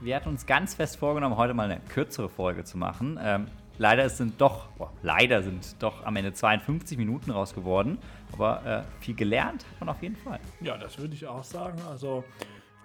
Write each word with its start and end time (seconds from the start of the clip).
Wir 0.00 0.16
hatten 0.16 0.28
uns 0.28 0.46
ganz 0.46 0.74
fest 0.74 0.96
vorgenommen, 0.96 1.36
heute 1.36 1.54
mal 1.54 1.70
eine 1.70 1.80
kürzere 1.88 2.28
Folge 2.28 2.64
zu 2.64 2.76
machen. 2.76 3.18
Ähm, 3.22 3.46
leider 3.78 4.08
sind 4.08 4.40
doch, 4.40 4.68
boah, 4.76 4.92
leider 5.02 5.42
sind 5.42 5.76
doch 5.78 6.04
am 6.04 6.16
Ende 6.16 6.32
52 6.32 6.98
Minuten 6.98 7.30
raus 7.30 7.54
geworden. 7.54 7.98
Aber 8.32 8.64
äh, 8.66 9.02
viel 9.02 9.14
gelernt 9.14 9.64
hat 9.72 9.80
man 9.80 9.88
auf 9.90 10.02
jeden 10.02 10.16
Fall. 10.16 10.40
Ja, 10.60 10.76
das 10.76 10.98
würde 10.98 11.14
ich 11.14 11.26
auch 11.26 11.44
sagen. 11.44 11.78
Also 11.88 12.24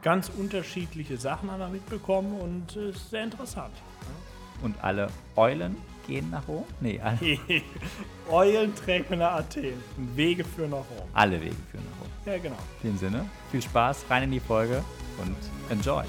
ganz 0.02 0.30
unterschiedliche 0.30 1.18
Sachen 1.18 1.52
haben 1.52 1.60
wir 1.60 1.68
mitbekommen 1.68 2.40
und 2.40 2.76
es 2.76 2.96
ist 2.96 3.10
sehr 3.10 3.24
interessant. 3.24 3.74
Und 4.62 4.76
alle 4.84 5.08
Eulen 5.36 5.78
gehen 6.06 6.30
nach 6.30 6.46
Rom? 6.48 6.66
Nee, 6.82 7.00
alle, 7.02 7.18
Eulen 8.30 8.76
trägt 8.76 9.10
nach 9.12 9.40
Athen. 9.40 9.74
Wege 10.16 10.44
führen 10.44 10.72
nach 10.72 10.78
Rom. 10.78 11.08
alle 11.14 11.40
Wege 11.42 11.56
führen 11.72 11.84
nach 11.92 12.02
Rom. 12.02 12.10
Ja, 12.26 12.38
genau. 12.38 12.58
In 12.84 12.92
dem 12.92 12.98
Sinne, 12.98 13.26
viel 13.52 13.62
Spaß, 13.62 14.06
rein 14.10 14.24
in 14.24 14.32
die 14.32 14.40
Folge 14.42 14.84
und 15.18 15.36
enjoy. 15.72 16.04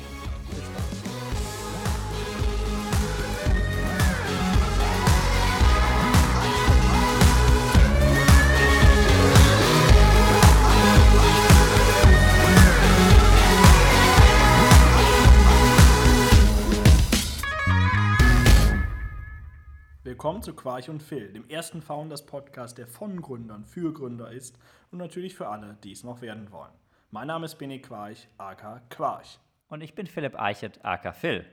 Willkommen 20.20 20.42
zu 20.42 20.52
Quarch 20.52 20.90
und 20.90 21.02
Phil, 21.02 21.32
dem 21.32 21.48
ersten 21.48 21.80
Founders-Podcast, 21.80 22.76
der 22.76 22.86
von 22.86 23.22
Gründern 23.22 23.64
für 23.64 23.90
Gründer 23.94 24.30
ist 24.30 24.58
und 24.90 24.98
natürlich 24.98 25.34
für 25.34 25.48
alle, 25.48 25.78
die 25.82 25.92
es 25.92 26.04
noch 26.04 26.20
werden 26.20 26.52
wollen. 26.52 26.74
Mein 27.10 27.28
Name 27.28 27.46
ist 27.46 27.56
Benny 27.56 27.80
Quarch, 27.80 28.28
aka 28.36 28.82
Quarch. 28.90 29.38
Und 29.70 29.82
ich 29.82 29.94
bin 29.94 30.08
Philipp 30.08 30.38
Eichert, 30.38 30.84
aka 30.84 31.12
Phil. 31.12 31.46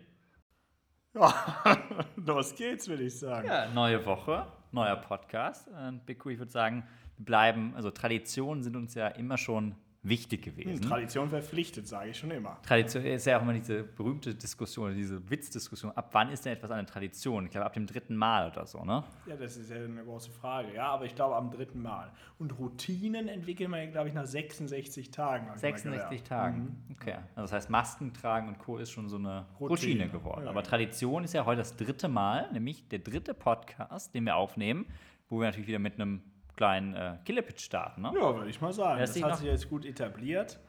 Ja, 1.13 1.77
los 2.15 2.55
geht's, 2.55 2.87
würde 2.87 3.03
ich 3.03 3.17
sagen. 3.17 3.47
Ja, 3.47 3.67
neue 3.69 4.03
Woche, 4.07 4.47
neuer 4.71 4.95
Podcast. 4.95 5.67
Und 5.67 6.03
Big 6.07 6.17
Q, 6.17 6.31
ich 6.31 6.39
würde 6.39 6.51
sagen, 6.51 6.83
wir 7.17 7.25
bleiben, 7.25 7.73
also 7.75 7.91
Traditionen 7.91 8.63
sind 8.63 8.75
uns 8.75 8.95
ja 8.95 9.07
immer 9.07 9.37
schon 9.37 9.75
wichtig 10.07 10.43
gewesen. 10.43 10.81
Tradition 10.81 11.29
verpflichtet, 11.29 11.87
sage 11.87 12.09
ich 12.11 12.17
schon 12.17 12.31
immer. 12.31 12.59
Tradition 12.61 13.03
ist 13.05 13.25
ja 13.25 13.37
auch 13.37 13.41
immer 13.41 13.53
diese 13.53 13.83
berühmte 13.83 14.33
Diskussion, 14.33 14.95
diese 14.95 15.29
Witzdiskussion. 15.29 15.91
Ab 15.91 16.09
wann 16.13 16.31
ist 16.31 16.45
denn 16.45 16.53
etwas 16.53 16.71
eine 16.71 16.85
Tradition? 16.85 17.45
Ich 17.45 17.51
glaube, 17.51 17.65
ab 17.65 17.73
dem 17.73 17.85
dritten 17.85 18.15
Mal 18.15 18.51
oder 18.51 18.65
so, 18.65 18.83
ne? 18.83 19.03
Ja, 19.25 19.35
das 19.35 19.57
ist 19.57 19.69
ja 19.69 19.77
eine 19.77 20.03
große 20.03 20.31
Frage. 20.31 20.73
Ja, 20.73 20.87
aber 20.89 21.05
ich 21.05 21.15
glaube 21.15 21.35
am 21.35 21.51
dritten 21.51 21.81
Mal. 21.81 22.11
Und 22.39 22.57
Routinen 22.57 23.27
entwickeln 23.27 23.71
wir, 23.71 23.87
glaube 23.87 24.09
ich, 24.09 24.13
nach 24.13 24.25
66 24.25 25.11
Tagen. 25.11 25.47
hab 25.47 25.55
ich 25.55 25.61
mal 25.61 25.71
66 25.71 26.09
gelernt. 26.09 26.27
Tagen. 26.27 26.85
Okay. 26.99 27.15
Also 27.35 27.41
das 27.41 27.51
heißt, 27.53 27.69
Masken 27.69 28.13
tragen 28.13 28.47
und 28.47 28.59
Co. 28.59 28.77
ist 28.77 28.91
schon 28.91 29.09
so 29.09 29.17
eine 29.17 29.45
Routine, 29.59 29.69
Routine. 30.03 30.09
geworden. 30.09 30.43
Ja, 30.45 30.49
Aber. 30.51 30.63
Tradition 30.63 31.23
ist 31.23 31.33
ja 31.33 31.45
heute 31.45 31.59
das 31.59 31.75
dritte 31.75 32.07
Mal, 32.07 32.51
nämlich 32.51 32.87
der 32.87 32.99
dritte 32.99 33.33
Podcast, 33.33 34.13
den 34.13 34.25
wir 34.25 34.35
aufnehmen, 34.35 34.85
wo 35.29 35.39
wir 35.39 35.45
natürlich 35.45 35.67
wieder 35.67 35.79
mit 35.79 35.95
einem 35.95 36.21
kleinen 36.57 36.93
äh, 36.95 37.17
Killepitch 37.23 37.63
starten, 37.63 38.01
ne? 38.01 38.11
Ja, 38.13 38.35
würde 38.35 38.49
ich 38.49 38.59
mal 38.59 38.73
sagen. 38.73 38.99
Das 38.99 39.13
sich 39.13 39.23
hat 39.23 39.37
sich 39.37 39.47
jetzt 39.47 39.69
gut 39.69 39.85
etabliert. 39.85 40.59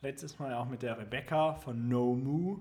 Letztes 0.00 0.38
Mal 0.38 0.52
auch 0.54 0.66
mit 0.68 0.82
der 0.82 0.98
Rebecca 0.98 1.54
von 1.54 1.88
No 1.88 2.14
Moo. 2.14 2.58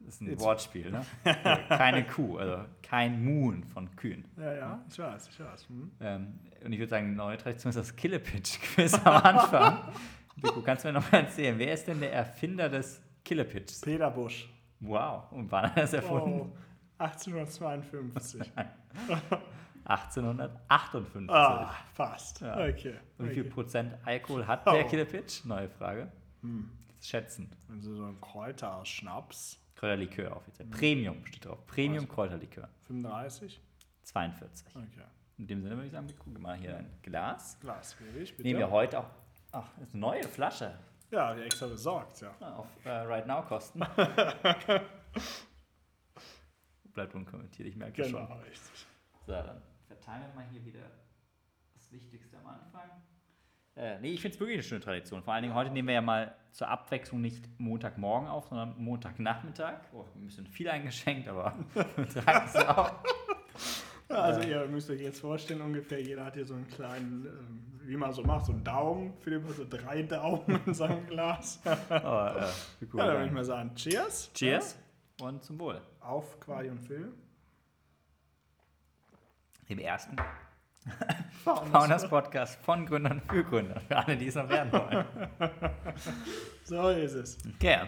Das 0.00 0.14
ist 0.14 0.20
ein 0.22 0.30
Jetzt- 0.30 0.40
Wortspiel, 0.44 0.90
ne? 0.90 1.04
Keine 1.68 2.06
Kuh, 2.06 2.38
also 2.38 2.64
kein 2.82 3.24
Moon 3.24 3.64
von 3.64 3.94
Kühen. 3.96 4.24
Ja, 4.36 4.52
ja, 4.54 4.84
ich 4.90 4.98
weiß, 4.98 5.28
ich 5.28 5.40
weiß. 5.40 5.68
Hm? 5.68 5.90
Ähm, 6.00 6.38
und 6.64 6.72
ich 6.72 6.78
würde 6.78 6.90
sagen, 6.90 7.14
neue 7.16 7.36
Tradition 7.36 7.70
ist 7.70 7.76
das 7.76 7.96
Killepitch-Quiz 7.96 8.94
am 9.04 9.22
Anfang. 9.24 9.78
Vico, 10.36 10.60
kannst 10.62 10.84
du 10.84 10.88
mir 10.88 10.94
noch 10.94 11.10
mal 11.12 11.18
erzählen, 11.18 11.58
wer 11.58 11.72
ist 11.74 11.86
denn 11.88 11.98
der 12.00 12.12
Erfinder 12.12 12.68
des 12.68 13.02
Killepitchs? 13.24 13.80
Peter 13.80 14.10
Busch. 14.10 14.48
Wow, 14.80 15.32
und 15.32 15.50
wann 15.50 15.64
hat 15.64 15.76
er 15.76 15.82
das 15.82 15.92
erfunden? 15.94 16.52
Oh, 16.52 17.02
1852. 17.02 18.40
1858. 19.88 21.30
ah, 21.30 21.74
fast. 21.94 22.40
Ja. 22.42 22.54
Okay. 22.68 22.94
Und 23.18 23.30
wie 23.30 23.34
viel 23.34 23.42
okay. 23.44 23.50
Prozent 23.50 23.94
Alkohol 24.04 24.46
hat 24.46 24.66
Oh. 24.66 24.72
der 24.72 24.84
Killepitch? 24.84 25.44
Neue 25.44 25.68
Frage. 25.68 26.12
Hm. 26.42 26.70
Schätzen. 27.00 27.50
Also 27.70 27.94
so 27.94 28.04
ein 28.06 28.20
Kräuterschnaps. 28.20 29.58
Kräuterlikör 29.76 30.36
offiziell. 30.36 30.68
Premium 30.68 31.24
steht 31.24 31.44
drauf. 31.46 31.64
Premium 31.66 32.06
Kräuterlikör. 32.08 32.68
35. 32.88 33.60
42. 34.02 34.66
Okay. 34.76 34.86
In 35.38 35.46
dem 35.46 35.62
Sinne 35.62 35.76
würde 35.76 35.86
ich 35.86 35.92
sagen, 35.92 36.08
wir 36.08 36.16
gucken 36.16 36.42
mal 36.42 36.56
hier 36.56 36.76
ein 36.76 36.90
Glas. 37.02 37.58
Glas 37.60 37.96
will 38.00 38.22
ich, 38.22 38.32
bitte. 38.36 38.42
Nehmen 38.48 38.58
wir 38.60 38.70
heute 38.70 38.98
auch. 38.98 39.10
Ach, 39.52 39.68
ist 39.80 39.94
eine 39.94 40.00
neue 40.00 40.24
Flasche. 40.24 40.76
Ja, 41.10 41.32
die 41.34 41.42
extra 41.42 41.66
besorgt, 41.68 42.20
ja. 42.20 42.30
Auf 42.56 42.66
äh, 42.84 42.90
Right 42.90 43.26
Now 43.26 43.42
Kosten. 43.42 43.80
Bleibt 46.92 47.14
unkommentiert, 47.14 47.68
ich 47.68 47.76
merke 47.76 48.02
Genau, 48.02 48.26
schon. 48.26 48.38
richtig. 48.40 48.86
So, 49.26 49.32
dann 49.32 49.62
wir 50.16 50.34
mal 50.34 50.46
hier 50.50 50.64
wieder 50.64 50.90
das 51.74 51.90
Wichtigste 51.92 52.36
am 52.38 52.46
Anfang. 52.46 52.90
Äh, 53.76 54.00
nee, 54.00 54.10
ich 54.10 54.20
finde 54.20 54.34
es 54.34 54.40
wirklich 54.40 54.56
eine 54.56 54.62
schöne 54.64 54.80
Tradition. 54.80 55.22
Vor 55.22 55.34
allen 55.34 55.42
Dingen 55.42 55.54
heute 55.54 55.70
nehmen 55.70 55.86
wir 55.88 55.94
ja 55.94 56.00
mal 56.00 56.34
zur 56.50 56.68
Abwechslung 56.68 57.20
nicht 57.20 57.48
Montagmorgen 57.58 58.28
auf, 58.28 58.48
sondern 58.48 58.76
Montagnachmittag. 58.82 59.80
Oh, 59.92 60.04
ein 60.16 60.24
bisschen 60.26 60.46
viel 60.46 60.68
eingeschenkt, 60.68 61.28
aber 61.28 61.54
wir 61.74 62.08
tragen 62.08 62.46
es 62.46 62.56
auch. 62.56 62.92
Ja, 64.10 64.16
also 64.22 64.40
ihr 64.40 64.66
müsst 64.66 64.90
euch 64.90 65.00
jetzt 65.02 65.20
vorstellen, 65.20 65.60
ungefähr 65.60 66.02
jeder 66.02 66.24
hat 66.24 66.34
hier 66.34 66.46
so 66.46 66.54
einen 66.54 66.66
kleinen, 66.68 67.26
ähm, 67.26 67.80
wie 67.84 67.96
man 67.96 68.12
so 68.12 68.22
macht, 68.22 68.46
so 68.46 68.52
einen 68.52 68.64
Daumen. 68.64 69.12
Philipp 69.20 69.46
hat 69.46 69.56
so 69.56 69.66
drei 69.68 70.02
Daumen 70.02 70.60
in 70.66 70.74
seinem 70.74 71.06
Glas. 71.06 71.60
ja, 71.64 71.76
Oh, 71.90 72.38
äh, 72.40 72.46
wie 72.80 72.86
cool 72.92 73.00
dann 73.00 73.08
würde 73.10 73.26
ich 73.26 73.32
mal 73.32 73.44
sagen, 73.44 73.74
Cheers. 73.74 74.32
Cheers 74.32 74.78
und 75.20 75.44
zum 75.44 75.60
Wohl. 75.60 75.74
Ja, 75.74 76.06
auf 76.06 76.40
Quai 76.40 76.70
und 76.70 76.80
Phil. 76.80 77.12
Dem 79.68 79.78
ersten 79.78 80.16
Founders. 81.44 82.08
Podcast 82.08 82.58
von 82.62 82.86
Gründern 82.86 83.20
für 83.28 83.44
Gründer. 83.44 83.80
Für 83.80 83.96
alle, 83.98 84.16
die 84.16 84.26
es 84.28 84.34
noch 84.34 84.48
werden 84.48 84.72
wollen. 84.72 85.04
So 86.64 86.88
ist 86.90 87.14
es. 87.14 87.38
Okay. 87.56 87.78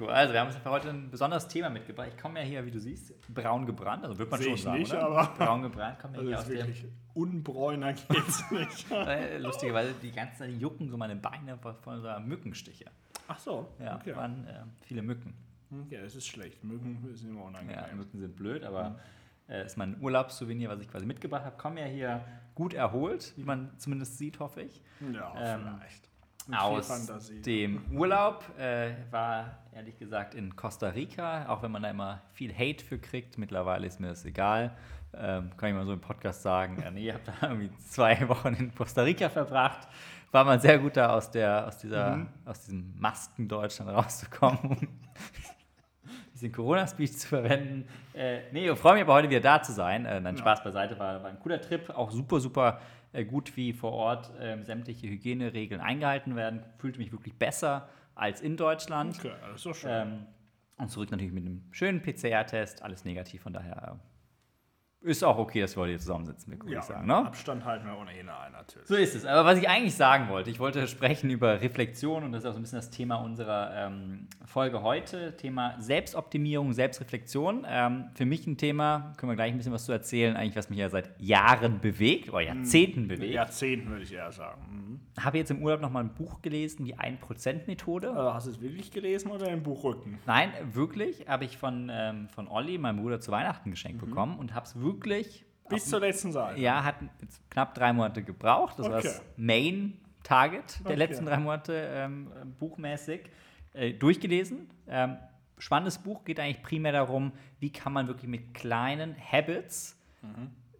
Cool. 0.00 0.08
Also, 0.10 0.32
wir 0.32 0.40
haben 0.40 0.48
uns 0.48 0.56
für 0.56 0.70
heute 0.70 0.88
ein 0.90 1.10
besonderes 1.10 1.46
Thema 1.46 1.68
mitgebracht. 1.70 2.08
Ich 2.16 2.20
komme 2.20 2.40
ja 2.40 2.44
hier, 2.46 2.66
wie 2.66 2.70
du 2.72 2.80
siehst, 2.80 3.12
braun 3.32 3.66
gebrannt. 3.66 4.04
Also, 4.04 4.18
wird 4.18 4.30
man 4.30 4.40
Sehe 4.40 4.48
schon 4.48 4.54
ich 4.56 4.62
sagen. 4.62 4.78
nicht, 4.80 4.92
oder? 4.92 5.06
aber- 5.06 5.34
Braun 5.44 5.62
gebrannt 5.62 5.98
kommt 6.00 6.14
ja 6.16 6.20
Also 6.20 6.28
hier 6.30 6.38
ist 6.38 6.42
aus 6.42 6.48
dem. 6.48 6.56
wirklich 6.58 6.84
unbräuner 7.14 7.92
geht's 7.92 8.50
nicht. 8.50 8.90
Äh, 8.90 9.38
lustigerweise, 9.38 9.94
die 10.02 10.10
ganze 10.12 10.38
Zeit 10.38 10.50
jucken 10.58 10.88
so 10.90 10.96
meine 10.96 11.14
Beine 11.14 11.56
von 11.58 12.00
so 12.00 12.08
Mückenstiche. 12.20 12.86
Ach 13.28 13.38
so, 13.38 13.68
Ja, 13.78 13.96
okay. 13.96 14.16
waren 14.16 14.46
äh, 14.48 14.62
viele 14.82 15.02
Mücken. 15.02 15.34
Okay, 15.84 16.00
das 16.02 16.16
ist 16.16 16.26
schlecht. 16.26 16.64
Mücken 16.64 16.98
sind 17.14 17.30
immer 17.30 17.42
Ja, 17.42 17.46
unangenehm. 17.46 17.96
Mücken 17.98 18.18
sind 18.18 18.34
blöd, 18.34 18.64
aber 18.64 18.98
äh, 19.48 19.64
ist 19.64 19.76
mein 19.76 20.00
Urlaubssouvenir, 20.00 20.68
was 20.68 20.80
ich 20.80 20.88
quasi 20.90 21.06
mitgebracht 21.06 21.44
habe. 21.44 21.56
Komme 21.56 21.80
ja 21.80 21.86
hier 21.86 22.24
gut 22.54 22.74
erholt, 22.74 23.32
wie 23.36 23.44
man 23.44 23.70
zumindest 23.78 24.18
sieht, 24.18 24.38
hoffe 24.40 24.62
ich. 24.62 24.82
Ja, 25.12 25.32
Ähm, 25.36 25.60
vielleicht. 25.78 26.08
Mit 26.48 26.58
aus 26.60 27.32
dem 27.44 27.82
Urlaub. 27.96 28.44
Äh, 28.56 28.92
war 29.10 29.58
ehrlich 29.72 29.98
gesagt 29.98 30.34
in 30.34 30.54
Costa 30.54 30.90
Rica, 30.90 31.48
auch 31.48 31.62
wenn 31.62 31.72
man 31.72 31.82
da 31.82 31.90
immer 31.90 32.22
viel 32.34 32.54
Hate 32.56 32.84
für 32.84 32.98
kriegt. 33.00 33.36
Mittlerweile 33.36 33.84
ist 33.86 33.98
mir 33.98 34.08
das 34.08 34.24
egal. 34.24 34.76
Ähm, 35.12 35.50
kann 35.56 35.70
ich 35.70 35.74
mal 35.74 35.84
so 35.86 35.92
im 35.92 36.00
Podcast 36.00 36.42
sagen. 36.42 36.80
Ja, 36.84 36.90
nee, 36.92 37.08
ich 37.08 37.14
habe 37.14 37.24
da 37.24 37.32
irgendwie 37.48 37.70
zwei 37.78 38.28
Wochen 38.28 38.54
in 38.54 38.72
Costa 38.74 39.02
Rica 39.02 39.28
verbracht. 39.28 39.88
War 40.30 40.44
mal 40.44 40.60
sehr 40.60 40.78
gut 40.78 40.96
da 40.96 41.14
aus, 41.14 41.30
der, 41.32 41.66
aus, 41.66 41.78
dieser, 41.78 42.16
Mhm. 42.16 42.28
aus 42.44 42.60
diesem 42.60 42.94
Masken 42.98 43.48
Deutschland 43.48 43.90
rauszukommen. 43.90 44.88
bisschen 46.36 46.52
Corona-Speech 46.52 47.18
zu 47.18 47.28
verwenden. 47.28 47.88
Äh, 48.14 48.40
nee, 48.52 48.68
ich 48.70 48.78
freue 48.78 48.94
mich 48.94 49.02
aber 49.02 49.14
heute 49.14 49.30
wieder 49.30 49.40
da 49.40 49.62
zu 49.62 49.72
sein. 49.72 50.04
Äh, 50.04 50.20
nein. 50.20 50.36
Spaß 50.36 50.62
beiseite, 50.62 50.98
war, 50.98 51.22
war 51.22 51.30
ein 51.30 51.40
cooler 51.40 51.60
Trip. 51.60 51.90
Auch 51.90 52.10
super, 52.10 52.40
super 52.40 52.80
äh, 53.12 53.24
gut, 53.24 53.56
wie 53.56 53.72
vor 53.72 53.92
Ort 53.92 54.30
ähm, 54.40 54.64
sämtliche 54.64 55.08
Hygieneregeln 55.08 55.80
eingehalten 55.80 56.36
werden. 56.36 56.62
Fühlte 56.78 56.98
mich 56.98 57.12
wirklich 57.12 57.38
besser 57.38 57.88
als 58.14 58.40
in 58.40 58.56
Deutschland. 58.56 59.18
Okay, 59.18 59.32
das 59.48 59.56
ist 59.56 59.66
doch 59.66 59.74
schön. 59.74 59.90
Ähm, 59.90 60.26
und 60.78 60.90
zurück 60.90 61.10
natürlich 61.10 61.32
mit 61.32 61.46
einem 61.46 61.62
schönen 61.70 62.02
PCR-Test, 62.02 62.82
alles 62.82 63.04
negativ, 63.06 63.42
von 63.42 63.54
daher 63.54 63.98
äh, 63.98 64.15
ist 65.06 65.22
auch 65.22 65.38
okay, 65.38 65.60
dass 65.60 65.76
wir 65.76 65.82
heute 65.82 65.90
hier 65.92 66.00
zusammensitzen, 66.00 66.52
würde 66.52 66.72
ja, 66.72 66.80
ich 66.80 66.84
sagen. 66.84 67.06
Ne? 67.06 67.14
Abstand 67.14 67.64
halten 67.64 67.86
wir 67.86 67.96
ohnehin 67.96 68.28
ein, 68.28 68.52
natürlich. 68.52 68.88
So 68.88 68.96
ist 68.96 69.14
es. 69.14 69.24
Aber 69.24 69.44
was 69.44 69.58
ich 69.58 69.68
eigentlich 69.68 69.94
sagen 69.94 70.28
wollte, 70.28 70.50
ich 70.50 70.58
wollte 70.58 70.86
sprechen 70.88 71.30
über 71.30 71.60
Reflexion 71.60 72.24
und 72.24 72.32
das 72.32 72.42
ist 72.42 72.46
auch 72.48 72.52
so 72.52 72.58
ein 72.58 72.62
bisschen 72.62 72.78
das 72.78 72.90
Thema 72.90 73.16
unserer 73.16 73.86
ähm, 73.86 74.26
Folge 74.44 74.82
heute. 74.82 75.36
Thema 75.36 75.76
Selbstoptimierung, 75.78 76.72
Selbstreflexion. 76.72 77.64
Ähm, 77.68 78.06
für 78.14 78.26
mich 78.26 78.46
ein 78.46 78.56
Thema, 78.56 79.12
können 79.16 79.30
wir 79.30 79.36
gleich 79.36 79.52
ein 79.52 79.58
bisschen 79.58 79.72
was 79.72 79.84
zu 79.84 79.92
erzählen, 79.92 80.36
eigentlich 80.36 80.56
was 80.56 80.70
mich 80.70 80.80
ja 80.80 80.88
seit 80.88 81.20
Jahren 81.20 81.80
bewegt 81.80 82.30
oder 82.30 82.40
Jahrzehnten 82.40 83.06
bewegt. 83.06 83.32
Jahrzehnten 83.32 83.90
würde 83.90 84.02
ich 84.02 84.12
eher 84.12 84.32
sagen. 84.32 84.60
Mhm. 85.16 85.22
Habe 85.22 85.38
jetzt 85.38 85.50
im 85.50 85.62
Urlaub 85.62 85.80
nochmal 85.80 86.02
ein 86.04 86.14
Buch 86.14 86.42
gelesen, 86.42 86.84
die 86.84 86.96
1%-Methode. 86.96 88.10
Also 88.10 88.34
hast 88.34 88.46
du 88.48 88.50
es 88.50 88.60
wirklich 88.60 88.90
gelesen 88.90 89.30
oder 89.30 89.48
im 89.50 89.62
Buchrücken? 89.62 90.18
Nein, 90.26 90.50
wirklich, 90.72 91.28
habe 91.28 91.44
ich 91.44 91.56
von, 91.56 91.90
ähm, 91.92 92.28
von 92.28 92.48
Olli, 92.48 92.76
meinem 92.76 92.98
Bruder, 92.98 93.20
zu 93.20 93.30
Weihnachten 93.30 93.70
geschenkt 93.70 94.00
bekommen 94.00 94.38
und 94.38 94.54
habe 94.54 94.66
es 94.66 94.78
wirklich 94.80 94.95
Bis 95.68 95.86
zur 95.86 96.00
letzten 96.00 96.30
Seite. 96.32 96.60
Ja, 96.60 96.84
hat 96.84 96.96
knapp 97.50 97.74
drei 97.74 97.92
Monate 97.92 98.22
gebraucht. 98.22 98.78
Das 98.78 98.88
war 98.88 98.98
Okay. 98.98 99.08
das 99.08 99.22
Main-Target 99.36 100.80
der 100.80 100.86
Okay. 100.86 100.94
letzten 100.94 101.26
drei 101.26 101.38
Monate 101.38 101.88
ähm, 101.92 102.30
buchmäßig. 102.58 103.22
Äh, 103.72 103.92
durchgelesen. 103.94 104.70
Ähm, 104.88 105.16
spannendes 105.58 105.98
Buch, 105.98 106.24
geht 106.24 106.38
eigentlich 106.40 106.62
primär 106.62 106.92
darum, 106.92 107.32
wie 107.58 107.70
kann 107.70 107.92
man 107.92 108.06
wirklich 108.06 108.28
mit 108.30 108.54
kleinen 108.54 109.14
Habits 109.32 109.96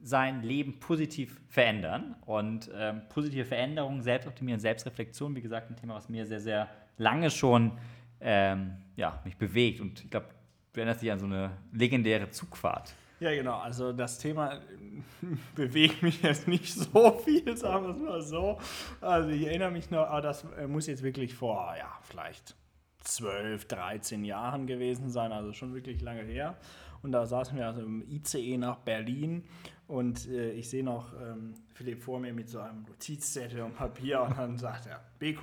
sein 0.03 0.43
Leben 0.43 0.79
positiv 0.81 1.41
verändern. 1.49 2.17
Und 2.27 2.71
ähm, 2.75 3.03
positive 3.09 3.45
Veränderung, 3.45 4.03
Selbstoptimieren, 4.03 4.61
Selbstreflexion, 4.61 5.35
wie 5.37 5.41
gesagt, 5.41 5.71
ein 5.71 5.77
Thema, 5.77 5.95
was 5.95 6.09
mir 6.09 6.27
sehr, 6.27 6.41
sehr 6.41 6.69
lange 6.97 7.31
schon 7.31 7.73
ähm, 8.21 8.77
ja, 8.97 9.21
mich 9.25 9.37
bewegt. 9.37 9.81
Und 9.81 10.03
ich 10.05 10.11
glaube, 10.11 10.27
du 10.73 10.81
erinnerst 10.81 11.03
dich 11.03 11.13
an 11.13 11.19
so 11.19 11.27
eine 11.27 11.51
legendäre 11.73 12.31
Zugfahrt. 12.31 12.95
Ja, 13.19 13.35
genau. 13.35 13.59
Also 13.59 13.93
das 13.93 14.19
Thema 14.19 14.61
bewegt 15.55 16.03
mich 16.03 16.23
jetzt 16.23 16.49
nicht 16.49 16.73
so 16.73 17.13
viel, 17.25 17.57
sagen 17.57 17.87
wir 17.87 17.95
es 17.95 17.99
mal 17.99 18.23
so. 18.23 18.59
Also 19.01 19.31
ich 19.31 19.47
erinnere 19.47 19.71
mich 19.71 19.91
noch, 19.91 20.07
aber 20.07 20.21
das 20.21 20.45
äh, 20.59 20.67
muss 20.67 20.87
jetzt 20.87 21.03
wirklich 21.03 21.35
vor, 21.35 21.75
ja, 21.79 21.99
vielleicht 22.03 22.57
12, 23.01 23.67
13 23.67 24.25
Jahren 24.25 24.67
gewesen 24.67 25.11
sein, 25.11 25.33
also 25.33 25.53
schon 25.53 25.75
wirklich 25.75 26.03
lange 26.03 26.23
her. 26.23 26.57
Und 27.03 27.13
da 27.13 27.25
saßen 27.25 27.57
wir 27.57 27.67
also 27.67 27.83
im 27.83 28.03
ICE 28.09 28.59
nach 28.59 28.79
Berlin 28.79 29.45
und 29.87 30.29
äh, 30.29 30.51
ich 30.53 30.69
sehe 30.69 30.83
noch 30.83 31.13
ähm, 31.21 31.55
Philipp 31.73 32.03
vor 32.03 32.19
mir 32.19 32.33
mit 32.33 32.49
so 32.49 32.59
einem 32.59 32.83
Notizzettel 32.83 33.63
und 33.63 33.75
Papier 33.77 34.23
und 34.23 34.37
dann 34.37 34.59
sagt 34.59 34.87
er, 34.87 34.97
äh, 34.97 35.37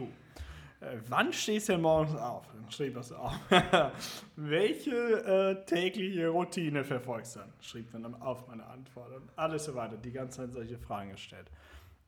wann 1.08 1.34
stehst 1.34 1.70
du 1.70 1.74
denn 1.74 1.82
morgens 1.82 2.16
auf? 2.16 2.46
Dann 2.54 2.70
schrieb 2.72 2.96
er 2.96 3.04
so 3.04 3.16
auf. 3.16 3.34
Welche 4.36 4.96
äh, 4.96 5.66
tägliche 5.66 6.30
Routine 6.30 6.84
verfolgst 6.84 7.36
du 7.36 7.40
dann? 7.40 7.54
Schrieb 7.62 7.92
dann 7.92 8.22
auf 8.22 8.48
meine 8.48 8.66
Antwort 8.66 9.14
und 9.16 9.30
alles 9.36 9.66
so 9.66 9.76
weiter. 9.76 9.98
Die 9.98 10.12
ganze 10.12 10.38
Zeit 10.38 10.54
solche 10.54 10.78
Fragen 10.78 11.12
gestellt. 11.12 11.50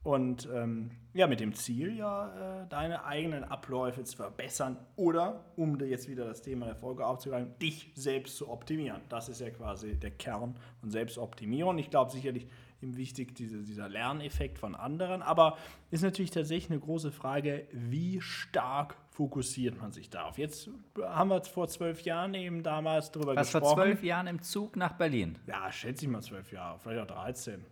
Und 0.06 0.48
ähm, 0.54 0.92
ja, 1.16 1.25
mit 1.25 1.39
dem 1.39 1.56
Ziel, 1.56 1.98
ja, 1.98 2.62
äh, 2.62 2.68
deine 2.69 3.06
eigenen 3.06 3.44
Abläufe 3.44 4.04
zu 4.04 4.16
verbessern 4.16 4.77
oder, 4.95 5.44
um 5.56 5.80
dir 5.80 5.88
jetzt 5.88 6.07
wieder 6.07 6.25
das 6.25 6.44
Thema 6.44 6.68
der 6.68 6.75
Folge 6.75 7.04
aufzugreifen, 7.04 7.57
dich 7.57 7.92
selbst 7.95 8.38
zu 8.38 8.48
optimieren. 8.48 9.01
Das 9.10 9.30
ist 9.30 9.42
ja 9.42 9.50
quasi 9.50 9.95
der 9.95 10.12
Kern 10.12 10.60
von 10.80 10.92
Selbstoptimierung. 10.92 11.80
Ich 11.80 11.89
glaube 11.89 12.12
sicherlich 12.12 12.48
eben 12.85 12.97
wichtig, 12.97 13.35
diese, 13.35 13.63
dieser 13.63 13.89
Lerneffekt 13.89 14.59
von 14.59 14.75
anderen, 14.75 15.21
aber 15.21 15.57
ist 15.91 16.03
natürlich 16.03 16.31
tatsächlich 16.31 16.71
eine 16.71 16.79
große 16.79 17.11
Frage, 17.11 17.67
wie 17.71 18.21
stark 18.21 18.95
fokussiert 19.09 19.79
man 19.81 19.91
sich 19.91 20.09
darauf? 20.09 20.37
Jetzt 20.37 20.69
haben 21.01 21.29
wir 21.29 21.41
vor 21.43 21.67
zwölf 21.67 22.01
Jahren 22.01 22.33
eben 22.33 22.63
damals 22.63 23.11
darüber 23.11 23.35
Was 23.35 23.51
gesprochen. 23.51 23.75
vor 23.75 23.83
zwölf 23.83 24.03
Jahren 24.03 24.27
im 24.27 24.41
Zug 24.41 24.75
nach 24.75 24.93
Berlin. 24.93 25.37
Ja, 25.47 25.71
schätze 25.71 26.05
ich 26.05 26.11
mal 26.11 26.21
zwölf 26.21 26.51
Jahre, 26.51 26.79
vielleicht 26.79 27.01
auch 27.01 27.15
13. 27.15 27.65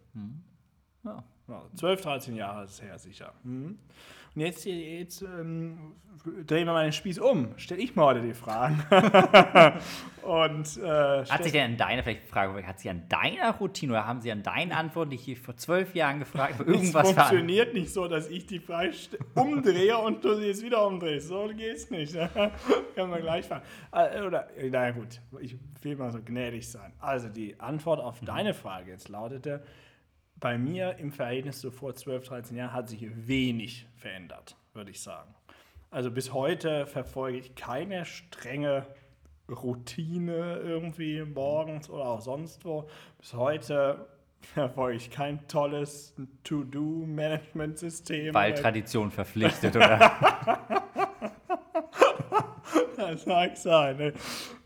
Ja. 1.04 1.24
Ja, 1.50 1.62
12, 1.76 2.02
13 2.02 2.36
Jahre 2.38 2.64
ist 2.64 2.82
her, 2.82 2.98
sicher. 2.98 3.34
Mhm. 3.44 3.78
Und 4.36 4.42
jetzt, 4.42 4.66
jetzt 4.66 5.22
ähm, 5.22 5.94
drehen 6.48 6.66
wir 6.66 6.74
mal 6.74 6.84
den 6.84 6.92
Spieß 6.94 7.20
um. 7.20 7.50
Stelle 7.58 7.82
ich 7.82 7.96
mal 7.96 8.06
heute 8.06 8.22
die 8.22 8.34
Fragen. 8.34 8.84
Und, 10.24 10.78
äh, 10.78 11.26
Hat 11.26 11.44
sich 11.44 11.52
denn 11.52 11.72
an 11.72 11.78
deiner, 11.78 12.02
vielleicht 12.02 12.28
Frage, 12.30 12.66
hat 12.66 12.80
sie 12.80 12.90
an 12.90 13.04
deiner 13.10 13.52
Routine 13.58 13.92
oder 13.92 14.08
haben 14.08 14.22
sie 14.22 14.32
an 14.32 14.42
deinen 14.42 14.72
Antworten, 14.72 15.10
die 15.10 15.18
ich 15.18 15.24
hier 15.24 15.36
vor 15.36 15.58
zwölf 15.58 15.94
Jahren 15.96 16.20
gefragt 16.20 16.60
habe, 16.60 16.64
es 16.72 16.78
irgendwas 16.78 17.12
veran- 17.12 17.28
funktioniert 17.28 17.74
nicht 17.74 17.92
so, 17.92 18.08
dass 18.08 18.30
ich 18.30 18.46
die 18.48 18.60
Frage 18.60 18.92
umdrehe 19.36 19.98
und 19.98 20.24
du 20.24 20.36
sie 20.36 20.46
jetzt 20.48 20.64
wieder 20.64 20.88
umdrehst. 20.88 21.28
So 21.28 21.50
geht's 21.56 21.90
nicht. 21.90 22.14
Können 22.96 23.12
wir 23.12 23.20
gleich 23.20 23.46
fahren. 23.46 23.64
Äh, 23.92 24.22
Oder, 24.22 24.48
äh, 24.58 24.70
na 24.72 24.92
gut, 24.92 25.20
ich 25.42 25.58
will 25.82 25.98
mal 25.98 26.10
so 26.12 26.20
gnädig 26.24 26.70
sein. 26.70 26.94
Also 27.02 27.28
die 27.28 27.60
Antwort 27.60 28.00
auf 28.00 28.22
deine 28.22 28.54
Frage 28.54 28.92
jetzt 28.92 29.10
lautete, 29.10 29.62
bei 30.36 30.58
mir 30.58 30.98
im 30.98 31.12
Verhältnis 31.12 31.60
zu 31.60 31.72
vor 31.72 31.96
12, 31.96 32.28
13 32.28 32.58
Jahren 32.58 32.74
hat 32.74 32.90
sich 32.90 33.06
wenig 33.28 33.88
verändert, 33.96 34.56
würde 34.74 34.92
ich 34.92 35.02
sagen. 35.02 35.34
Also 35.92 36.12
bis 36.12 36.34
heute 36.34 36.86
verfolge 36.88 37.38
ich 37.38 37.56
keine 37.56 38.06
strenge 38.06 38.88
Routine 39.50 40.58
irgendwie 40.58 41.22
morgens 41.24 41.90
oder 41.90 42.06
auch 42.06 42.22
sonst 42.22 42.66
wo. 42.66 42.90
Bis 43.20 43.34
heute 43.34 44.08
verfolge 44.42 44.98
ich 44.98 45.12
kein 45.12 45.48
tolles 45.48 46.14
To-Do-Management-System. 46.44 48.34
weil 48.34 48.54
Tradition 48.54 49.12
verpflichtet, 49.12 49.76
oder? 49.76 50.00
Das 52.98 53.26
mag 53.26 53.58
sein. 53.58 54.14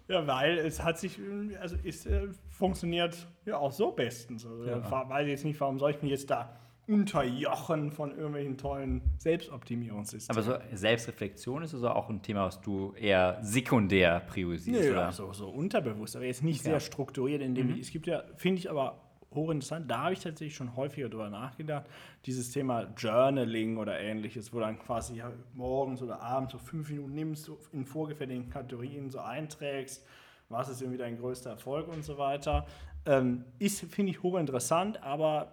Ja, 0.07 0.25
weil 0.25 0.57
es 0.59 0.81
hat 0.83 0.97
sich, 0.99 1.19
also 1.59 1.75
es 1.83 2.05
äh, 2.05 2.27
funktioniert 2.49 3.27
ja 3.45 3.57
auch 3.57 3.71
so 3.71 3.91
bestens. 3.91 4.45
Also, 4.45 4.63
ja. 4.65 4.77
Ja. 4.79 5.09
Weiß 5.09 5.25
ich 5.25 5.31
jetzt 5.31 5.43
nicht, 5.45 5.59
warum 5.59 5.79
soll 5.79 5.91
ich 5.91 6.01
mich 6.01 6.11
jetzt 6.11 6.29
da 6.29 6.55
unterjochen 6.87 7.91
von 7.91 8.11
irgendwelchen 8.11 8.57
tollen 8.57 9.01
Selbstoptimierungssystemen. 9.17 10.37
Aber 10.41 10.59
so 10.71 10.75
Selbstreflexion 10.75 11.63
ist 11.63 11.73
also 11.73 11.89
auch 11.89 12.09
ein 12.09 12.21
Thema, 12.21 12.45
was 12.45 12.61
du 12.61 12.93
eher 12.93 13.37
sekundär 13.41 14.21
priorisierst, 14.21 14.83
Nö, 14.85 14.91
oder? 14.91 15.07
also 15.07 15.33
so 15.33 15.49
unterbewusst, 15.49 16.15
aber 16.15 16.25
jetzt 16.25 16.43
nicht 16.43 16.63
Ja. 16.63 16.71
sehr 16.71 16.79
strukturiert, 16.79 17.41
indem 17.41 17.77
es 17.77 17.91
gibt 17.91 18.07
ja, 18.07 18.23
finde 18.37 18.59
ich 18.59 18.69
aber 18.69 19.01
hochinteressant, 19.37 19.89
da 19.89 20.03
habe 20.03 20.13
ich 20.13 20.19
tatsächlich 20.19 20.55
schon 20.55 20.75
häufiger 20.75 21.07
drüber 21.09 21.29
nachgedacht, 21.29 21.85
dieses 22.25 22.51
Thema 22.51 22.87
Journaling 22.97 23.77
oder 23.77 23.99
ähnliches, 23.99 24.51
wo 24.53 24.59
dann 24.59 24.77
quasi 24.79 25.15
ja, 25.15 25.31
morgens 25.53 26.01
oder 26.01 26.21
abends 26.21 26.51
so 26.51 26.57
fünf 26.57 26.89
Minuten 26.89 27.13
nimmst, 27.13 27.49
in 27.71 27.85
vorgefertigten 27.85 28.49
Kategorien 28.49 29.09
so 29.09 29.19
einträgst, 29.19 30.05
was 30.49 30.69
ist 30.69 30.81
irgendwie 30.81 30.97
dein 30.99 31.17
größter 31.17 31.51
Erfolg 31.51 31.87
und 31.87 32.03
so 32.03 32.17
weiter. 32.17 32.65
Ähm, 33.05 33.45
ist, 33.59 33.79
finde 33.91 34.11
ich, 34.11 34.21
hochinteressant, 34.23 35.01
aber 35.01 35.51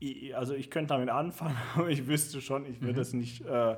i- 0.00 0.34
also 0.34 0.54
ich 0.54 0.70
könnte 0.70 0.94
damit 0.94 1.08
anfangen, 1.10 1.56
aber 1.76 1.88
ich 1.88 2.06
wüsste 2.06 2.40
schon, 2.40 2.66
ich 2.66 2.80
würde 2.80 3.00
es 3.00 3.12
nicht 3.12 3.44
äh, 3.46 3.76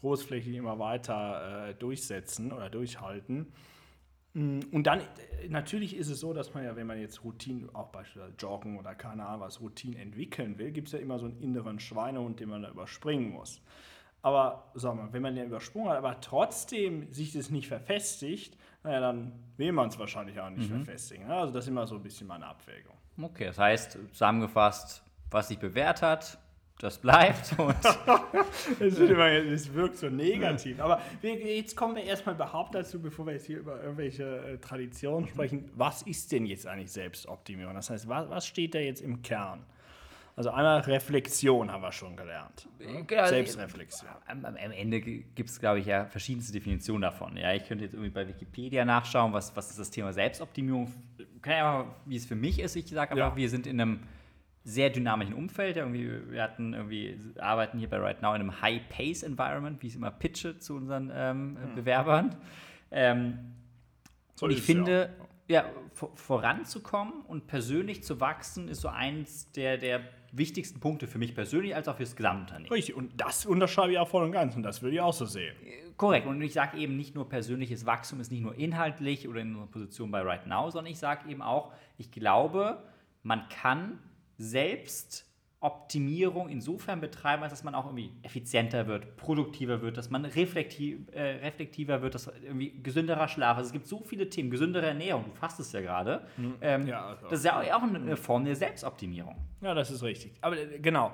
großflächig 0.00 0.54
immer 0.54 0.78
weiter 0.78 1.68
äh, 1.70 1.74
durchsetzen 1.74 2.52
oder 2.52 2.70
durchhalten. 2.70 3.52
Mm, 4.36 4.60
Und 4.70 4.86
dann, 4.86 5.00
äh, 5.00 5.48
natürlich 5.48 5.96
ist 5.96 6.10
es 6.10 6.20
so, 6.20 6.34
dass 6.34 6.52
man 6.52 6.62
ja, 6.62 6.76
wenn 6.76 6.86
man 6.86 7.00
jetzt 7.00 7.24
Routinen, 7.24 7.74
auch 7.74 7.88
beispielsweise 7.88 8.34
Joggen 8.38 8.78
oder 8.78 8.94
keine 8.94 9.24
Ahnung 9.24 9.40
was, 9.40 9.62
Routinen 9.62 9.98
entwickeln 9.98 10.58
will, 10.58 10.72
gibt 10.72 10.88
es 10.88 10.92
ja 10.92 10.98
immer 10.98 11.18
so 11.18 11.24
einen 11.24 11.40
inneren 11.40 11.80
Schweinehund, 11.80 12.38
den 12.38 12.50
man 12.50 12.62
da 12.62 12.68
überspringen 12.70 13.30
muss. 13.30 13.62
Aber 14.20 14.70
sag 14.74 14.94
mal, 14.94 15.10
wenn 15.12 15.22
man 15.22 15.34
den 15.36 15.46
übersprungen 15.46 15.88
hat, 15.88 15.96
aber 15.96 16.20
trotzdem 16.20 17.10
sich 17.12 17.32
das 17.32 17.48
nicht 17.48 17.68
verfestigt, 17.68 18.58
naja, 18.82 19.00
dann 19.00 19.32
will 19.56 19.72
man 19.72 19.88
es 19.88 19.98
wahrscheinlich 19.98 20.38
auch 20.38 20.50
nicht 20.50 20.68
verfestigen. 20.68 21.28
ne? 21.28 21.34
Also 21.34 21.54
das 21.54 21.64
ist 21.64 21.68
immer 21.70 21.86
so 21.86 21.94
ein 21.94 22.02
bisschen 22.02 22.26
meine 22.26 22.44
Abwägung. 22.46 22.94
Okay, 23.22 23.46
das 23.46 23.58
heißt, 23.58 23.98
zusammengefasst, 24.12 25.02
was 25.30 25.48
sich 25.48 25.58
bewährt 25.58 26.02
hat, 26.02 26.38
das 26.78 26.98
bleibt. 26.98 27.54
Und 27.58 27.74
immer, 29.10 29.28
es 29.30 29.72
wirkt 29.72 29.96
so 29.96 30.08
negativ. 30.08 30.80
Aber 30.80 31.00
wir, 31.20 31.34
jetzt 31.34 31.76
kommen 31.76 31.96
wir 31.96 32.04
erstmal 32.04 32.34
überhaupt 32.34 32.74
dazu, 32.74 33.00
bevor 33.00 33.26
wir 33.26 33.32
jetzt 33.34 33.46
hier 33.46 33.58
über 33.58 33.82
irgendwelche 33.82 34.24
äh, 34.24 34.58
Traditionen 34.58 35.28
sprechen. 35.28 35.70
Was 35.74 36.02
ist 36.02 36.32
denn 36.32 36.46
jetzt 36.46 36.66
eigentlich 36.66 36.92
Selbstoptimierung? 36.92 37.74
Das 37.74 37.90
heißt, 37.90 38.08
was, 38.08 38.28
was 38.28 38.46
steht 38.46 38.74
da 38.74 38.78
jetzt 38.78 39.00
im 39.00 39.22
Kern? 39.22 39.64
Also 40.36 40.50
einmal 40.50 40.80
Reflexion 40.80 41.72
haben 41.72 41.80
wir 41.80 41.92
schon 41.92 42.14
gelernt. 42.14 42.68
Genau, 43.06 43.26
Selbstreflexion. 43.26 44.10
am, 44.26 44.44
am 44.44 44.56
Ende 44.56 45.00
gibt 45.00 45.48
es, 45.48 45.58
glaube 45.58 45.78
ich, 45.78 45.86
ja 45.86 46.04
verschiedenste 46.04 46.52
Definitionen 46.52 47.00
davon. 47.00 47.38
Ja, 47.38 47.54
ich 47.54 47.66
könnte 47.66 47.84
jetzt 47.84 47.94
irgendwie 47.94 48.10
bei 48.10 48.28
Wikipedia 48.28 48.84
nachschauen, 48.84 49.32
was, 49.32 49.56
was 49.56 49.70
ist 49.70 49.78
das 49.78 49.90
Thema 49.90 50.12
Selbstoptimierung. 50.12 50.92
Keine 51.40 51.62
Ahnung, 51.64 51.94
wie 52.04 52.16
es 52.16 52.26
für 52.26 52.34
mich 52.34 52.58
ist. 52.58 52.76
Ich 52.76 52.86
sage 52.90 53.12
einfach, 53.12 53.30
Ja. 53.30 53.36
wir 53.36 53.48
sind 53.48 53.66
in 53.66 53.80
einem 53.80 54.00
sehr 54.68 54.90
dynamischen 54.90 55.32
Umfeld. 55.34 55.76
Irgendwie, 55.76 56.10
wir 56.28 56.42
hatten 56.42 56.74
irgendwie, 56.74 57.16
arbeiten 57.38 57.78
hier 57.78 57.88
bei 57.88 57.98
Right 57.98 58.20
Now 58.20 58.34
in 58.34 58.40
einem 58.40 58.60
High-Pace-Environment, 58.60 59.80
wie 59.80 59.86
ich 59.86 59.92
es 59.92 59.96
immer 59.96 60.10
pitche 60.10 60.58
zu 60.58 60.74
unseren 60.74 61.12
ähm, 61.14 61.56
Bewerbern. 61.76 62.34
Ähm, 62.90 63.38
So 64.34 64.46
und 64.46 64.52
ich 64.52 64.58
ja 64.58 64.64
finde, 64.64 65.10
ja, 65.48 65.64
vor- 65.92 66.10
voranzukommen 66.16 67.22
und 67.28 67.46
persönlich 67.46 68.02
zu 68.02 68.20
wachsen, 68.20 68.68
ist 68.68 68.80
so 68.80 68.88
eins 68.88 69.52
der, 69.52 69.78
der 69.78 70.00
wichtigsten 70.32 70.80
Punkte 70.80 71.06
für 71.06 71.18
mich 71.18 71.34
persönlich 71.34 71.74
als 71.76 71.86
auch 71.86 71.96
fürs 71.96 72.16
Gesamtunternehmen. 72.16 72.70
Richtig, 72.72 72.96
und 72.96 73.12
das 73.20 73.46
unterschreibe 73.46 73.92
ich 73.92 73.98
auch 73.98 74.08
voll 74.08 74.24
und 74.24 74.32
ganz 74.32 74.56
und 74.56 74.64
das 74.64 74.82
würde 74.82 74.96
ich 74.96 75.00
auch 75.00 75.12
so 75.14 75.24
sehen. 75.24 75.54
Korrekt. 75.96 76.26
Und 76.26 76.42
ich 76.42 76.52
sage 76.52 76.76
eben 76.76 76.96
nicht 76.96 77.14
nur 77.14 77.28
persönliches 77.28 77.86
Wachstum 77.86 78.20
ist 78.20 78.30
nicht 78.32 78.42
nur 78.42 78.54
inhaltlich 78.56 79.28
oder 79.28 79.40
in 79.40 79.50
unserer 79.50 79.68
Position 79.68 80.10
bei 80.10 80.20
Right 80.20 80.46
Now, 80.46 80.68
sondern 80.70 80.92
ich 80.92 80.98
sage 80.98 81.30
eben 81.30 81.40
auch, 81.40 81.72
ich 81.96 82.10
glaube, 82.10 82.82
man 83.22 83.48
kann 83.48 83.98
Selbstoptimierung 84.38 86.48
insofern 86.48 87.00
betreiben, 87.00 87.42
als 87.42 87.52
dass 87.52 87.64
man 87.64 87.74
auch 87.74 87.86
irgendwie 87.86 88.12
effizienter 88.22 88.86
wird, 88.86 89.16
produktiver 89.16 89.80
wird, 89.82 89.96
dass 89.96 90.10
man 90.10 90.24
reflektiv, 90.24 90.98
äh, 91.12 91.20
reflektiver 91.44 92.02
wird, 92.02 92.14
dass 92.14 92.26
irgendwie 92.42 92.80
gesünderer 92.82 93.28
Schlaf. 93.28 93.56
Also 93.56 93.68
es 93.68 93.72
gibt 93.72 93.86
so 93.86 94.02
viele 94.04 94.28
Themen, 94.28 94.50
gesündere 94.50 94.86
Ernährung, 94.86 95.24
du 95.24 95.32
fasst 95.32 95.60
es 95.60 95.72
ja 95.72 95.80
gerade. 95.80 96.26
Ähm, 96.60 96.86
Ja, 96.86 97.06
also- 97.08 97.28
das 97.28 97.40
ist 97.40 97.44
ja 97.44 97.76
auch 97.76 97.82
eine 97.82 98.16
Form 98.16 98.44
der 98.44 98.56
Selbstoptimierung. 98.56 99.36
Ja, 99.60 99.74
das 99.74 99.90
ist 99.90 100.02
richtig. 100.02 100.32
Aber 100.40 100.56
äh, 100.58 100.78
genau. 100.78 101.12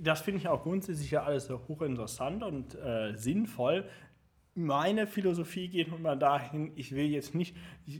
Das 0.00 0.22
finde 0.22 0.40
ich 0.40 0.48
auch 0.48 0.62
grundsätzlich 0.62 1.10
ja 1.10 1.22
alles 1.22 1.48
hochinteressant 1.50 2.42
und 2.42 2.74
äh, 2.74 3.14
sinnvoll. 3.16 3.84
Meine 4.56 5.06
Philosophie 5.06 5.68
geht 5.68 5.96
mal 6.00 6.16
dahin, 6.16 6.72
ich 6.76 6.94
will 6.94 7.06
jetzt 7.06 7.34
nicht 7.34 7.56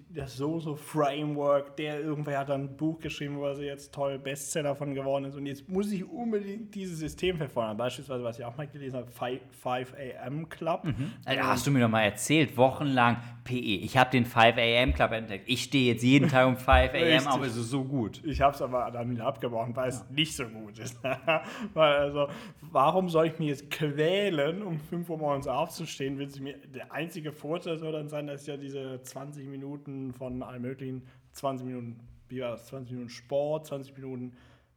das 0.09 0.37
So-So-Framework, 0.39 1.77
der 1.77 2.01
irgendwer 2.01 2.39
hat 2.39 2.49
dann 2.49 2.63
ein 2.63 2.77
Buch 2.77 2.99
geschrieben, 3.01 3.37
wo 3.37 3.45
er 3.45 3.61
jetzt 3.61 3.93
toll 3.93 4.19
Bestseller 4.19 4.75
von 4.75 4.95
geworden 4.95 5.27
ist 5.27 5.37
und 5.37 5.45
jetzt 5.45 5.69
muss 5.69 5.93
ich 5.93 6.05
unbedingt 6.09 6.75
dieses 6.75 6.99
System 6.99 7.37
verfolgen. 7.37 7.77
Beispielsweise, 7.77 8.25
was 8.25 8.39
ich 8.39 8.45
auch 8.47 8.57
mal 8.57 8.67
gelesen 8.67 8.97
habe, 8.97 9.09
5 9.11 9.95
AM 9.95 10.49
Club. 10.49 10.87
Also 11.27 11.43
hast 11.43 11.67
du 11.67 11.71
mir 11.71 11.81
doch 11.81 11.91
mal 11.91 12.03
erzählt, 12.03 12.57
wochenlang 12.57 13.19
PE. 13.45 13.55
Ich 13.55 13.99
habe 13.99 14.11
den 14.11 14.25
5 14.25 14.57
AM 14.57 14.95
Club 14.95 15.13
entdeckt. 15.13 15.45
Ich 15.49 15.65
stehe 15.65 15.93
jetzt 15.93 16.03
jeden 16.03 16.31
Tag 16.31 16.47
um 16.47 16.57
5 16.57 16.95
AM 16.95 17.27
auf, 17.29 17.43
es 17.43 17.57
ist 17.57 17.69
so 17.69 17.85
gut. 17.85 18.23
Ich 18.25 18.41
habe 18.41 18.55
es 18.55 18.63
aber 18.63 18.91
dann 18.91 19.11
wieder 19.11 19.27
abgebrochen, 19.27 19.77
weil 19.77 19.91
es 19.91 20.09
nicht 20.09 20.35
so 20.35 20.47
gut 20.47 20.79
ist. 20.79 20.99
weil 21.75 21.93
also, 21.95 22.29
warum 22.63 23.11
soll 23.11 23.27
ich 23.27 23.39
mich 23.39 23.49
jetzt 23.49 23.71
quälen, 23.71 24.63
um 24.63 24.81
5 24.81 25.11
Uhr 25.11 25.19
morgens 25.19 25.47
aufzustehen? 25.47 26.19
Willst 26.19 26.39
du 26.39 26.43
mir, 26.43 26.57
der 26.57 26.91
einzige 26.91 27.33
Vorteil 27.33 27.77
soll 27.77 27.93
dann 27.93 28.09
sein, 28.09 28.27
dass 28.27 28.47
ja 28.47 28.57
diese 28.57 29.03
20 29.03 29.47
Minuten 29.47 29.74
von 30.13 30.43
allen 30.43 30.63
möglichen, 30.63 31.03
20 31.33 31.67
Minuten, 31.67 32.01
das, 32.29 32.57
20 32.67 32.93
Minuten 32.93 33.11
Sport, 33.11 33.67
20 33.67 33.97
Minuten 33.97 34.33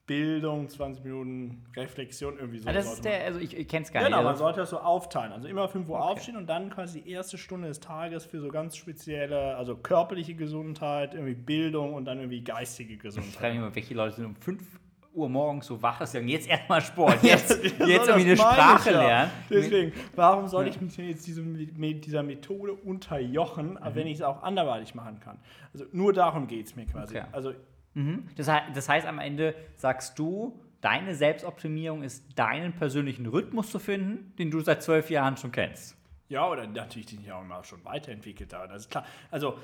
Bildung, 0.05 0.69
20 0.69 1.03
Minuten 1.03 1.65
Reflexion, 1.75 2.37
irgendwie 2.37 2.59
so. 2.59 2.65
Man- 2.65 3.01
der, 3.03 3.25
also 3.25 3.39
ich, 3.39 3.57
ich 3.57 3.67
kenne 3.67 3.83
es 3.85 3.91
gar 3.91 4.03
Genau, 4.03 4.17
nicht. 4.17 4.23
man 4.23 4.31
Also, 4.33 4.43
sollte 4.45 4.59
das 4.61 4.69
so 4.69 4.79
aufteilen. 4.79 5.33
Also 5.33 5.49
immer 5.49 5.67
5 5.67 5.89
Uhr 5.89 6.01
aufstehen 6.01 6.37
und 6.37 6.47
dann 6.47 6.69
quasi 6.69 7.01
die 7.01 7.09
erste 7.11 7.37
Stunde 7.37 7.67
des 7.67 7.81
Tages 7.81 8.23
für 8.25 8.39
so 8.39 8.47
ganz 8.47 8.77
spezielle, 8.77 9.57
also 9.57 9.75
körperliche 9.75 10.33
Gesundheit, 10.33 11.13
irgendwie 11.13 11.33
Bildung 11.35 11.93
und 11.93 12.05
dann 12.05 12.19
irgendwie 12.19 12.41
geistige 12.41 12.93
ich 12.93 12.99
frage 13.01 13.07
Gesundheit. 13.09 13.49
mich 13.51 13.57
immer, 13.59 13.75
welche 13.75 13.93
Leute 13.95 14.15
sind 14.15 14.25
um 14.25 14.35
5 14.37 14.79
Uhr 15.17 15.27
morgens 15.29 15.65
so 15.67 15.81
wach, 15.81 15.99
sie 16.05 16.13
sagen, 16.13 16.27
jetzt 16.27 16.47
erstmal 16.47 16.81
Sport, 16.81 17.17
jetzt, 17.23 17.49
jetzt 17.63 18.07
irgendwie 18.07 18.27
eine 18.27 18.37
Sprache 18.37 18.91
ja. 18.91 19.01
lernen. 19.07 19.31
Deswegen, 19.49 19.91
warum 20.15 20.47
soll 20.47 20.67
ich 20.67 20.79
mich 20.79 20.95
jetzt 20.97 21.27
diesem, 21.27 21.53
mit 21.75 22.05
dieser 22.05 22.23
Methode 22.23 22.73
unterjochen, 22.73 23.73
Mhm. 23.73 23.79
wenn 23.95 24.07
ich 24.07 24.15
es 24.15 24.21
auch 24.21 24.43
anderweitig 24.43 24.95
machen 24.95 25.19
kann? 25.19 25.39
Also 25.73 25.85
nur 25.91 26.13
darum 26.13 26.47
geht 26.47 26.67
es 26.67 26.75
mir 26.75 26.85
quasi. 26.85 27.17
Okay. 27.17 27.27
Also 27.31 27.53
Mhm. 27.93 28.27
Das, 28.35 28.47
das 28.75 28.89
heißt, 28.89 29.07
am 29.07 29.17
Ende 29.17 29.55
sagst 29.75 30.19
du, 30.19 30.59
deine 30.81 31.15
Selbstoptimierung 31.15 32.03
ist, 32.03 32.23
deinen 32.35 32.73
persönlichen 32.73 33.25
Rhythmus 33.25 33.71
zu 33.71 33.79
finden, 33.79 34.33
den 34.37 34.51
du 34.51 34.59
seit 34.61 34.83
zwölf 34.83 35.09
Jahren 35.09 35.35
schon 35.35 35.51
kennst. 35.51 35.95
ja, 36.29 36.47
oder 36.47 36.67
natürlich 36.67 37.07
den 37.07 37.21
ich 37.21 37.31
auch 37.31 37.41
immer 37.41 37.63
schon 37.63 37.83
weiterentwickelt 37.85 38.53
habe. 38.53 38.67
Das 38.67 38.83
ist 38.83 38.91
klar. 38.91 39.03
Also 39.31 39.57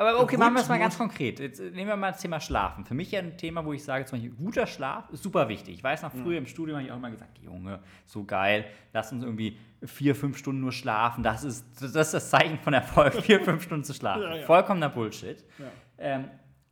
Aber 0.00 0.18
okay, 0.18 0.38
machen 0.38 0.54
wir 0.54 0.62
es 0.62 0.68
mal 0.68 0.78
ganz 0.78 0.96
konkret. 0.96 1.40
Jetzt 1.40 1.60
äh, 1.60 1.70
nehmen 1.72 1.88
wir 1.88 1.96
mal 1.96 2.12
das 2.12 2.22
Thema 2.22 2.40
Schlafen. 2.40 2.86
Für 2.86 2.94
mich 2.94 3.10
ja 3.10 3.20
ein 3.20 3.36
Thema, 3.36 3.66
wo 3.66 3.74
ich 3.74 3.84
sage, 3.84 4.06
zum 4.06 4.18
Beispiel, 4.18 4.34
guter 4.34 4.66
Schlaf 4.66 5.10
ist 5.10 5.22
super 5.22 5.46
wichtig. 5.50 5.74
Ich 5.74 5.84
weiß 5.84 6.00
noch, 6.00 6.12
früher 6.12 6.38
im 6.38 6.46
Studium 6.46 6.78
habe 6.78 6.86
ich 6.86 6.90
auch 6.90 6.96
immer 6.96 7.10
gesagt, 7.10 7.38
Junge, 7.38 7.80
so 8.06 8.24
geil, 8.24 8.64
lass 8.94 9.12
uns 9.12 9.22
irgendwie 9.22 9.58
vier, 9.82 10.14
fünf 10.14 10.38
Stunden 10.38 10.62
nur 10.62 10.72
schlafen. 10.72 11.22
Das 11.22 11.44
ist 11.44 11.66
das, 11.82 11.94
ist 11.94 12.14
das 12.14 12.30
Zeichen 12.30 12.58
von 12.60 12.72
Erfolg, 12.72 13.12
vier, 13.16 13.40
fünf 13.44 13.62
Stunden 13.62 13.84
zu 13.84 13.92
schlafen. 13.92 14.22
Ja, 14.22 14.36
ja. 14.36 14.46
Vollkommener 14.46 14.88
Bullshit. 14.88 15.44
Ja. 15.58 15.66
Ähm, 15.98 16.30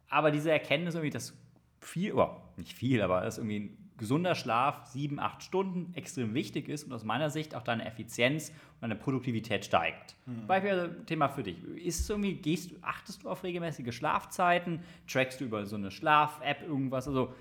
aber 0.08 0.30
diese 0.30 0.50
Erkenntnis 0.50 0.94
irgendwie, 0.94 1.10
dass 1.10 1.34
viel, 1.80 2.14
oh, 2.14 2.30
nicht 2.56 2.72
viel, 2.72 3.02
aber 3.02 3.20
dass 3.20 3.36
irgendwie 3.36 3.58
ein 3.58 3.87
gesunder 3.98 4.34
Schlaf, 4.34 4.86
sieben, 4.86 5.18
acht 5.20 5.42
Stunden, 5.42 5.92
extrem 5.94 6.32
wichtig 6.32 6.68
ist 6.68 6.84
und 6.84 6.92
aus 6.92 7.04
meiner 7.04 7.28
Sicht 7.30 7.54
auch 7.54 7.62
deine 7.62 7.84
Effizienz 7.84 8.48
und 8.50 8.82
deine 8.82 8.94
Produktivität 8.96 9.64
steigt. 9.64 10.16
Beispiel 10.46 10.70
also, 10.70 10.94
Thema 11.04 11.28
für 11.28 11.42
dich. 11.42 11.62
Ist 11.76 12.08
irgendwie, 12.08 12.34
gehst, 12.34 12.70
du- 12.70 12.76
achtest 12.82 13.24
du 13.24 13.28
auf 13.28 13.42
regelmäßige 13.42 13.94
Schlafzeiten? 13.94 14.80
Trackst 15.06 15.40
du 15.40 15.44
über 15.44 15.66
so 15.66 15.76
eine 15.76 15.90
Schlaf-App 15.90 16.62
irgendwas? 16.62 17.06
Also 17.08 17.34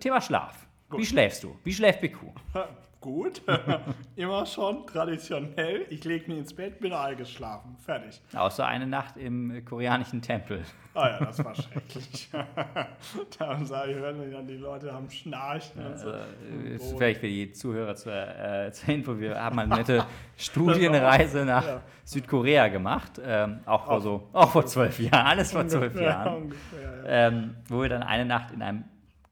Thema 0.00 0.20
Schlaf. 0.20 0.66
Wie 0.90 1.06
schläfst 1.06 1.42
du? 1.44 1.56
Wie 1.64 1.72
schläft 1.72 2.00
BQ? 2.00 2.16
gut, 3.04 3.42
immer 4.16 4.46
schon 4.46 4.86
traditionell. 4.86 5.84
Ich 5.90 6.02
lege 6.04 6.26
mich 6.30 6.38
ins 6.38 6.54
Bett, 6.54 6.80
bin 6.80 6.94
eingeschlafen. 6.94 7.76
Fertig. 7.78 8.22
Außer 8.34 8.66
eine 8.66 8.86
Nacht 8.86 9.18
im 9.18 9.62
koreanischen 9.66 10.22
Tempel. 10.22 10.62
Ah 10.94 11.10
ja, 11.10 11.18
das 11.18 11.44
war 11.44 11.54
schrecklich. 11.54 12.30
da 13.38 13.62
sage 13.62 13.92
ich, 13.92 13.98
hören 13.98 14.32
dann 14.32 14.46
die 14.46 14.56
Leute 14.56 14.90
am 14.90 15.10
Schnarchen 15.10 15.84
und 15.84 15.98
so. 15.98 16.12
Also, 16.12 16.24
äh, 16.66 16.76
ist 16.76 16.96
vielleicht 16.96 17.20
für 17.20 17.26
die 17.26 17.52
Zuhörer 17.52 17.94
zur, 17.94 18.14
äh, 18.14 18.72
zur 18.72 18.94
Info, 18.94 19.20
wir 19.20 19.38
haben 19.38 19.58
eine 19.58 19.76
nette 19.76 20.06
Studienreise 20.38 21.44
nach 21.44 21.66
ja. 21.66 21.82
Südkorea 22.04 22.68
gemacht, 22.68 23.20
ähm, 23.22 23.60
auch, 23.66 23.84
vor 23.84 24.00
so, 24.00 24.28
auch 24.32 24.50
vor 24.50 24.64
zwölf 24.64 24.98
Jahren, 24.98 25.26
alles 25.26 25.52
vor 25.52 25.68
zwölf 25.68 26.00
Jahren, 26.00 26.44
ungefähr, 26.44 27.04
ja. 27.04 27.28
ähm, 27.28 27.56
wo 27.68 27.82
wir 27.82 27.90
dann 27.90 28.02
eine 28.02 28.24
Nacht 28.24 28.52
in 28.52 28.62
einem 28.62 28.84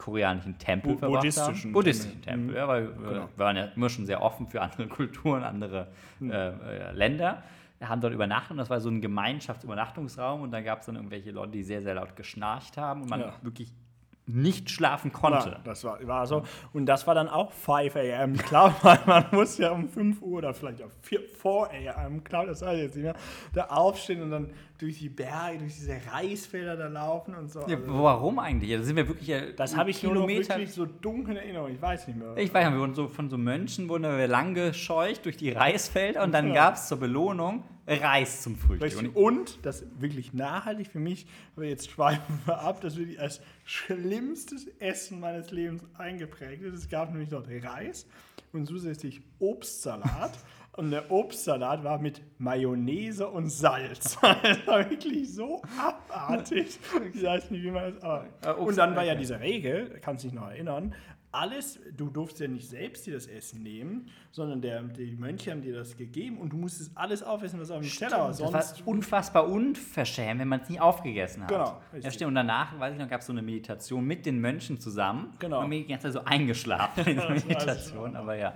koreanischen 0.02 0.58
Tempel 0.58 0.94
Bu- 0.94 0.98
verbracht 0.98 1.20
buddhistischen 1.20 1.64
haben. 1.68 1.72
Buddhistischen 1.72 2.22
Tempel. 2.22 2.54
Tempel, 2.54 2.56
ja, 2.56 2.68
weil 2.68 2.88
wir 3.00 3.08
Genau. 3.10 3.28
waren 3.36 3.56
ja 3.56 3.64
immer 3.76 3.88
schon 3.88 4.04
sehr 4.06 4.20
offen 4.22 4.46
für 4.48 4.60
andere 4.60 4.86
Kulturen, 4.88 5.44
andere 5.44 5.88
Hm. 6.18 6.30
äh, 6.30 6.48
äh, 6.48 6.92
Länder. 6.92 7.42
Wir 7.78 7.88
haben 7.88 8.00
dort 8.00 8.12
übernachtet 8.14 8.52
und 8.52 8.58
das 8.58 8.70
war 8.70 8.80
so 8.80 8.88
ein 8.88 9.00
Gemeinschaftsübernachtungsraum 9.00 10.42
und 10.42 10.50
da 10.52 10.60
gab 10.60 10.80
es 10.80 10.86
dann 10.86 10.96
irgendwelche 10.96 11.30
Leute, 11.30 11.52
die 11.52 11.62
sehr, 11.62 11.82
sehr 11.82 11.94
laut 11.94 12.14
geschnarcht 12.16 12.76
haben 12.76 13.02
und 13.02 13.10
man 13.10 13.20
Ja. 13.20 13.32
wirklich 13.42 13.72
nicht 14.26 14.70
schlafen 14.70 15.12
konnte. 15.12 15.50
Ja, 15.50 15.60
das 15.64 15.82
war, 15.82 15.98
war 16.06 16.26
so. 16.26 16.44
Und 16.72 16.86
das 16.86 17.06
war 17.08 17.14
dann 17.14 17.28
auch 17.28 17.50
5 17.52 17.96
a.m. 17.96 18.34
Klar, 18.36 18.74
weil 18.82 19.00
man 19.04 19.24
muss 19.32 19.58
ja 19.58 19.72
um 19.72 19.88
5 19.88 20.22
Uhr 20.22 20.38
oder 20.38 20.54
vielleicht 20.54 20.80
auch 20.82 20.90
4, 21.02 21.20
4 21.40 21.94
a.m. 21.96 22.22
Klar, 22.22 22.46
das 22.46 22.62
weiß 22.62 22.76
ich 22.76 22.82
jetzt 22.84 22.94
nicht 22.94 23.04
mehr, 23.04 23.14
da 23.52 23.64
aufstehen 23.64 24.22
und 24.22 24.30
dann 24.30 24.50
durch 24.78 24.98
die 24.98 25.08
Berge, 25.08 25.58
durch 25.58 25.74
diese 25.74 25.96
Reisfelder 26.12 26.76
da 26.76 26.86
laufen 26.88 27.34
und 27.34 27.50
so. 27.50 27.60
Ja, 27.66 27.76
Also, 27.76 28.02
warum 28.02 28.38
eigentlich? 28.38 28.70
Da 28.76 28.82
sind 28.82 28.96
wir 28.96 29.08
wirklich 29.08 29.28
ja 29.28 29.40
das 29.56 29.76
habe 29.76 29.90
ich 29.90 30.02
nur 30.02 30.14
noch 30.14 30.26
Kilometer. 30.26 30.66
so 30.66 30.86
dunkel 30.86 31.36
in 31.36 31.42
Erinnerung. 31.42 31.70
Ich 31.72 31.82
weiß 31.82 32.06
nicht 32.08 32.18
mehr. 32.18 32.36
ich 32.36 32.52
weiß 32.52 32.64
nicht, 32.66 32.74
wir 32.74 32.80
wurden 32.80 32.94
so 32.94 33.08
von 33.08 33.28
so 33.28 33.38
Mönchen 33.38 33.88
wurden 33.88 34.04
wir 34.04 34.28
lang 34.28 34.54
gescheucht 34.54 35.24
durch 35.24 35.36
die 35.36 35.50
Reisfelder 35.50 36.22
und 36.22 36.32
dann 36.32 36.48
Ja. 36.48 36.54
gab 36.54 36.74
es 36.74 36.88
zur 36.88 36.98
Belohnung 36.98 37.64
Reis 37.86 38.42
zum 38.42 38.56
Frühstück. 38.56 38.96
Und 38.98 39.16
Und 39.16 39.58
das 39.62 39.84
wirklich 39.98 40.32
nachhaltig 40.32 40.88
für 40.88 41.00
mich, 41.00 41.26
aber 41.56 41.66
jetzt 41.66 41.90
schweifen 41.90 42.40
wir 42.44 42.60
ab, 42.60 42.80
das 42.80 42.96
wirklich 42.96 43.20
als 43.20 43.40
schlimmstes 43.64 44.66
Essen 44.78 45.20
meines 45.20 45.50
Lebens 45.50 45.82
eingeprägt 45.98 46.62
ist. 46.62 46.74
Es 46.74 46.88
gab 46.88 47.10
nämlich 47.10 47.28
dort 47.28 47.48
Reis 47.48 48.06
und 48.52 48.66
zusätzlich 48.66 49.20
Obstsalat. 49.38 50.32
Und 50.74 50.90
der 50.90 51.10
Obstsalat 51.10 51.84
war 51.84 51.98
mit 51.98 52.22
Mayonnaise 52.38 53.28
und 53.28 53.50
Salz. 53.50 54.16
Das 54.42 54.66
war 54.66 54.88
wirklich 54.88 55.30
so 55.30 55.60
abartig. 55.78 56.78
Ich 57.12 57.22
weiß 57.22 57.50
nicht, 57.50 57.62
wie 57.62 57.70
man 57.70 57.92
das. 57.92 58.02
Aber. 58.02 58.24
Äh, 58.42 58.52
Und 58.54 58.78
dann 58.78 58.96
war 58.96 59.04
ja 59.04 59.14
diese 59.14 59.38
Regel, 59.38 59.98
kannst 60.00 60.24
dich 60.24 60.32
noch 60.32 60.48
erinnern, 60.48 60.94
alles, 61.32 61.80
du 61.96 62.10
durfst 62.10 62.38
ja 62.40 62.46
nicht 62.46 62.68
selbst 62.68 63.06
dir 63.06 63.14
das 63.14 63.26
Essen 63.26 63.62
nehmen, 63.62 64.08
sondern 64.30 64.60
der, 64.60 64.82
die 64.82 65.16
Mönche 65.16 65.50
haben 65.50 65.62
dir 65.62 65.74
das 65.74 65.96
gegeben 65.96 66.38
und 66.38 66.52
du 66.52 66.56
musstest 66.56 66.92
alles 66.94 67.22
aufessen, 67.22 67.58
was 67.58 67.70
auf 67.70 67.80
dem 67.80 67.90
Teller 67.90 68.18
war. 68.18 68.28
das 68.28 68.80
war 68.80 68.88
unfassbar 68.88 69.48
unverschämt, 69.48 70.40
wenn 70.40 70.48
man 70.48 70.60
es 70.60 70.68
nie 70.68 70.78
aufgegessen 70.78 71.42
hat. 71.42 71.48
Genau, 71.48 71.80
Ja, 72.00 72.10
stimmt. 72.10 72.28
Und 72.28 72.34
danach, 72.34 72.78
weiß 72.78 72.92
ich 72.94 73.00
noch, 73.00 73.08
gab 73.08 73.20
es 73.20 73.26
so 73.26 73.32
eine 73.32 73.42
Meditation 73.42 74.04
mit 74.04 74.26
den 74.26 74.40
Mönchen 74.40 74.78
zusammen. 74.78 75.32
Genau. 75.38 75.60
Und 75.60 75.70
mir 75.70 75.80
die 75.80 75.86
ganze 75.86 76.08
Zeit 76.08 76.12
so 76.12 76.24
eingeschlafen 76.24 77.06
in 77.06 77.16
der 77.16 77.30
Meditation, 77.30 78.14
aber 78.14 78.36
ja. 78.36 78.54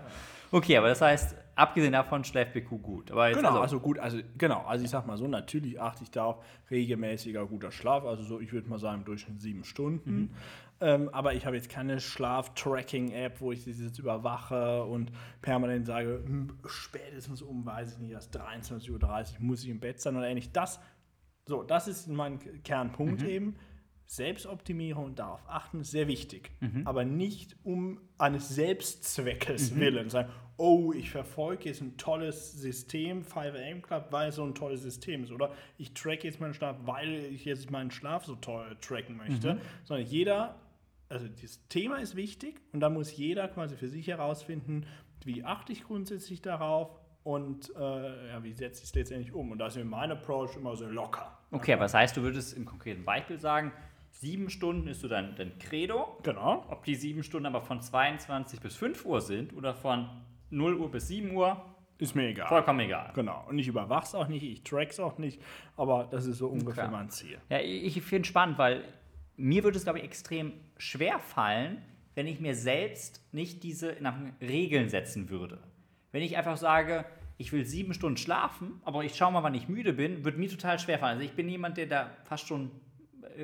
Okay, 0.52 0.76
aber 0.76 0.88
das 0.88 1.00
heißt, 1.00 1.34
abgesehen 1.56 1.92
davon 1.92 2.22
schläft 2.22 2.52
BQ 2.52 2.82
gut. 2.82 3.10
Aber 3.10 3.30
Genau, 3.32 3.48
also, 3.48 3.60
also 3.60 3.80
gut, 3.80 3.98
also 3.98 4.18
genau, 4.38 4.64
also 4.66 4.84
ich 4.84 4.90
sag 4.90 5.06
mal 5.06 5.16
so, 5.16 5.26
natürlich 5.26 5.80
achte 5.80 6.04
ich 6.04 6.10
da 6.10 6.26
auf 6.26 6.44
regelmäßiger 6.70 7.44
guter 7.46 7.72
Schlaf, 7.72 8.04
also 8.04 8.22
so, 8.22 8.40
ich 8.40 8.52
würde 8.52 8.68
mal 8.68 8.78
sagen, 8.78 8.98
im 8.98 9.04
Durchschnitt 9.04 9.40
sieben 9.40 9.64
Stunden. 9.64 10.34
Ähm, 10.78 11.08
aber 11.12 11.32
ich 11.32 11.46
habe 11.46 11.56
jetzt 11.56 11.70
keine 11.70 12.00
Schlaf-Tracking-App, 12.00 13.40
wo 13.40 13.50
ich 13.50 13.64
das 13.64 13.80
jetzt 13.80 13.98
überwache 13.98 14.84
und 14.84 15.10
permanent 15.40 15.86
sage, 15.86 16.22
hm, 16.24 16.50
spätestens 16.66 17.40
um, 17.40 17.64
weiß 17.64 17.94
ich 17.94 17.98
nicht, 17.98 18.10
erst 18.10 18.38
23.30 18.38 18.90
Uhr 18.90 19.24
muss 19.38 19.64
ich 19.64 19.70
im 19.70 19.80
Bett 19.80 20.00
sein 20.02 20.16
oder 20.16 20.28
ähnlich. 20.28 20.52
Das, 20.52 20.78
so, 21.46 21.62
das 21.62 21.88
ist 21.88 22.08
mein 22.08 22.38
Kernpunkt 22.62 23.22
eben. 23.22 23.56
Selbstoptimierung 24.06 25.04
und 25.06 25.18
darauf 25.18 25.42
achten 25.48 25.80
ist 25.80 25.90
sehr 25.90 26.06
wichtig, 26.08 26.50
aber 26.84 27.04
nicht 27.04 27.56
um 27.64 28.00
eines 28.18 28.48
Selbstzweckes 28.48 29.76
willen. 29.76 30.08
Sagen, 30.10 30.30
oh, 30.58 30.92
ich 30.92 31.10
verfolge 31.10 31.64
jetzt 31.66 31.82
ein 31.82 31.96
tolles 31.96 32.52
System, 32.52 33.22
5am 33.22 33.82
Club, 33.82 34.06
weil 34.10 34.28
es 34.30 34.36
so 34.36 34.44
ein 34.44 34.54
tolles 34.54 34.82
System 34.82 35.24
ist. 35.24 35.32
Oder 35.32 35.52
ich 35.76 35.92
track 35.92 36.24
jetzt 36.24 36.40
meinen 36.40 36.54
Schlaf, 36.54 36.76
weil 36.84 37.12
ich 37.32 37.44
jetzt 37.44 37.70
meinen 37.70 37.90
Schlaf 37.90 38.24
so 38.24 38.36
toll 38.36 38.76
tracken 38.80 39.16
möchte. 39.16 39.58
Sondern 39.84 40.06
jeder, 40.06 40.56
also 41.08 41.26
das 41.42 41.60
Thema 41.68 41.96
ist 41.96 42.16
wichtig 42.16 42.60
und 42.72 42.80
da 42.80 42.88
muss 42.88 43.16
jeder 43.16 43.48
quasi 43.48 43.76
für 43.76 43.88
sich 43.88 44.06
herausfinden, 44.06 44.86
wie 45.24 45.44
achte 45.44 45.72
ich 45.72 45.84
grundsätzlich 45.84 46.40
darauf 46.40 46.90
und 47.24 47.74
äh, 47.76 48.28
ja, 48.28 48.44
wie 48.44 48.52
setze 48.52 48.82
ich 48.82 48.88
es 48.90 48.94
letztendlich 48.94 49.34
um. 49.34 49.50
Und 49.50 49.58
da 49.58 49.66
ist 49.66 49.76
mir 49.76 49.84
mein 49.84 50.12
Approach 50.12 50.56
immer 50.56 50.76
so 50.76 50.86
locker. 50.86 51.36
okay, 51.50 51.76
das 51.76 51.92
heißt, 51.92 52.16
du 52.16 52.22
würdest 52.22 52.56
im 52.56 52.64
konkreten 52.64 53.04
Beispiel 53.04 53.38
sagen, 53.38 53.72
sieben 54.20 54.50
Stunden 54.50 54.88
ist 54.88 55.00
so 55.00 55.08
dein, 55.08 55.34
dein 55.36 55.58
Credo. 55.58 56.18
Genau. 56.22 56.64
Ob 56.68 56.84
die 56.84 56.94
sieben 56.94 57.22
Stunden 57.22 57.46
aber 57.46 57.60
von 57.60 57.80
22 57.80 58.60
bis 58.60 58.76
5 58.76 59.04
Uhr 59.04 59.20
sind 59.20 59.54
oder 59.54 59.74
von 59.74 60.08
0 60.50 60.74
Uhr 60.76 60.90
bis 60.90 61.08
7 61.08 61.30
Uhr, 61.32 61.62
Ist 61.98 62.14
mir 62.14 62.28
egal. 62.28 62.48
vollkommen 62.48 62.80
egal. 62.80 63.12
Genau. 63.14 63.44
Und 63.48 63.58
ich 63.58 63.68
überwach's 63.68 64.14
auch 64.14 64.28
nicht, 64.28 64.42
ich 64.42 64.62
track's 64.64 64.98
auch 65.00 65.18
nicht, 65.18 65.40
aber 65.76 66.08
das 66.10 66.26
ist 66.26 66.38
so 66.38 66.48
ungefähr 66.48 66.84
Klar. 66.84 66.90
mein 66.90 67.10
Ziel. 67.10 67.38
Ja, 67.48 67.58
ich 67.60 68.00
finde 68.02 68.22
es 68.22 68.28
spannend, 68.28 68.58
weil 68.58 68.84
mir 69.36 69.64
würde 69.64 69.76
es, 69.76 69.84
glaube 69.84 69.98
ich, 69.98 70.04
extrem 70.04 70.52
schwer 70.78 71.18
fallen, 71.18 71.82
wenn 72.14 72.26
ich 72.26 72.40
mir 72.40 72.54
selbst 72.54 73.22
nicht 73.32 73.62
diese 73.62 73.96
Regeln 74.40 74.88
setzen 74.88 75.28
würde. 75.28 75.58
Wenn 76.12 76.22
ich 76.22 76.36
einfach 76.38 76.56
sage, 76.56 77.04
ich 77.36 77.52
will 77.52 77.66
sieben 77.66 77.92
Stunden 77.92 78.16
schlafen, 78.16 78.80
aber 78.84 79.04
ich 79.04 79.14
schaue 79.14 79.32
mal, 79.32 79.42
wann 79.42 79.54
ich 79.54 79.68
müde 79.68 79.92
bin, 79.92 80.24
würde 80.24 80.38
mir 80.38 80.48
total 80.48 80.78
schwer 80.78 80.98
fallen. 80.98 81.16
Also 81.18 81.24
ich 81.26 81.32
bin 81.34 81.46
jemand, 81.50 81.76
der 81.76 81.84
da 81.86 82.10
fast 82.24 82.46
schon 82.46 82.70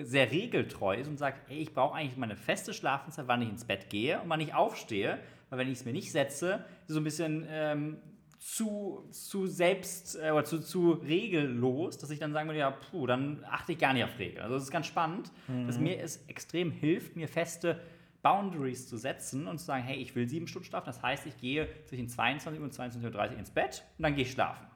sehr 0.02 0.30
regeltreu 0.30 0.96
ist 0.96 1.08
und 1.08 1.18
sagt, 1.18 1.50
ey, 1.50 1.58
ich 1.58 1.72
brauche 1.72 1.94
eigentlich 1.94 2.16
meine 2.16 2.36
feste 2.36 2.72
Schlafenszeit, 2.72 3.28
wann 3.28 3.42
ich 3.42 3.48
ins 3.48 3.64
Bett 3.64 3.90
gehe 3.90 4.20
und 4.20 4.28
wann 4.28 4.40
ich 4.40 4.54
aufstehe, 4.54 5.18
weil 5.50 5.58
wenn 5.58 5.68
ich 5.68 5.78
es 5.78 5.84
mir 5.84 5.92
nicht 5.92 6.12
setze, 6.12 6.64
es 6.86 6.94
so 6.94 7.00
ein 7.00 7.04
bisschen 7.04 7.46
ähm, 7.48 7.98
zu, 8.38 9.06
zu 9.10 9.46
selbst 9.46 10.16
äh, 10.16 10.30
oder 10.30 10.44
zu, 10.44 10.60
zu 10.60 10.92
regellos, 10.92 11.98
dass 11.98 12.10
ich 12.10 12.18
dann 12.18 12.32
sagen 12.32 12.48
würde, 12.48 12.58
ja, 12.58 12.70
puh, 12.70 13.06
dann 13.06 13.44
achte 13.44 13.72
ich 13.72 13.78
gar 13.78 13.92
nicht 13.92 14.04
auf 14.04 14.18
Regeln. 14.18 14.42
Also 14.42 14.54
das 14.54 14.64
ist 14.64 14.70
ganz 14.70 14.86
spannend, 14.86 15.30
dass 15.66 15.78
mir 15.78 16.00
es 16.00 16.24
extrem 16.26 16.72
hilft, 16.72 17.14
mir 17.14 17.28
feste 17.28 17.80
Boundaries 18.22 18.88
zu 18.88 18.96
setzen 18.96 19.46
und 19.46 19.58
zu 19.58 19.66
sagen, 19.66 19.84
hey, 19.84 19.96
ich 19.96 20.14
will 20.14 20.28
sieben 20.28 20.46
Stunden 20.46 20.66
schlafen. 20.66 20.86
Das 20.86 21.02
heißt, 21.02 21.26
ich 21.26 21.36
gehe 21.38 21.68
zwischen 21.84 22.08
22 22.08 22.62
und 22.62 22.72
22.30 22.72 23.32
Uhr 23.32 23.38
ins 23.38 23.50
Bett 23.50 23.84
und 23.98 24.02
dann 24.02 24.14
gehe 24.14 24.24
ich 24.24 24.32
schlafen. 24.32 24.66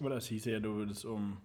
Aber 0.00 0.10
das 0.10 0.26
hieß 0.26 0.46
ja, 0.46 0.60
du 0.60 0.74
würdest 0.74 1.04
um. 1.04 1.40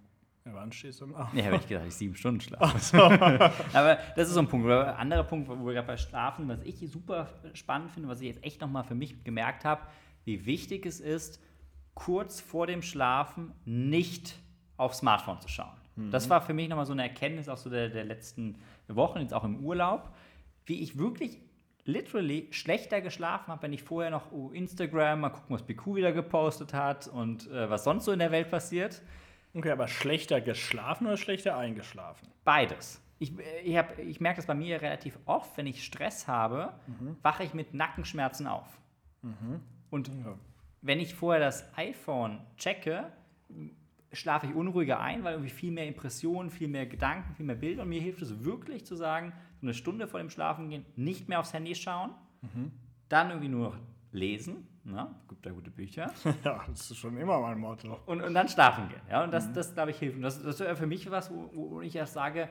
Ja, 0.48 0.54
wann 0.54 0.72
stehst 0.72 1.02
du 1.02 1.06
um? 1.06 1.16
Nee, 1.34 1.44
habe 1.44 1.58
ich 1.58 1.68
gedacht, 1.68 1.86
ich 1.88 1.96
sieben 1.96 2.16
Stunden 2.16 2.40
schlafe. 2.40 3.04
Aber 3.74 3.98
das 4.16 4.30
ist 4.30 4.34
so 4.34 4.40
ein 4.40 4.48
Punkt. 4.48 4.70
Ein 4.70 4.96
anderer 4.96 5.24
Punkt, 5.24 5.50
wo 5.50 5.66
wir 5.66 5.74
gerade 5.74 5.88
bei 5.88 5.98
Schlafen, 5.98 6.48
was 6.48 6.62
ich 6.64 6.80
super 6.90 7.28
spannend 7.54 7.92
finde, 7.92 8.08
was 8.08 8.22
ich 8.22 8.28
jetzt 8.28 8.44
echt 8.44 8.62
nochmal 8.62 8.84
für 8.84 8.96
mich 8.96 9.24
gemerkt 9.24 9.66
habe, 9.66 9.82
wie 10.24 10.46
wichtig 10.46 10.86
es 10.86 11.00
ist, 11.00 11.42
kurz 11.96 12.40
vor 12.40 12.68
dem 12.68 12.82
Schlafen 12.82 13.54
nicht 13.66 14.36
aufs 14.78 15.00
Smartphone 15.00 15.42
zu 15.42 15.50
schauen. 15.50 15.76
Das 16.12 16.30
war 16.30 16.42
für 16.42 16.54
mich 16.54 16.70
nochmal 16.70 16.86
so 16.86 16.94
eine 16.94 17.02
Erkenntnis 17.02 17.50
auch 17.50 17.58
so 17.58 17.72
der, 17.72 17.90
der 17.90 18.06
letzten 18.06 18.60
Wochen, 18.88 19.20
jetzt 19.20 19.34
auch 19.34 19.44
im 19.44 19.66
Urlaub, 19.66 20.14
wie 20.68 20.80
ich 20.82 21.00
wirklich 21.00 21.40
literally 21.86 22.48
schlechter 22.52 23.02
geschlafen 23.02 23.48
habe, 23.48 23.64
wenn 23.64 23.74
ich 23.74 23.82
vorher 23.82 24.12
noch 24.12 24.32
oh, 24.32 24.52
Instagram, 24.52 25.22
mal 25.22 25.30
gucken, 25.30 25.56
was 25.56 25.64
BQ 25.64 25.96
wieder 25.96 26.12
gepostet 26.12 26.74
hat 26.74 27.08
und 27.08 27.50
äh, 27.50 27.68
was 27.70 27.84
sonst 27.84 28.06
so 28.06 28.12
in 28.12 28.20
der 28.20 28.32
Welt 28.32 28.52
passiert. 28.52 29.02
Okay, 29.58 29.72
aber 29.72 29.88
schlechter 29.88 30.40
geschlafen 30.42 31.08
oder 31.08 31.18
schlechter 31.18 31.58
eingeschlafen? 31.58 32.28
Beides. 32.44 33.02
Ich, 33.20 33.34
ich, 33.64 33.76
hab- 33.76 33.98
ich 33.98 34.20
merke 34.22 34.38
das 34.38 34.46
bei 34.46 34.54
mir 34.54 34.80
relativ 34.82 35.18
oft, 35.26 35.58
wenn 35.58 35.66
ich 35.66 35.84
Stress 35.84 36.28
habe, 36.28 36.74
wache 37.24 37.44
ich 37.44 37.54
mit 37.56 37.74
Nackenschmerzen 37.74 38.46
auf. 38.48 38.80
Und 39.90 40.12
wenn 40.82 41.00
ich 41.00 41.16
vorher 41.16 41.42
das 41.44 41.66
iPhone 41.78 42.40
checke, 42.58 43.12
schlafe 44.14 44.46
ich 44.48 44.54
unruhiger 44.56 45.00
ein, 45.00 45.24
weil 45.24 45.34
irgendwie 45.34 45.50
viel 45.52 45.72
mehr 45.72 45.88
Impressionen, 45.88 46.50
viel 46.52 46.68
mehr 46.68 46.86
Gedanken, 46.86 47.34
viel 47.36 47.46
mehr 47.46 47.56
Bilder. 47.56 47.82
Und 47.84 47.90
mir 47.90 48.00
hilft 48.02 48.22
es 48.22 48.44
wirklich 48.44 48.86
zu 48.86 48.96
sagen, 48.96 49.34
so 49.60 49.66
eine 49.66 49.74
Stunde 49.74 50.08
vor 50.08 50.20
dem 50.20 50.30
Schlafengehen 50.30 50.86
nicht 50.96 51.28
mehr 51.28 51.40
aufs 51.40 51.54
Handy 51.54 51.74
schauen, 51.74 52.12
dann 53.10 53.30
irgendwie 53.32 53.50
nur 53.50 53.70
noch 53.70 53.78
lesen. 54.12 54.68
Ne? 54.88 55.06
Gibt 55.28 55.46
da 55.46 55.52
gute 55.52 55.70
Bücher. 55.70 56.12
Ja, 56.46 56.64
das 56.70 56.92
ist 56.92 56.98
schon 56.98 57.18
immer 57.18 57.40
mein 57.42 57.60
Motto. 57.60 58.00
Und, 58.06 58.22
und 58.22 58.34
dann 58.34 58.48
schlafen 58.48 58.88
gehen. 58.88 59.02
Ja? 59.10 59.24
Und 59.24 59.32
das, 59.32 59.52
das 59.52 59.74
glaube 59.74 59.92
ich, 59.92 60.00
hilft. 60.00 60.16
Und 60.16 60.22
das, 60.22 60.42
das 60.42 60.60
wäre 60.62 60.78
für 60.78 60.88
mich 60.88 61.12
was, 61.12 61.30
wo, 61.30 61.50
wo 61.54 61.82
ich 61.82 61.96
erst 61.96 62.14
sage, 62.14 62.48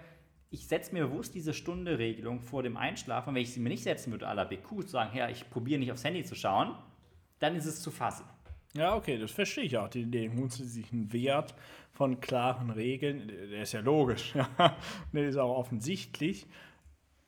ich 0.51 0.67
setze 0.67 0.93
mir 0.93 1.07
bewusst 1.07 1.35
diese 1.35 1.55
Stunde-Regelung 1.55 2.41
vor 2.41 2.63
dem 2.63 2.77
Einschlafen. 2.77 3.35
Wenn 3.35 3.43
ich 3.43 3.55
sie 3.55 3.61
mir 3.61 3.71
nicht 3.71 3.83
setzen 3.83 4.13
würde, 4.13 4.29
à 4.29 4.35
la 4.35 4.45
BQ, 4.45 4.83
zu 4.83 4.89
sagen, 4.89 5.17
ja, 5.17 5.31
ich 5.31 5.49
probiere 5.49 5.81
nicht 5.81 5.91
aufs 5.91 6.05
Handy 6.05 6.25
zu 6.25 6.35
schauen, 6.35 6.75
dann 7.39 7.57
ist 7.57 7.65
es 7.65 7.81
zu 7.81 7.91
fassen. 7.91 8.27
Ja, 8.75 8.95
okay, 8.95 9.19
das 9.19 9.31
verstehe 9.31 9.65
ich 9.65 9.79
auch. 9.79 9.89
Die 9.89 10.03
Idee 10.03 10.29
grundsätzlichen 10.29 11.13
Wert 11.15 11.55
von 11.93 12.21
klaren 12.21 12.69
Regeln, 12.69 13.29
der 13.29 13.63
ist 13.63 13.73
ja 13.73 13.81
logisch. 13.81 14.35
Ja. 14.59 14.77
Der 15.15 15.29
ist 15.29 15.37
auch 15.39 15.57
offensichtlich. 15.57 16.47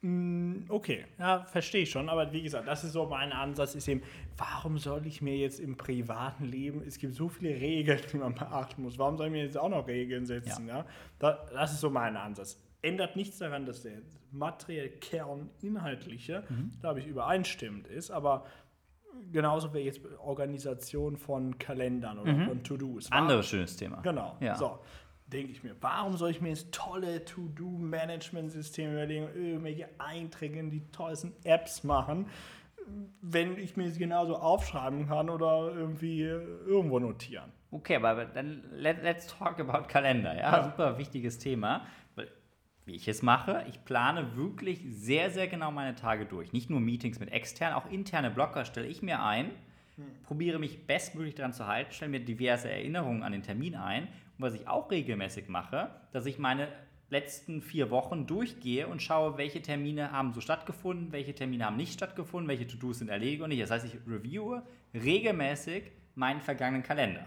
Mm, 0.01 0.39
Okay, 0.69 1.07
ja, 1.19 1.45
verstehe 1.45 1.83
ich 1.83 1.91
schon. 1.91 2.09
Aber 2.09 2.33
wie 2.33 2.43
gesagt, 2.43 2.69
das 2.69 2.85
ist 2.85 2.93
so 2.93 3.07
mein 3.07 3.33
Ansatz, 3.33 3.75
ist 3.75 3.89
eben, 3.89 4.03
warum 4.37 4.79
soll 4.79 5.07
ich 5.07 5.23
mir 5.23 5.37
jetzt 5.37 5.59
im 5.61 5.77
privaten 5.77 6.45
Leben, 6.45 6.83
es 6.87 6.99
gibt 6.99 7.15
so 7.15 7.29
viele 7.29 7.51
Regeln, 7.61 8.01
die 8.13 8.19
man 8.19 8.35
beachten 8.35 8.83
muss, 8.83 8.99
warum 8.99 9.17
soll 9.17 9.27
ich 9.27 9.33
mir 9.33 9.45
jetzt 9.45 9.59
auch 9.59 9.69
noch 9.69 9.87
Regeln 9.87 10.27
setzen? 10.27 10.69
Ja. 10.69 10.85
Da, 11.19 11.47
das 11.53 11.73
ist 11.73 11.81
so 11.81 11.91
mein 11.91 12.17
Ansatz. 12.17 12.61
Ändert 12.83 13.17
nichts 13.17 13.39
daran, 13.39 13.67
dass 13.67 13.83
der 13.83 14.03
materielle 14.31 14.91
Kern 14.91 15.51
inhaltliche, 15.63 16.45
glaube 16.81 17.01
ich, 17.01 17.07
übereinstimmend 17.07 17.89
ist, 17.89 18.11
aber 18.13 18.45
genauso 19.33 19.75
wie 19.75 19.79
jetzt 19.81 20.01
Organisation 20.19 21.17
von 21.17 21.59
Kalendern 21.59 22.21
oder 22.21 22.45
von 22.45 22.63
To-Dos. 22.63 23.11
Anderes 23.11 23.49
schönes 23.49 23.77
Thema. 23.77 24.01
Genau. 24.03 24.37
Ja. 24.41 24.55
So, 24.55 24.79
denke 25.33 25.53
ich 25.53 25.63
mir, 25.63 25.77
warum 25.81 26.17
soll 26.17 26.31
ich 26.31 26.41
mir 26.41 26.49
jetzt 26.51 26.73
tolle 26.73 27.25
To-Do-Management-Systeme 27.25 28.93
überlegen, 28.93 29.29
irgendwelche 29.35 29.89
Einträge 29.99 30.59
in 30.59 30.71
die 30.71 30.83
tollsten 30.91 31.35
Apps 31.45 31.85
machen, 31.85 32.27
wenn 33.21 33.59
ich 33.59 33.77
mir 33.77 33.87
es 33.87 33.99
genauso 33.99 34.37
aufschreiben 34.37 35.09
kann 35.09 35.29
oder 35.29 35.73
irgendwie 35.75 36.23
äh, 36.23 36.43
irgendwo 36.67 36.99
notieren? 36.99 37.53
Okay, 37.71 37.97
aber 37.97 38.25
dann 38.25 38.63
let, 38.73 39.03
let's 39.03 39.27
talk 39.27 39.61
about 39.61 39.89
Kalender. 39.89 40.35
Ja, 40.35 40.65
super 40.65 40.97
wichtiges 40.97 41.39
Thema. 41.39 41.87
Weil, 42.15 42.29
Wie 42.87 42.95
ich 42.95 43.07
es 43.09 43.23
mache, 43.23 43.67
ich 43.69 43.85
plane 43.85 44.37
wirklich 44.37 44.81
sehr, 44.89 45.31
sehr 45.31 45.49
genau 45.49 45.71
meine 45.71 45.95
Tage 45.95 46.25
durch. 46.25 46.55
Nicht 46.55 46.71
nur 46.71 46.81
Meetings 46.81 47.21
mit 47.21 47.31
externen, 47.31 47.77
auch 47.77 47.91
interne 47.91 48.31
Blocker 48.31 48.65
stelle 48.65 48.87
ich 48.87 49.03
mir 49.03 49.23
ein, 49.23 49.51
probiere 50.23 50.59
mich 50.59 50.87
bestmöglich 50.87 51.35
daran 51.35 51.53
zu 51.53 51.67
halten, 51.67 51.93
stelle 51.93 52.13
mir 52.13 52.21
diverse 52.21 52.71
Erinnerungen 52.71 53.23
an 53.23 53.33
den 53.33 53.43
Termin 53.43 53.75
ein. 53.75 54.09
Und 54.39 54.45
was 54.45 54.55
ich 54.55 54.69
auch 54.69 54.91
regelmäßig 54.91 55.49
mache, 55.49 55.91
dass 56.13 56.27
ich 56.27 56.39
meine 56.39 56.69
letzten 57.11 57.63
vier 57.63 57.91
Wochen 57.91 58.27
durchgehe 58.27 58.87
und 58.87 59.03
schaue, 59.03 59.39
welche 59.39 59.63
Termine 59.63 60.13
haben 60.13 60.33
so 60.33 60.41
stattgefunden, 60.41 61.11
welche 61.11 61.35
Termine 61.35 61.65
haben 61.65 61.77
nicht 61.77 61.95
stattgefunden, 61.95 62.49
welche 62.49 62.67
To-Dos 62.67 62.99
sind 62.99 63.09
erledigt 63.09 63.43
und 63.43 63.49
nicht. 63.49 63.63
Das 63.63 63.71
heißt, 63.71 63.87
ich 63.87 63.97
reviewe 64.07 64.63
regelmäßig 64.95 65.91
meinen 66.15 66.41
vergangenen 66.41 66.83
Kalender. 66.83 67.27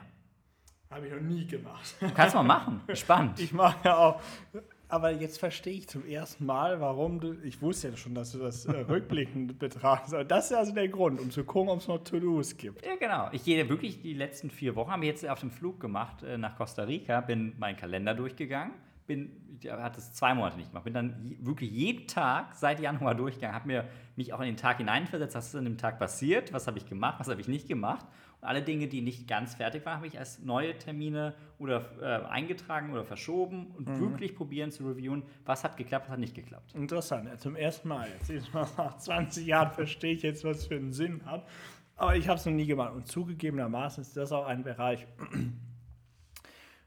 Habe 0.90 1.08
ich 1.08 1.14
noch 1.14 1.22
nie 1.22 1.46
gemacht. 1.48 1.96
Kannst 2.14 2.36
du 2.36 2.40
mal 2.40 2.44
machen. 2.44 2.82
Spannend. 2.94 3.40
Ich 3.40 3.54
mache 3.54 3.78
ja 3.86 3.98
auch. 3.98 4.22
Aber 4.92 5.12
jetzt 5.12 5.40
verstehe 5.40 5.74
ich 5.74 5.88
zum 5.88 6.06
ersten 6.06 6.46
Mal, 6.46 6.82
warum 6.82 7.22
du. 7.22 7.34
Ich 7.44 7.62
wusste 7.62 7.88
ja 7.88 7.96
schon, 7.96 8.14
dass 8.14 8.34
du 8.34 8.40
das 8.40 8.66
äh, 8.66 8.72
rückblickend 8.72 9.58
betrachtest. 9.60 10.14
Aber 10.14 10.26
das 10.26 10.52
ist 10.52 10.58
also 10.58 10.74
der 10.74 10.90
Grund, 10.90 11.22
um 11.22 11.32
zu 11.32 11.46
gucken, 11.46 11.70
ob 11.70 11.80
es 11.80 11.88
noch 11.88 12.04
To-Dos 12.04 12.58
gibt. 12.58 12.86
Ja, 12.86 12.98
genau. 12.98 13.30
Ich 13.32 13.46
gehe 13.46 13.70
wirklich 13.70 14.02
die 14.02 14.14
letzten 14.14 14.50
vier 14.50 14.76
Wochen, 14.76 14.92
habe 14.92 15.06
ich 15.06 15.12
jetzt 15.12 15.26
auf 15.26 15.40
dem 15.40 15.50
Flug 15.50 15.80
gemacht 15.80 16.24
äh, 16.24 16.38
nach 16.38 16.58
Costa 16.58 16.84
Rica, 16.84 17.22
bin 17.22 17.54
meinen 17.58 17.78
Kalender 17.78 18.14
durchgegangen, 18.14 18.74
bin, 19.08 19.32
ich 19.62 19.72
hatte 19.72 20.00
es 20.00 20.12
zwei 20.12 20.34
Monate 20.34 20.58
nicht 20.58 20.72
gemacht, 20.72 20.84
bin 20.84 20.94
dann 20.94 21.38
wirklich 21.40 21.72
jeden 21.72 22.08
Tag 22.08 22.54
seit 22.56 22.82
Januar 22.82 23.16
durchgegangen, 23.16 23.56
habe 23.56 23.68
mir 23.68 23.88
mich 24.18 24.34
auch 24.34 24.42
in 24.42 24.48
den 24.48 24.58
Tag 24.58 24.80
hineinversetzt, 24.80 25.36
was 25.36 25.48
ist 25.48 25.56
an 25.56 25.64
dem 25.64 25.78
Tag 25.78 26.00
passiert, 26.00 26.52
was 26.52 26.68
habe 26.68 26.78
ich 26.78 26.86
gemacht, 26.86 27.18
was 27.18 27.30
habe 27.30 27.40
ich 27.40 27.48
nicht 27.48 27.70
gemacht. 27.70 28.06
Alle 28.42 28.64
Dinge, 28.64 28.88
die 28.88 29.02
nicht 29.02 29.28
ganz 29.28 29.54
fertig 29.54 29.86
waren, 29.86 29.98
habe 29.98 30.08
ich 30.08 30.18
als 30.18 30.40
neue 30.40 30.76
Termine 30.78 31.36
oder 31.60 31.86
äh, 32.02 32.26
eingetragen 32.28 32.92
oder 32.92 33.06
verschoben 33.06 33.68
und 33.78 34.00
wirklich 34.00 34.36
probieren 34.36 34.72
zu 34.72 34.88
reviewen, 34.88 35.24
was 35.46 35.64
hat 35.64 35.78
geklappt, 35.78 36.08
was 36.08 36.14
hat 36.14 36.20
nicht 36.20 36.34
geklappt. 36.34 36.74
Interessant, 36.74 37.40
zum 37.40 37.56
ersten 37.56 37.88
Mal. 37.88 38.08
Jetzt 38.28 38.54
mal 38.54 38.68
nach 38.78 38.98
20 38.98 39.46
Jahren 39.46 39.72
verstehe 39.72 40.14
ich 40.14 40.24
jetzt, 40.24 40.44
was 40.44 40.66
für 40.66 40.76
einen 40.76 40.92
Sinn 40.92 41.24
hat. 41.26 41.48
Aber 41.96 42.16
ich 42.16 42.28
habe 42.28 42.40
es 42.40 42.46
noch 42.48 42.54
nie 42.54 42.66
gemacht. 42.66 42.94
Und 42.94 43.08
zugegebenermaßen 43.08 44.02
ist 44.02 44.18
das 44.18 44.32
auch 44.32 44.48
ein 44.48 44.64
Bereich, 44.64 45.06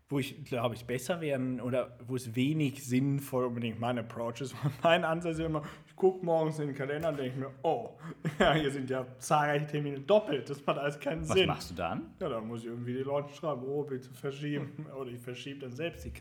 wo 0.09 0.19
ich, 0.19 0.45
glaube 0.45 0.75
ich, 0.75 0.85
besser 0.85 1.21
werden 1.21 1.61
oder 1.61 1.97
wo 2.07 2.15
es 2.15 2.35
wenig 2.37 2.85
sinnvoll 2.87 3.47
unbedingt 3.47 3.81
mein 3.81 3.99
Approach 3.99 4.43
ist. 4.43 4.55
Mein 4.83 5.03
Ansatz 5.05 5.39
ist 5.39 5.47
immer, 5.47 5.63
ich 5.87 5.97
gucke 5.97 6.25
morgens 6.25 6.59
in 6.59 6.67
den 6.67 6.77
Kalender 6.77 7.09
und 7.09 7.19
denke 7.19 7.39
mir, 7.39 7.51
oh, 7.63 7.91
ja, 8.39 8.53
hier 8.53 8.71
sind 8.71 8.91
ja 8.91 9.07
zahlreiche 9.19 9.67
Termine 9.67 10.01
doppelt. 10.01 10.49
Das 10.51 10.65
macht 10.67 10.79
alles 10.79 11.01
keinen 11.01 11.27
Was 11.27 11.37
Sinn. 11.37 11.47
machst 11.47 11.71
du 11.71 11.75
dann? 11.75 12.15
Ja, 12.21 12.29
dann 12.29 12.47
muss 12.47 12.61
ich 12.61 12.67
irgendwie 12.67 12.93
die 12.93 13.03
Leute 13.03 13.33
schreiben, 13.33 13.63
oh, 13.67 13.83
bitte 13.83 14.11
verschieben. 14.13 14.87
Oder 14.95 15.11
ich 15.11 15.21
verschiebe 15.21 15.61
dann 15.61 15.73
selbst 15.73 16.05
die, 16.05 16.13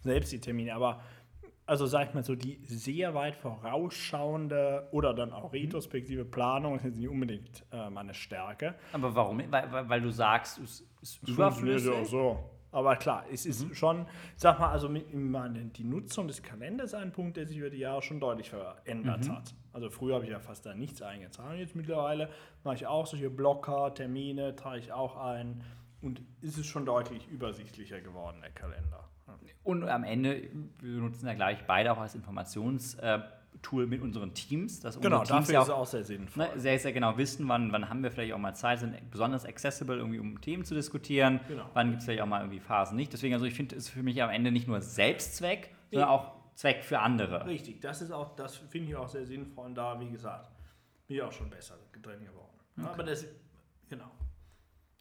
selbst 0.00 0.30
die 0.32 0.40
Termine. 0.40 0.72
Aber, 0.72 1.02
also 1.66 1.86
sag 1.86 2.08
ich 2.08 2.14
mal 2.14 2.22
so, 2.22 2.36
die 2.36 2.60
sehr 2.66 3.14
weit 3.14 3.34
vorausschauende 3.34 4.88
oder 4.92 5.12
dann 5.12 5.32
auch 5.32 5.52
retrospektive 5.52 6.24
Planung 6.24 6.76
ist 6.76 6.84
jetzt 6.84 6.98
nicht 6.98 7.08
unbedingt 7.08 7.66
äh, 7.72 7.90
meine 7.90 8.14
Stärke. 8.14 8.76
Aber 8.92 9.12
warum? 9.16 9.42
Weil, 9.50 9.72
weil, 9.72 9.88
weil 9.88 10.00
du 10.00 10.10
sagst, 10.10 10.58
es 10.60 10.86
ist 11.02 11.28
überflüssig. 11.28 12.06
so. 12.06 12.38
Aber 12.74 12.96
klar, 12.96 13.24
es 13.32 13.46
ist 13.46 13.76
schon, 13.76 14.04
sag 14.34 14.58
mal, 14.58 14.70
also 14.70 14.88
die 14.88 15.84
Nutzung 15.84 16.26
des 16.26 16.42
Kalenders 16.42 16.86
ist 16.86 16.94
ein 16.94 17.12
Punkt, 17.12 17.36
der 17.36 17.46
sich 17.46 17.56
über 17.56 17.70
die 17.70 17.78
Jahre 17.78 18.02
schon 18.02 18.18
deutlich 18.18 18.50
verändert 18.50 19.28
hat. 19.28 19.54
Also 19.72 19.90
früher 19.90 20.16
habe 20.16 20.24
ich 20.24 20.32
ja 20.32 20.40
fast 20.40 20.66
da 20.66 20.74
nichts 20.74 21.00
eingetragen. 21.00 21.56
Jetzt 21.58 21.76
mittlerweile 21.76 22.28
mache 22.64 22.74
ich 22.74 22.86
auch 22.88 23.06
solche 23.06 23.30
Blocker, 23.30 23.94
Termine, 23.94 24.56
trage 24.56 24.80
ich 24.80 24.92
auch 24.92 25.16
ein. 25.16 25.62
Und 26.02 26.20
ist 26.42 26.58
es 26.58 26.66
schon 26.66 26.84
deutlich 26.84 27.28
übersichtlicher 27.28 28.00
geworden, 28.00 28.38
der 28.42 28.50
Kalender. 28.50 29.08
Und 29.62 29.88
am 29.88 30.02
Ende, 30.04 30.50
wir 30.80 31.00
nutzen 31.00 31.26
ja 31.26 31.34
gleich 31.34 31.64
beide 31.66 31.92
auch 31.92 31.98
als 31.98 32.14
Informationstool 33.54 33.86
mit 33.86 34.02
unseren 34.02 34.34
Teams. 34.34 34.80
Dass 34.80 34.96
unsere 34.96 35.12
Genau, 35.12 35.24
Teams 35.24 35.46
dafür 35.48 35.54
ja 35.54 35.60
ist 35.62 35.68
es 35.68 35.74
auch 35.74 35.78
auch 35.80 35.86
sehr 35.86 36.04
sinnvoll. 36.04 36.44
ne, 36.44 36.60
sehr, 36.60 36.78
sehr 36.78 36.92
genau 36.92 37.16
wissen, 37.16 37.48
wann, 37.48 37.72
wann 37.72 37.88
haben 37.88 38.02
wir 38.02 38.10
vielleicht 38.10 38.32
auch 38.32 38.38
mal 38.38 38.54
Zeit, 38.54 38.80
sind 38.80 39.10
besonders 39.10 39.44
accessible, 39.44 39.96
irgendwie 39.96 40.18
um 40.18 40.40
Themen 40.40 40.64
zu 40.64 40.74
diskutieren. 40.74 41.40
Genau. 41.48 41.68
Wann 41.74 41.90
gibt 41.90 42.00
es 42.00 42.04
vielleicht 42.04 42.22
auch 42.22 42.26
mal 42.26 42.40
irgendwie 42.40 42.60
Phasen 42.60 42.96
nicht. 42.96 43.12
Deswegen, 43.12 43.34
also 43.34 43.46
ich 43.46 43.54
finde, 43.54 43.76
es 43.76 43.84
ist 43.84 43.90
für 43.90 44.02
mich 44.02 44.22
am 44.22 44.30
Ende 44.30 44.50
nicht 44.50 44.66
nur 44.68 44.80
Selbstzweck, 44.80 45.70
sondern 45.90 46.08
auch 46.10 46.32
Zweck 46.54 46.84
für 46.84 47.00
andere. 47.00 47.46
Richtig, 47.46 47.80
das 47.80 48.00
ist 48.02 48.12
auch, 48.12 48.36
das 48.36 48.56
finde 48.56 48.90
ich 48.90 48.96
auch 48.96 49.08
sehr 49.08 49.26
sinnvoll. 49.26 49.66
Und 49.66 49.74
da, 49.74 49.98
wie 50.00 50.10
gesagt, 50.10 50.50
bin 51.06 51.16
ich 51.16 51.22
auch 51.22 51.32
schon 51.32 51.50
besser 51.50 51.74
drin 52.02 52.24
geworden. 52.24 52.50
Aber 52.82 53.02
das, 53.02 53.26
genau. 53.88 54.10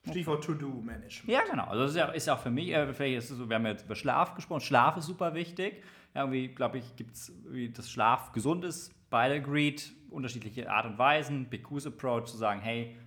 Stichwort 0.09 0.43
To-Do-Management. 0.43 1.27
Ja, 1.27 1.41
genau. 1.49 1.65
Also 1.65 1.83
das 1.83 1.91
ist 1.91 1.97
ja, 1.97 2.05
ist 2.07 2.27
ja 2.27 2.35
auch 2.35 2.39
für 2.39 2.51
mich, 2.51 2.69
äh, 2.69 2.93
vielleicht 2.93 3.17
ist 3.17 3.31
es 3.31 3.37
so, 3.37 3.47
wir 3.47 3.55
haben 3.55 3.65
jetzt 3.65 3.85
über 3.85 3.95
Schlaf 3.95 4.35
gesprochen. 4.35 4.61
Schlaf 4.61 4.97
ist 4.97 5.05
super 5.05 5.33
wichtig. 5.33 5.81
Ja, 6.13 6.21
irgendwie, 6.21 6.49
glaube 6.49 6.77
ich, 6.77 6.95
gibt 6.95 7.15
es, 7.15 7.31
dass 7.73 7.89
Schlaf 7.89 8.31
gesund 8.33 8.65
ist. 8.65 8.93
Beide 9.09 9.35
agreed, 9.35 9.93
unterschiedliche 10.09 10.69
Art 10.69 10.85
und 10.85 10.97
Weisen. 10.97 11.49
BQ's 11.49 11.87
Approach 11.87 12.25
zu 12.25 12.37
sagen, 12.37 12.59
hey, 12.61 12.97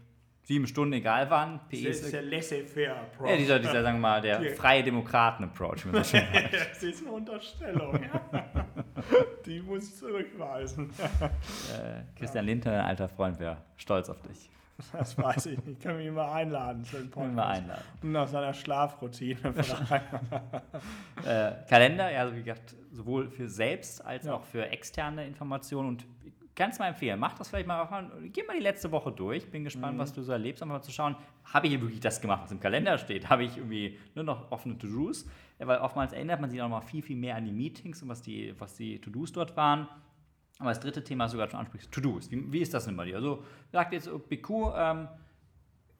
sieben 0.42 0.66
Stunden, 0.66 0.94
egal 0.94 1.28
wann. 1.28 1.60
Das 1.70 1.80
PEs, 1.80 2.00
ist 2.00 2.12
der 2.12 2.22
laissez-faire 2.22 2.96
Approach. 2.96 3.30
ja, 3.30 3.36
dieser, 3.36 3.58
dieser, 3.58 3.82
sagen 3.82 3.98
wir 3.98 4.02
mal, 4.02 4.20
der 4.20 4.54
freie 4.56 4.82
Demokraten-Approach. 4.82 5.86
wie 5.86 5.92
das 5.92 6.82
ist 6.82 7.02
eine 7.02 7.12
Unterstellung. 7.12 8.00
ja. 8.02 8.64
Die 9.44 9.60
muss 9.60 9.88
ich 9.88 9.96
zurückweisen. 9.96 10.90
äh, 11.20 12.18
Christian 12.18 12.46
Lindner, 12.46 12.72
ein 12.72 12.80
alter 12.86 13.08
Freund, 13.08 13.38
wäre 13.38 13.58
stolz 13.76 14.08
auf 14.08 14.20
dich. 14.22 14.50
Das 14.92 15.16
weiß 15.16 15.46
ich 15.46 15.64
nicht. 15.64 15.80
Können 15.80 15.98
wir 15.98 16.06
ihn 16.06 16.14
mal 16.14 16.32
einladen 16.32 16.84
für 16.84 16.98
den 16.98 17.10
Podcast. 17.10 17.38
einladen. 17.38 17.82
Und 18.02 18.12
nach 18.12 18.28
seiner 18.28 18.52
Schlafroutine. 18.54 19.38
Äh, 21.24 21.52
Kalender, 21.68 22.10
ja, 22.12 22.20
also 22.20 22.34
wie 22.36 22.42
gesagt, 22.42 22.74
sowohl 22.92 23.28
für 23.30 23.48
selbst 23.48 24.04
als 24.04 24.26
Ja. 24.26 24.34
auch 24.34 24.44
für 24.44 24.68
externe 24.70 25.26
Informationen 25.26 25.88
und 25.88 26.06
ganz 26.54 26.78
mal 26.78 26.88
empfehlen, 26.88 27.18
mach 27.18 27.34
das 27.34 27.48
vielleicht 27.48 27.66
mal, 27.66 27.86
geh 28.32 28.42
mal 28.44 28.54
die 28.56 28.62
letzte 28.62 28.90
Woche 28.92 29.10
durch, 29.12 29.50
bin 29.50 29.64
gespannt, 29.64 29.94
Mhm. 29.94 29.98
was 30.00 30.12
du 30.12 30.22
so 30.22 30.32
erlebst, 30.32 30.62
um 30.62 30.68
mal 30.68 30.82
zu 30.82 30.90
schauen, 30.92 31.16
habe 31.44 31.66
ich 31.66 31.72
hier 31.72 31.80
wirklich 31.82 32.00
das 32.00 32.20
gemacht, 32.20 32.42
was 32.44 32.52
im 32.52 32.60
Kalender 32.60 32.96
steht, 32.98 33.28
habe 33.28 33.44
ich 33.44 33.56
irgendwie 33.56 33.98
nur 34.14 34.24
noch 34.24 34.50
offene 34.50 34.76
To-Dos, 34.78 35.26
Ja, 35.58 35.66
weil 35.66 35.78
oftmals 35.78 36.12
erinnert 36.12 36.40
man 36.40 36.50
sich 36.50 36.60
auch 36.60 36.68
noch 36.68 36.80
mal 36.80 36.86
viel, 36.86 37.00
viel 37.02 37.16
mehr 37.16 37.34
an 37.36 37.44
die 37.46 37.52
Meetings 37.52 38.02
und 38.02 38.08
was 38.10 38.20
die, 38.22 38.54
was 38.58 38.74
die 38.74 38.98
To-Dos 39.00 39.32
dort 39.32 39.56
waren. 39.56 39.88
Aber 40.58 40.70
das 40.70 40.80
dritte 40.80 41.04
Thema, 41.04 41.24
was 41.24 41.32
du 41.32 41.38
gerade 41.38 41.50
schon 41.50 41.60
ansprichst, 41.60 41.92
To-Dos. 41.92 42.30
Wie, 42.30 42.50
wie 42.52 42.60
ist 42.60 42.72
das 42.72 42.86
denn 42.86 42.96
bei 42.96 43.04
dir? 43.04 43.16
Also 43.16 43.44
sagt 43.72 43.92
jetzt 43.92 44.08
BQ, 44.28 44.50
ähm, 44.74 45.08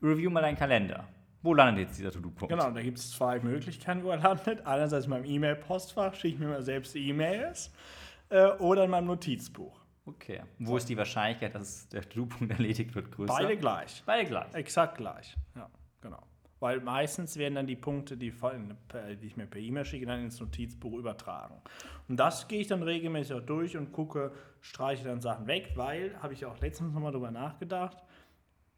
review 0.03 0.31
mal 0.31 0.41
deinen 0.41 0.57
Kalender. 0.57 1.07
Wo 1.43 1.55
landet 1.55 1.89
jetzt 1.89 1.99
dieser 1.99 2.11
To-Do-Punkt? 2.11 2.49
Genau, 2.53 2.71
da 2.71 2.83
gibt 2.83 2.99
es 2.99 3.11
zwei 3.11 3.39
Möglichkeiten, 3.41 4.03
wo 4.03 4.11
er 4.11 4.17
landet. 4.23 4.67
Einerseits 4.67 5.05
in 5.05 5.11
meinem 5.11 5.25
E-Mail-Postfach, 5.27 6.15
schicke 6.15 6.35
ich 6.35 6.41
mir 6.41 6.49
mal 6.49 6.63
selbst 6.63 6.97
E-Mails. 6.97 7.71
Äh, 8.31 8.47
oder 8.59 8.85
in 8.85 8.91
meinem 8.91 9.07
Notizbuch. 9.07 9.81
Okay. 10.07 10.43
Wo 10.59 10.77
ist 10.77 10.89
die 10.89 10.97
Wahrscheinlichkeit, 10.97 11.55
dass 11.55 11.89
der 11.89 12.09
To-Do-Punkt 12.09 12.53
erledigt 12.59 12.95
wird, 12.95 13.13
größer? 13.13 13.33
Beide 13.33 13.57
gleich. 13.57 14.03
Beide 14.07 14.29
gleich. 14.29 14.55
Exakt 14.55 14.97
gleich. 14.97 15.37
Ja, 15.55 15.69
genau. 16.01 16.23
Weil 16.59 16.81
meistens 16.81 17.37
werden 17.37 17.55
dann 17.55 17.67
die 17.67 17.77
Punkte, 17.77 18.17
die, 18.17 18.31
per- 18.31 19.15
die 19.15 19.27
ich 19.27 19.37
mir 19.37 19.47
per 19.47 19.61
E-Mail 19.61 19.85
schicke, 19.85 20.07
dann 20.07 20.21
ins 20.23 20.41
Notizbuch 20.41 20.95
übertragen. 20.95 21.61
Und 22.09 22.17
das 22.17 22.49
gehe 22.49 22.61
ich 22.61 22.67
dann 22.67 22.83
regelmäßig 22.83 23.35
auch 23.37 23.43
durch 23.45 23.77
und 23.77 23.93
gucke, 23.93 24.33
streiche 24.63 25.05
dann 25.05 25.21
Sachen 25.21 25.47
weg, 25.47 25.73
weil, 25.75 26.17
habe 26.23 26.33
ich 26.33 26.47
auch 26.47 26.59
letztens 26.61 26.95
nochmal 26.95 27.13
drüber 27.13 27.31
nachgedacht, 27.31 27.99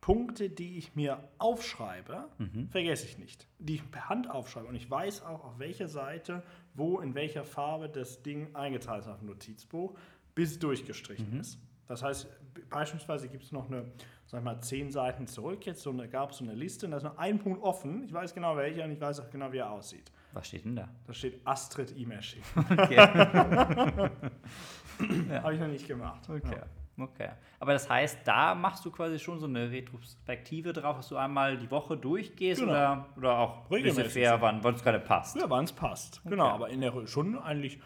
Punkte, 0.00 0.48
die 0.48 0.78
ich 0.78 0.94
mir 0.96 1.22
aufschreibe, 1.38 2.28
vergesse 2.70 3.04
ich 3.06 3.18
nicht. 3.18 3.46
Die 3.58 3.74
ich 3.74 3.90
per 3.90 4.08
Hand 4.08 4.30
aufschreibe. 4.30 4.66
Und 4.66 4.74
ich 4.76 4.90
weiß 4.90 5.22
auch, 5.22 5.44
auf 5.44 5.58
welcher 5.58 5.88
Seite, 5.88 6.42
wo, 6.74 7.00
in 7.00 7.14
welcher 7.14 7.44
Farbe 7.44 7.88
das 7.88 8.22
Ding 8.22 8.54
eingetragen 8.54 9.00
ist 9.00 9.08
auf 9.08 9.18
dem 9.18 9.26
Notizbuch, 9.28 9.94
bis 10.34 10.52
es 10.52 10.58
durchgestrichen 10.60 11.40
ist. 11.40 11.58
Das 11.88 12.02
heißt, 12.02 12.28
beispielsweise 12.70 13.28
gibt 13.28 13.44
es 13.44 13.52
noch 13.52 13.70
eine, 13.70 13.84
sag 14.26 14.42
mal, 14.44 14.60
zehn 14.60 14.90
Seiten 14.90 15.26
zurück, 15.26 15.64
jetzt 15.66 15.82
so 15.82 15.90
eine, 15.90 16.08
gab 16.08 16.30
es 16.30 16.38
so 16.38 16.44
eine 16.44 16.54
Liste 16.54 16.86
und 16.86 16.92
da 16.92 16.98
ist 16.98 17.02
noch 17.04 17.18
ein 17.18 17.38
Punkt 17.38 17.62
offen. 17.62 18.04
Ich 18.04 18.12
weiß 18.12 18.34
genau 18.34 18.56
welcher 18.56 18.84
und 18.84 18.92
ich 18.92 19.00
weiß 19.00 19.20
auch 19.20 19.30
genau, 19.30 19.52
wie 19.52 19.58
er 19.58 19.70
aussieht. 19.70 20.10
Was 20.32 20.48
steht 20.48 20.64
denn 20.66 20.76
da? 20.76 20.88
Da 21.06 21.12
steht 21.14 21.40
Astrid 21.46 21.94
E-Mail 21.96 22.22
schicken. 22.22 22.44
Okay. 22.78 22.98
Habe 25.42 25.54
ich 25.54 25.60
noch 25.60 25.68
nicht 25.68 25.86
gemacht. 25.86 26.28
okay. 26.28 26.56
Ja. 26.96 27.04
okay. 27.04 27.28
Aber 27.60 27.72
das 27.72 27.88
heißt, 27.88 28.20
da 28.24 28.54
machst 28.54 28.84
du 28.84 28.90
quasi 28.90 29.18
schon 29.18 29.38
so 29.40 29.46
eine 29.46 29.70
Retrospektive 29.70 30.72
drauf, 30.72 30.96
dass 30.96 31.08
du 31.08 31.16
einmal 31.16 31.56
die 31.56 31.70
Woche 31.70 31.96
durchgehst 31.96 32.60
Genau. 32.60 32.72
oder, 32.72 33.06
oder 33.16 33.38
auch 33.38 33.70
Regelmäßig. 33.70 34.12
fair, 34.12 34.40
wann 34.40 34.64
es 34.74 34.82
gerade 34.82 35.00
passt. 35.00 35.36
Ja, 35.36 35.48
wann 35.48 35.64
es 35.64 35.72
passt. 35.72 36.20
Genau, 36.24 36.48
aber 36.48 36.68
in 36.68 36.80
der 36.80 37.06
schon 37.06 37.38
eigentlich 37.38 37.78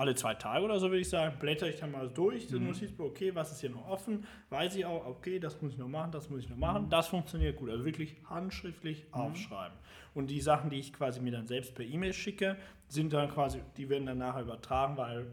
alle 0.00 0.14
zwei 0.14 0.34
Tage 0.34 0.64
oder 0.64 0.80
so 0.80 0.88
würde 0.88 1.00
ich 1.00 1.10
sagen, 1.10 1.36
blätter 1.38 1.68
ich 1.68 1.78
dann 1.78 1.92
mal 1.92 2.08
durch, 2.08 2.46
das 2.46 2.58
Notizbuch, 2.58 3.04
okay, 3.04 3.34
was 3.34 3.52
ist 3.52 3.60
hier 3.60 3.68
noch 3.68 3.86
offen, 3.86 4.24
weiß 4.48 4.74
ich 4.76 4.86
auch, 4.86 5.04
okay, 5.06 5.38
das 5.38 5.60
muss 5.60 5.72
ich 5.72 5.78
noch 5.78 5.88
machen, 5.88 6.10
das 6.10 6.30
muss 6.30 6.40
ich 6.40 6.48
noch 6.48 6.56
machen, 6.56 6.88
das 6.88 7.08
funktioniert 7.08 7.56
gut. 7.56 7.68
Also 7.68 7.84
wirklich 7.84 8.16
handschriftlich 8.24 9.06
aufschreiben. 9.12 9.76
Und 10.14 10.30
die 10.30 10.40
Sachen, 10.40 10.70
die 10.70 10.78
ich 10.78 10.94
quasi 10.94 11.20
mir 11.20 11.32
dann 11.32 11.46
selbst 11.46 11.74
per 11.74 11.84
E-Mail 11.84 12.14
schicke, 12.14 12.56
sind 12.88 13.12
dann 13.12 13.28
quasi, 13.28 13.60
die 13.76 13.90
werden 13.90 14.06
dann 14.06 14.18
nachher 14.18 14.42
übertragen, 14.42 14.96
weil 14.96 15.26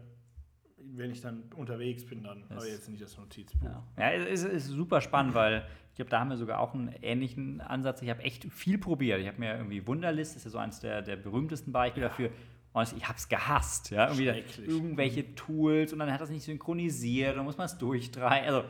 wenn 0.76 1.10
ich 1.10 1.22
dann 1.22 1.44
unterwegs 1.56 2.04
bin, 2.04 2.22
dann 2.22 2.44
habe 2.50 2.66
ich 2.66 2.72
jetzt 2.72 2.88
nicht 2.90 3.02
das 3.02 3.16
Notizbuch. 3.16 3.64
Ja, 3.64 3.82
ja 3.96 4.12
es 4.12 4.44
ist, 4.44 4.52
ist 4.52 4.66
super 4.66 5.00
spannend, 5.00 5.34
weil 5.34 5.66
ich 5.90 5.96
glaube, 5.96 6.10
da 6.10 6.20
haben 6.20 6.28
wir 6.28 6.36
sogar 6.36 6.60
auch 6.60 6.74
einen 6.74 6.94
ähnlichen 7.02 7.60
Ansatz. 7.60 8.02
Ich 8.02 8.10
habe 8.10 8.22
echt 8.22 8.44
viel 8.52 8.78
probiert. 8.78 9.20
Ich 9.20 9.26
habe 9.26 9.38
mir 9.40 9.56
irgendwie 9.56 9.86
Wunderlist, 9.86 10.36
das 10.36 10.42
ist 10.42 10.44
ja 10.44 10.50
so 10.50 10.58
eines 10.58 10.80
der, 10.80 11.02
der 11.02 11.16
berühmtesten 11.16 11.72
Beispiele 11.72 12.06
dafür. 12.06 12.30
Und 12.78 12.96
ich 12.96 13.04
habe 13.08 13.18
es 13.18 13.28
gehasst. 13.28 13.90
Ja? 13.90 14.08
Irgendwie 14.12 14.44
irgendwelche 14.66 15.34
Tools 15.34 15.92
und 15.92 15.98
dann 15.98 16.12
hat 16.12 16.20
das 16.20 16.30
nicht 16.30 16.44
synchronisiert, 16.44 17.36
dann 17.36 17.44
muss 17.44 17.56
man 17.58 17.66
es 17.66 17.76
durchdrehen. 17.78 18.24
Also 18.44 18.64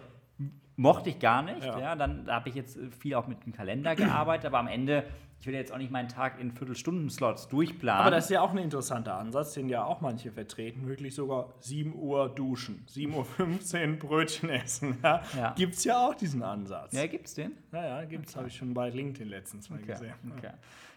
mochte 0.77 1.11
ich 1.11 1.18
gar 1.18 1.42
nicht. 1.42 1.64
Ja. 1.64 1.79
Ja. 1.79 1.97
Dann 1.97 2.25
da 2.25 2.35
habe 2.37 2.49
ich 2.49 2.55
jetzt 2.55 2.79
viel 3.01 3.14
auch 3.14 3.27
mit 3.27 3.44
dem 3.44 3.53
Kalender 3.53 3.97
gearbeitet, 3.97 4.47
aber 4.47 4.59
am 4.59 4.68
Ende, 4.68 5.05
ich 5.40 5.47
will 5.47 5.55
jetzt 5.55 5.73
auch 5.73 5.79
nicht 5.79 5.90
meinen 5.90 6.09
Tag 6.09 6.40
in 6.40 6.53
Viertelstunden-Slots 6.53 7.49
durchplanen. 7.49 8.01
Aber 8.03 8.11
das 8.12 8.25
ist 8.25 8.31
ja 8.31 8.40
auch 8.42 8.51
ein 8.53 8.59
interessanter 8.59 9.16
Ansatz, 9.16 9.55
den 9.55 9.68
ja 9.68 9.85
auch 9.85 10.01
manche 10.01 10.31
vertreten, 10.31 10.87
wirklich 10.87 11.14
sogar 11.16 11.53
7 11.61 11.94
Uhr 11.94 12.29
duschen, 12.29 12.85
7.15 12.88 13.92
Uhr 13.92 13.99
Brötchen 13.99 14.51
essen. 14.51 14.99
Ja? 15.03 15.23
Ja. 15.37 15.55
Gibt 15.57 15.75
es 15.75 15.85
ja 15.85 16.07
auch 16.07 16.14
diesen 16.14 16.42
Ansatz. 16.42 16.92
ja, 16.92 17.07
gibt's 17.07 17.35
den? 17.35 17.53
ja, 17.73 18.01
ja 18.01 18.05
gibt's, 18.05 18.37
habe 18.37 18.47
ich 18.49 18.57
schon 18.57 18.73
bei 18.75 18.88
LinkedIn 18.90 19.29
letztens 19.29 19.68
mal 19.71 19.79
Okay. 19.81 19.92
gesehen. 19.92 20.14
okay. 20.37 20.51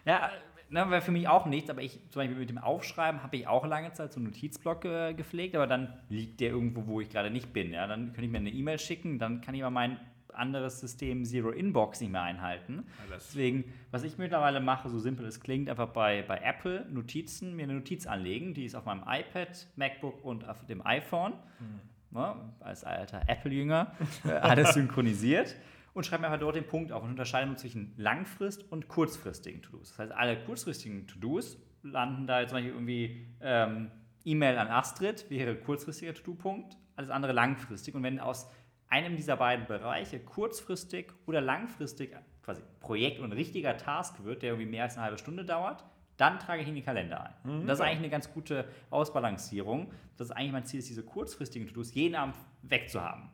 Ja, 0.04 0.30
ne, 0.72 0.90
wäre 0.90 1.00
für 1.02 1.12
mich 1.12 1.28
auch 1.28 1.46
nichts, 1.46 1.70
aber 1.70 1.82
ich, 1.82 1.92
zum 2.10 2.20
Beispiel 2.20 2.36
mit 2.38 2.50
dem 2.50 2.58
Aufschreiben 2.58 3.22
habe 3.22 3.36
ich 3.36 3.46
auch 3.46 3.66
lange 3.66 3.92
Zeit 3.92 4.12
so 4.12 4.18
einen 4.18 4.26
Notizblock 4.26 4.84
äh, 4.84 5.14
gepflegt, 5.14 5.54
aber 5.54 5.66
dann 5.66 5.92
liegt 6.08 6.40
der 6.40 6.50
irgendwo, 6.50 6.86
wo 6.86 7.00
ich 7.00 7.08
gerade 7.10 7.30
nicht 7.30 7.52
bin. 7.52 7.72
Ja? 7.72 7.86
Dann 7.86 8.06
könnte 8.06 8.24
ich 8.24 8.30
mir 8.30 8.38
eine 8.38 8.50
E-Mail 8.50 8.78
schicken, 8.78 9.18
dann 9.18 9.40
kann 9.40 9.54
ich 9.54 9.62
aber 9.62 9.70
mein 9.70 9.98
anderes 10.34 10.80
System 10.80 11.26
Zero 11.26 11.50
Inbox 11.50 12.00
nicht 12.00 12.10
mehr 12.10 12.22
einhalten. 12.22 12.84
das- 13.10 13.26
Deswegen, 13.28 13.64
was 13.90 14.02
ich 14.02 14.16
mittlerweile 14.16 14.60
mache, 14.60 14.88
so 14.88 14.98
simpel 14.98 15.26
es 15.26 15.40
klingt, 15.40 15.68
einfach 15.68 15.88
bei, 15.88 16.22
bei 16.26 16.38
Apple 16.38 16.86
Notizen, 16.90 17.54
mir 17.54 17.64
eine 17.64 17.74
Notiz 17.74 18.06
anlegen, 18.06 18.54
die 18.54 18.64
ist 18.64 18.74
auf 18.74 18.86
meinem 18.86 19.04
iPad, 19.06 19.66
MacBook 19.76 20.24
und 20.24 20.48
auf 20.48 20.64
dem 20.66 20.84
iPhone. 20.86 21.34
Ne, 22.14 22.34
als 22.60 22.84
alter 22.84 23.22
Apple-Jünger, 23.26 23.92
äh, 24.26 24.32
alles 24.32 24.72
synchronisiert 24.74 25.54
und 25.94 26.06
schreibe 26.06 26.22
mir 26.22 26.28
einfach 26.28 26.40
dort 26.40 26.56
den 26.56 26.66
Punkt 26.66 26.92
auf 26.92 27.02
und 27.02 27.10
unterscheide 27.10 27.46
nur 27.46 27.56
zwischen 27.56 27.94
langfrist- 27.96 28.64
und 28.70 28.88
kurzfristigen 28.88 29.62
To-Dos. 29.62 29.90
Das 29.90 29.98
heißt, 29.98 30.12
alle 30.12 30.42
kurzfristigen 30.44 31.06
To-Dos 31.06 31.58
landen 31.82 32.26
da 32.26 32.40
jetzt 32.40 32.50
zum 32.50 32.56
Beispiel 32.56 32.72
irgendwie 32.72 33.26
ähm, 33.40 33.90
E-Mail 34.24 34.58
an 34.58 34.68
Astrid, 34.68 35.28
wäre 35.30 35.56
kurzfristiger 35.56 36.14
To-Do-Punkt, 36.14 36.76
alles 36.96 37.10
andere 37.10 37.32
langfristig. 37.32 37.94
Und 37.94 38.02
wenn 38.02 38.20
aus 38.20 38.50
einem 38.88 39.16
dieser 39.16 39.36
beiden 39.36 39.66
Bereiche 39.66 40.20
kurzfristig 40.20 41.12
oder 41.26 41.40
langfristig 41.40 42.14
quasi 42.42 42.62
Projekt 42.80 43.20
und 43.20 43.32
richtiger 43.32 43.76
Task 43.76 44.22
wird, 44.24 44.42
der 44.42 44.50
irgendwie 44.50 44.70
mehr 44.70 44.84
als 44.84 44.96
eine 44.96 45.04
halbe 45.04 45.18
Stunde 45.18 45.44
dauert, 45.44 45.84
dann 46.16 46.38
trage 46.38 46.62
ich 46.62 46.68
in 46.68 46.74
den 46.74 46.84
Kalender 46.84 47.24
ein. 47.24 47.34
Und 47.60 47.66
das 47.66 47.78
ist 47.78 47.84
eigentlich 47.84 47.98
eine 47.98 48.10
ganz 48.10 48.32
gute 48.32 48.66
Ausbalancierung. 48.90 49.90
Das 50.16 50.28
ist 50.28 50.30
eigentlich 50.32 50.52
mein 50.52 50.64
Ziel, 50.66 50.80
ist, 50.80 50.88
diese 50.88 51.02
kurzfristigen 51.02 51.66
To-Dos 51.68 51.94
jeden 51.94 52.14
Abend 52.14 52.36
wegzuhaben. 52.62 53.30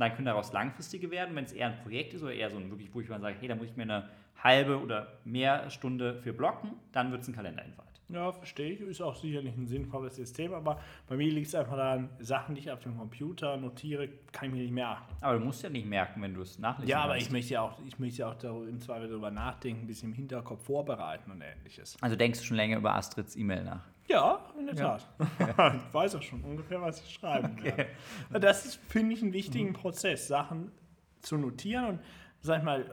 Und 0.00 0.04
dann 0.06 0.14
können 0.16 0.24
daraus 0.24 0.50
langfristige 0.54 1.10
werden, 1.10 1.36
wenn 1.36 1.44
es 1.44 1.52
eher 1.52 1.66
ein 1.66 1.76
Projekt 1.82 2.14
ist 2.14 2.22
oder 2.22 2.32
eher 2.32 2.48
so 2.50 2.56
ein 2.56 2.70
wirklich, 2.70 2.88
wo 2.94 3.02
ich 3.02 3.10
mal 3.10 3.20
sage, 3.20 3.36
hey, 3.38 3.48
da 3.48 3.54
muss 3.54 3.66
ich 3.66 3.76
mir 3.76 3.82
eine 3.82 4.08
halbe 4.42 4.80
oder 4.80 5.18
mehr 5.26 5.68
Stunde 5.68 6.14
für 6.22 6.32
blocken, 6.32 6.70
dann 6.92 7.12
wird 7.12 7.20
es 7.20 7.28
ein 7.28 7.34
Kalenderinvite. 7.34 7.82
Ja, 8.08 8.32
verstehe 8.32 8.72
ich. 8.72 8.80
Ist 8.80 9.02
auch 9.02 9.14
sicherlich 9.14 9.54
ein 9.58 9.66
sinnvolles 9.66 10.16
System, 10.16 10.54
aber 10.54 10.80
bei 11.06 11.18
mir 11.18 11.30
liegt 11.30 11.48
es 11.48 11.54
einfach 11.54 11.76
daran, 11.76 12.08
Sachen, 12.18 12.54
die 12.54 12.62
ich 12.62 12.70
auf 12.70 12.80
dem 12.80 12.96
Computer 12.96 13.58
notiere, 13.58 14.08
kann 14.32 14.48
ich 14.48 14.54
mir 14.54 14.62
nicht 14.62 14.72
merken. 14.72 15.04
Aber 15.20 15.38
du 15.38 15.44
musst 15.44 15.62
ja 15.62 15.68
nicht 15.68 15.86
merken, 15.86 16.22
wenn 16.22 16.32
du 16.32 16.40
es 16.40 16.58
nachlesen 16.58 16.88
Ja, 16.88 17.02
aber 17.02 17.12
kannst. 17.12 17.26
ich 17.26 17.32
möchte 17.32 17.52
ja 17.52 17.60
auch, 17.60 17.78
ich 17.86 17.98
möchte 17.98 18.20
ja 18.20 18.30
auch 18.30 18.34
darüber, 18.36 18.68
im 18.70 18.80
Zweifel 18.80 19.06
darüber 19.06 19.30
nachdenken, 19.30 19.82
ein 19.82 19.86
bisschen 19.86 20.08
im 20.12 20.14
Hinterkopf 20.14 20.64
vorbereiten 20.64 21.30
und 21.30 21.42
ähnliches. 21.42 21.98
Also 22.00 22.16
denkst 22.16 22.38
du 22.38 22.46
schon 22.46 22.56
länger 22.56 22.78
über 22.78 22.94
Astrids 22.94 23.36
E-Mail 23.36 23.64
nach? 23.64 23.84
Ja, 24.10 24.44
in 24.58 24.66
der 24.66 24.74
Ja. 24.74 24.98
Tat. 24.98 25.76
ich 25.76 25.94
weiß 25.94 26.16
auch 26.16 26.22
schon 26.22 26.42
ungefähr, 26.42 26.80
was 26.82 27.00
ich 27.02 27.14
schreiben 27.14 27.62
werde. 27.62 27.86
Das 28.40 28.66
ist, 28.66 28.80
finde 28.88 29.14
ich, 29.14 29.22
einen 29.22 29.32
wichtigen 29.32 29.72
Prozess, 29.72 30.26
Sachen 30.26 30.72
zu 31.20 31.36
notieren 31.36 31.84
und, 31.86 32.00
sag 32.40 32.58
ich 32.58 32.64
mal, 32.64 32.92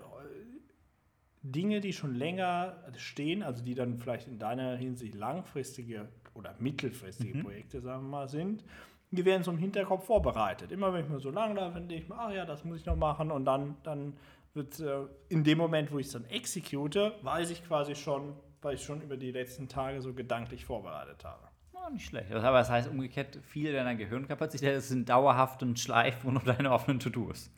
Dinge, 1.42 1.80
die 1.82 1.94
schon 1.94 2.16
länger 2.16 2.76
stehen, 2.98 3.42
also 3.42 3.64
die 3.64 3.74
dann 3.74 3.98
vielleicht 3.98 4.28
in 4.28 4.38
deiner 4.38 4.76
Hinsicht 4.76 5.16
langfristige 5.16 6.10
oder 6.34 6.56
mittelfristige 6.60 7.42
Projekte, 7.42 7.82
sagen 7.82 8.04
wir 8.04 8.10
mal, 8.10 8.28
sind, 8.28 8.64
die 9.12 9.24
werden 9.24 9.44
so 9.44 9.52
im 9.52 9.58
Hinterkopf 9.58 10.06
vorbereitet. 10.06 10.72
Immer 10.72 10.94
wenn 10.94 11.06
ich 11.06 11.10
mir 11.10 11.20
so 11.20 11.32
lang 11.32 11.56
laufe, 11.56 11.76
dann 11.76 11.88
denke 11.88 12.04
ich 12.04 12.10
mir, 12.10 12.16
ach 12.20 12.32
ja, 12.32 12.46
das 12.46 12.66
muss 12.66 12.78
ich 12.80 12.86
noch 12.86 12.98
machen 12.98 13.32
und 13.32 13.46
dann, 13.46 13.78
dann 13.84 14.18
wird 14.54 14.80
äh, 14.80 15.06
in 15.30 15.44
dem 15.44 15.58
Moment, 15.58 15.92
wo 15.92 16.00
ich 16.00 16.08
es 16.08 16.14
dann 16.14 16.26
execute, 16.26 17.14
weiß 17.22 17.50
ich 17.52 17.66
quasi 17.66 17.96
schon, 17.96 18.34
weil 18.62 18.76
ich 18.76 18.84
schon 18.84 19.02
über 19.02 19.18
die 19.18 19.32
letzten 19.32 19.68
Tage 19.68 20.02
so 20.02 20.14
gedanklich 20.14 20.66
vorbereitet 20.66 21.24
habe. 21.24 21.48
Oh, 21.74 21.90
nicht 21.92 22.06
schlecht. 22.06 22.32
Aber 22.32 22.58
das 22.58 22.70
heißt 22.70 22.90
umgekehrt, 22.90 23.40
viele 23.44 23.72
deiner 23.74 23.96
Gehirnkapazität 23.96 24.82
sind 24.82 25.08
dauerhaft 25.10 25.62
und 25.64 25.80
schleifen 25.80 26.34
nur 26.34 26.44
deine 26.44 26.72
offenen 26.72 27.00
To-Dos. 27.00 27.52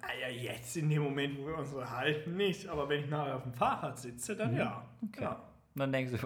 Naja, 0.00 0.28
jetzt 0.28 0.76
in 0.76 0.88
dem 0.88 1.02
Moment, 1.02 1.38
wo 1.38 1.46
wir 1.46 1.58
uns 1.58 1.72
unterhalten, 1.72 2.36
nicht. 2.36 2.68
Aber 2.68 2.88
wenn 2.88 3.04
ich 3.04 3.10
nachher 3.10 3.36
auf 3.36 3.42
dem 3.42 3.52
Fahrrad 3.52 3.98
sitze, 3.98 4.36
dann 4.36 4.56
ja. 4.56 4.84
Okay. 5.02 5.22
ja. 5.22 5.42
Und 5.74 5.80
dann 5.80 5.92
denkst 5.92 6.12
du 6.12 6.18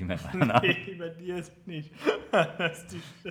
E-Mail 0.00 0.18
nach. 0.34 0.62
Nee, 0.62 0.96
bei 0.98 1.08
dir 1.08 1.36
ist 1.36 1.66
nicht. 1.66 1.92
Das 2.30 2.82
ist 2.82 2.92
die 2.92 3.30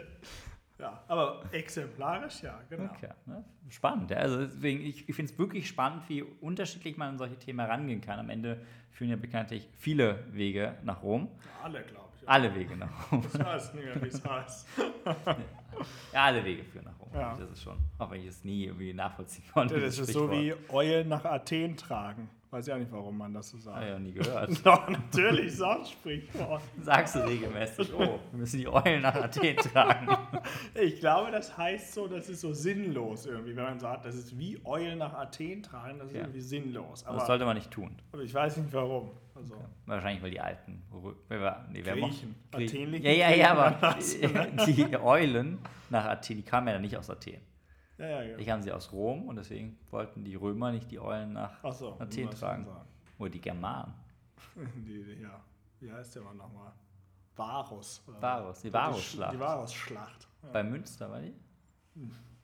Ja, 0.83 1.01
aber 1.07 1.43
exemplarisch, 1.53 2.43
ja, 2.43 2.59
genau. 2.69 2.91
Okay, 2.91 3.07
ne? 3.25 3.41
Spannend. 3.69 4.11
Ja. 4.11 4.17
Also 4.17 4.39
deswegen, 4.39 4.81
ich, 4.81 5.07
ich 5.07 5.15
finde 5.15 5.31
es 5.31 5.39
wirklich 5.39 5.65
spannend, 5.65 6.03
wie 6.09 6.23
unterschiedlich 6.23 6.97
man 6.97 7.09
an 7.09 7.17
solche 7.17 7.39
Themen 7.39 7.59
herangehen 7.59 8.01
kann. 8.01 8.19
Am 8.19 8.29
Ende 8.29 8.59
führen 8.91 9.09
ja 9.09 9.15
bekanntlich 9.15 9.69
viele 9.77 10.25
Wege 10.33 10.75
nach 10.83 11.01
Rom. 11.01 11.29
Alle, 11.63 11.83
glaube 11.83 12.09
ich. 12.21 12.27
Alle 12.27 12.53
Wege 12.53 12.75
nach 12.75 13.11
Rom. 13.11 13.23
Ich 13.33 13.39
weiß 13.39 13.73
nicht 13.75 13.85
mehr, 13.85 14.01
wie 14.01 14.07
es 14.07 14.25
heißt. 14.25 14.67
Ja, 16.11 16.25
alle 16.25 16.43
Wege 16.43 16.65
führen 16.65 16.83
nach 16.83 16.99
Rom. 16.99 17.09
Ja. 17.13 17.37
Das 17.37 17.49
ist 17.49 17.63
schon, 17.63 17.77
auch 17.97 18.11
wenn 18.11 18.19
ich 18.19 18.27
es 18.27 18.43
nie 18.43 18.65
irgendwie 18.65 18.93
nachvollziehen 18.93 19.45
konnte. 19.53 19.79
Das 19.79 19.97
ist 19.97 20.11
so 20.11 20.29
wie 20.29 20.53
Eulen 20.67 21.07
nach 21.07 21.23
Athen 21.23 21.77
tragen. 21.77 22.29
Weiß 22.53 22.67
ich 22.67 22.73
auch 22.73 22.77
nicht, 22.77 22.91
warum 22.91 23.17
man 23.17 23.33
das 23.33 23.49
so 23.49 23.57
sagt. 23.57 23.77
Habe 23.77 23.85
ich 23.87 23.91
noch 23.93 23.99
nie 23.99 24.11
gehört. 24.11 24.51
Doch, 24.65 24.87
natürlich, 24.87 25.47
ist 25.47 25.61
auch 25.63 25.79
ein 25.79 25.85
Sprichwort. 25.85 26.61
Sagst 26.81 27.15
du 27.15 27.19
regelmäßig, 27.25 27.91
oh, 27.95 28.19
wir 28.29 28.39
müssen 28.39 28.59
die 28.59 28.67
Eulen 28.67 29.01
nach 29.01 29.15
Athen 29.15 29.55
tragen. 29.73 30.07
Ich 30.79 30.99
glaube, 30.99 31.31
das 31.31 31.57
heißt 31.57 31.93
so, 31.95 32.07
das 32.07 32.29
ist 32.29 32.41
so 32.41 32.53
sinnlos 32.53 33.25
irgendwie, 33.25 33.55
wenn 33.55 33.63
man 33.63 33.79
sagt, 33.79 34.05
das 34.05 34.13
ist 34.13 34.37
wie 34.37 34.59
Eulen 34.65 34.99
nach 34.99 35.13
Athen 35.15 35.63
tragen, 35.63 35.97
das 35.97 36.09
ist 36.09 36.13
Ja. 36.13 36.21
irgendwie 36.21 36.41
sinnlos. 36.41 37.03
Aber 37.07 37.17
das 37.17 37.25
sollte 37.27 37.43
man 37.45 37.55
nicht 37.57 37.71
tun. 37.71 37.95
aber 38.11 38.21
ich 38.21 38.33
weiß 38.33 38.57
nicht 38.57 38.71
warum. 38.71 39.09
Also, 39.33 39.55
Wahrscheinlich, 39.87 40.21
weil 40.21 40.29
die 40.29 40.39
alten. 40.39 40.83
Nee, 41.71 41.81
Griechen. 41.81 41.99
mochte- 42.01 42.27
Grie- 42.51 42.65
Athen 42.67 42.93
Ja, 43.03 43.11
ja, 43.11 43.29
ja, 43.35 43.51
aber 43.53 43.97
die 44.67 44.95
Eulen 45.01 45.57
nach 45.89 46.05
Athen, 46.05 46.37
die 46.37 46.43
kamen 46.43 46.67
ja 46.67 46.77
nicht 46.77 46.95
aus 46.97 47.09
Athen. 47.09 47.37
Ja, 48.03 48.21
ja, 48.21 48.21
ja. 48.23 48.37
Die 48.37 48.45
kamen 48.45 48.61
sie 48.63 48.71
aus 48.71 48.91
Rom 48.91 49.27
und 49.27 49.35
deswegen 49.35 49.77
wollten 49.91 50.23
die 50.23 50.35
Römer 50.35 50.71
nicht 50.71 50.89
die 50.91 50.99
Eulen 50.99 51.33
nach 51.33 51.63
Ach 51.63 51.73
so, 51.73 51.93
Athen 51.99 52.29
tragen. 52.31 52.67
Oder 53.19 53.29
die 53.29 53.41
Germanen. 53.41 53.93
Die, 54.85 55.21
ja. 55.21 55.39
Wie 55.79 55.91
heißt 55.91 56.15
der 56.15 56.21
mal 56.23 56.35
nochmal? 56.35 56.71
Varus. 57.35 58.03
Varus, 58.19 58.61
die 58.61 58.69
Sch- 58.69 58.73
Varusschlacht. 58.73 59.33
Die 59.33 59.39
Varus-Schlacht. 59.39 60.27
Ja. 60.43 60.49
Bei 60.49 60.63
Münster 60.63 61.09
war 61.09 61.19
die? 61.21 61.33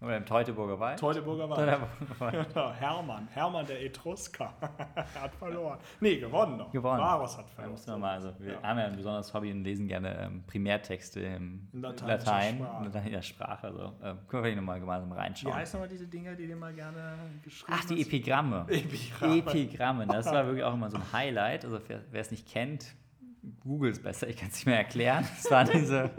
Oder 0.02 0.16
im 0.16 0.26
Teutoburger 0.26 0.80
Wald? 0.80 0.98
Teutoburger 0.98 1.50
Wald. 1.50 2.48
Genau, 2.54 2.72
Hermann. 2.80 3.28
Hermann 3.34 3.66
der 3.66 3.84
Etrusker. 3.84 4.54
er 4.96 5.06
hat 5.24 5.36
verloren. 5.36 5.78
Nee, 6.00 6.18
gewonnen 6.20 6.56
noch. 6.58 6.72
Gewonnen. 6.72 7.00
Varus 7.02 7.38
hat 7.38 7.50
verloren. 7.50 7.78
wir 7.86 7.98
mal, 7.98 8.12
also 8.14 8.34
wir 8.40 8.54
Ja. 8.54 8.64
haben 8.64 8.80
ja 8.80 8.86
ein 8.86 8.96
besonderes 8.96 9.34
Hobby 9.34 9.52
und 9.52 9.64
lesen 9.66 9.88
gerne 9.90 10.18
ähm, 10.18 10.44
Primärtexte 10.48 11.20
im 11.20 11.68
In 11.74 11.82
lateinischer 11.82 12.08
Latein, 12.08 12.56
Sprache. 12.58 12.78
in 12.78 12.84
lateinischer 12.94 13.22
Sprache. 13.24 13.68
Also 13.68 13.84
ähm, 13.84 13.92
können 14.02 14.18
wir 14.32 14.42
vielleicht 14.44 14.56
nochmal 14.58 14.80
gemeinsam 14.80 15.10
Wie 15.12 15.16
reinschauen. 15.16 15.54
heißen 15.56 15.78
nochmal 15.80 15.90
diese 15.90 16.08
Dinger, 16.08 16.34
die 16.36 16.48
du 16.48 16.56
mal 16.56 16.74
gerne 16.74 17.16
geschrieben 17.44 17.78
Ach, 17.78 17.86
die? 17.86 18.02
Epigramme. 18.02 18.66
Epigramme. 18.70 19.38
Epigramme, 19.38 20.08
das 20.08 20.26
war 20.32 20.46
wirklich 20.46 20.64
auch 20.64 20.76
immer 20.76 20.90
so 20.90 20.96
ein 20.96 21.12
Highlight. 21.12 21.66
Also 21.66 21.80
wer 21.88 22.22
es 22.22 22.32
nicht 22.32 22.48
kennt, 22.48 22.96
googelt 23.66 23.96
es 23.98 24.02
besser, 24.02 24.28
ich 24.30 24.38
kann 24.38 24.48
es 24.48 24.56
nicht 24.56 24.66
mehr 24.66 24.78
erklären. 24.78 25.26
Es 25.38 25.52
waren 25.52 25.68
diese 25.74 26.10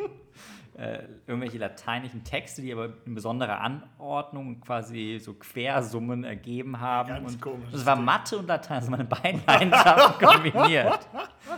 äh, 0.81 1.03
irgendwelche 1.27 1.59
lateinischen 1.59 2.25
Texte, 2.25 2.63
die 2.63 2.73
aber 2.73 2.91
in 3.05 3.15
besonderer 3.15 3.61
Anordnung 3.61 4.61
quasi 4.61 5.21
so 5.23 5.35
Quersummen 5.35 6.25
ergeben 6.25 6.81
haben. 6.81 7.09
Ganz 7.11 7.33
und 7.35 7.41
komisches 7.43 7.73
Das 7.73 7.87
war. 7.87 7.97
Mathe 7.97 8.39
und 8.39 8.47
Latein, 8.47 8.77
also 8.79 8.91
meine 8.91 9.05
beiden 9.05 9.43
Leidenschaften 9.47 10.27
kombiniert. 10.27 11.07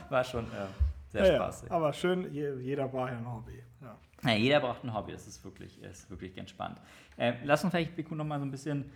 War 0.09 0.25
schon 0.25 0.45
äh, 0.47 0.49
sehr 1.09 1.25
Ja, 1.27 1.33
ja, 1.33 1.37
spaßig. 1.37 1.71
aber 1.71 1.93
schön, 1.93 2.33
je- 2.35 2.59
jeder 2.61 2.89
braucht 2.89 3.11
ja 3.11 3.19
ein 3.19 3.33
Hobby. 3.33 3.63
Ja. 3.81 3.97
Ja, 4.31 4.37
jeder 4.37 4.61
braucht 4.61 4.83
ein 4.85 4.93
Hobby, 4.95 5.13
das 5.13 5.27
ist 5.27 5.45
wirklich, 5.45 5.81
ist 5.83 6.11
wirklich 6.11 6.35
ganz 6.35 6.51
spannend. 6.51 6.79
Äh, 7.17 7.35
lass 7.45 7.63
uns 7.63 7.73
vielleicht, 7.73 7.95
Biku, 7.95 8.15
noch 8.15 8.25
mal 8.25 8.39
so 8.41 8.45
ein 8.45 8.51
bisschen. 8.51 8.91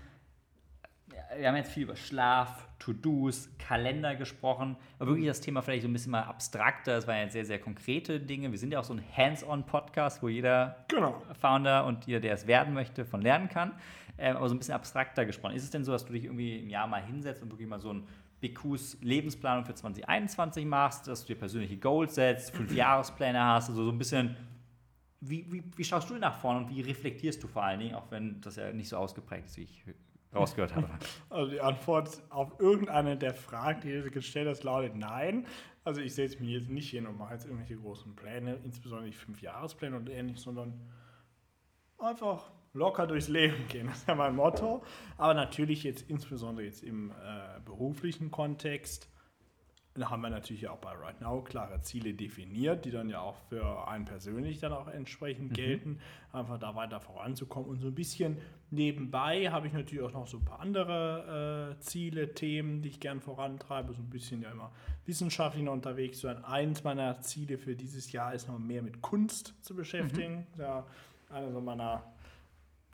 Ja, 1.17 1.39
Wir 1.39 1.49
haben 1.49 1.57
jetzt 1.57 1.73
viel 1.73 1.85
über 1.85 1.97
Schlaf, 1.97 2.69
To-Dos, 2.79 3.49
Kalender 3.59 4.15
gesprochen, 4.17 4.77
aber 4.99 5.11
wirklich 5.11 5.27
das 5.27 5.41
Thema 5.41 5.63
vielleicht 5.63 5.83
so 5.83 5.89
ein 5.89 5.93
bisschen 5.93 6.13
mal 6.13 6.23
abstrakter. 6.23 6.95
Das 6.95 7.07
waren 7.07 7.19
jetzt 7.23 7.33
sehr, 7.33 7.45
sehr 7.45 7.59
konkrete 7.59 8.21
Dinge. 8.21 8.51
Wir 8.51 8.59
sind 8.59 8.73
ja 8.73 8.81
auch 8.81 8.85
so 8.85 8.95
ein 8.95 9.03
Hands-on-Podcast, 9.17 10.23
wo 10.23 10.29
jeder 10.29 10.85
Genau. 10.89 11.23
Founder 11.41 11.87
und 11.87 12.07
jeder, 12.07 12.21
der 12.21 12.35
es 12.35 12.47
werden 12.47 12.75
möchte, 12.75 13.05
von 13.05 13.23
lernen 13.23 13.49
kann. 13.49 13.73
Ähm, 14.19 14.37
aber 14.37 14.49
so 14.49 14.55
ein 14.55 14.59
bisschen 14.59 14.75
abstrakter 14.75 15.25
gesprochen. 15.27 15.55
Ist 15.55 15.65
es 15.65 15.71
denn 15.71 15.85
so, 15.85 15.93
dass 15.93 16.05
du 16.05 16.13
dich 16.13 16.25
irgendwie 16.25 16.59
im 16.59 16.71
Jahr 16.71 16.87
mal 16.87 17.03
hinsetzt 17.03 17.43
und 17.43 17.51
wirklich 17.51 17.69
mal 17.69 17.81
so 17.81 17.93
ein 17.93 18.07
BQs 18.41 18.99
Lebensplanung 19.01 19.65
für 19.65 19.75
2021 19.75 20.67
machst, 20.67 21.09
dass 21.09 21.23
du 21.23 21.33
dir 21.33 21.39
persönliche 21.39 21.77
Goals 21.79 22.15
setzt, 22.15 22.55
fünf 22.55 22.75
Jahrespläne 22.75 23.43
hast, 23.43 23.71
also 23.71 23.85
so 23.85 23.91
ein 23.91 23.99
bisschen, 23.99 24.37
wie, 25.21 25.51
wie, 25.51 25.65
wie 25.75 25.85
schaust 25.85 26.11
du 26.11 26.15
nach 26.15 26.39
vorne 26.39 26.61
und 26.61 26.71
wie 26.71 26.83
reflektierst 26.83 27.43
du 27.43 27.49
vor 27.49 27.63
allen 27.63 27.81
Dingen, 27.81 27.95
auch 27.95 28.11
wenn 28.11 28.41
das 28.43 28.57
ja 28.57 28.73
nicht 28.73 28.89
so 28.89 28.99
ausgeprägt 28.99 29.47
ist, 29.47 29.57
wie 29.57 29.63
ich 29.63 29.83
rausgehört 30.35 30.75
habe. 30.75 30.89
Also 31.31 31.51
die 31.51 31.61
Antwort 31.61 32.23
auf 32.31 32.59
irgendeine 32.59 33.17
der 33.17 33.35
Fragen, 33.35 33.81
die 33.83 33.93
du 33.93 34.11
gestellt 34.11 34.49
hast, 34.49 34.65
lautet 34.65 34.95
nein. 34.95 35.47
Also 35.85 36.01
ich 36.01 36.15
setze 36.15 36.41
mich 36.41 36.51
jetzt 36.51 36.69
nicht 36.69 36.91
hin 36.91 37.07
und 37.07 37.17
mache 37.17 37.35
jetzt 37.35 37.45
irgendwelche 37.45 37.77
großen 37.77 38.17
Pläne, 38.17 38.59
insbesondere 38.65 39.07
nicht 39.07 39.19
fünf 39.19 39.41
Jahrespläne 39.41 39.97
und 39.97 40.09
ähnlich, 40.09 40.41
sondern 40.41 40.81
einfach 41.99 42.51
locker 42.73 43.07
durchs 43.07 43.29
Leben 43.29 43.67
gehen. 43.69 43.87
Das 43.87 43.99
ist 43.99 44.09
ja 44.09 44.15
mein 44.15 44.37
Motto. 44.37 44.83
Aber 45.17 45.35
natürlich 45.35 45.83
jetzt 45.83 46.09
insbesondere 46.09 46.67
jetzt 46.67 46.83
im 46.83 47.11
äh, 47.11 47.61
beruflichen 47.65 48.31
Kontext 48.31 49.11
da 49.99 50.11
haben 50.11 50.23
wir 50.23 50.31
natürlich 50.31 50.69
auch 50.69 50.79
bei 50.79 50.93
Right 50.93 51.21
Now 51.21 51.43
klare 51.43 51.81
Ziele 51.81 52.15
definiert, 52.15 52.85
die 52.85 52.91
dann 52.91 53.09
ja 53.09 53.21
auch 53.21 53.37
für 53.49 53.89
einen 53.89 54.05
persönlich 54.05 54.59
dann 54.59 54.73
auch 54.73 54.89
entsprechend 54.89 55.55
gelten, 55.55 55.99
einfach 56.33 56.59
da 56.59 56.75
weiter 56.75 57.01
voranzukommen. 57.01 57.69
Und 57.69 57.81
so 57.81 57.89
ein 57.89 57.95
bisschen 57.95 58.39
nebenbei 58.71 59.51
habe 59.51 59.67
ich 59.67 59.73
natürlich 59.73 60.05
auch 60.05 60.13
noch 60.13 60.27
so 60.27 60.39
ein 60.39 60.45
paar 60.45 60.61
andere 60.61 61.77
äh, 61.77 61.81
Ziele, 61.81 62.35
Themen, 62.35 62.83
die 62.83 62.91
ich 62.91 63.01
gern 63.01 63.21
vorantreibe, 63.21 63.93
so 63.95 64.03
ein 64.03 64.11
bisschen 64.11 64.43
ja 64.43 64.51
immer 64.51 64.71
wissenschaftlich 65.05 65.67
unterwegs 65.69 66.21
sein. 66.21 66.45
Eins 66.45 66.85
meiner 66.85 67.21
Ziele 67.21 67.59
für 67.59 67.75
dieses 67.75 68.13
Jahr 68.13 68.35
ist 68.35 68.49
noch 68.49 68.59
mehr 68.59 68.83
mit 68.83 69.03
Kunst 69.03 69.55
zu 69.63 69.75
beschäftigen. 69.75 70.47
Ja, 70.59 70.87
einer 71.31 71.53
so 71.53 71.61
meiner 71.61 72.03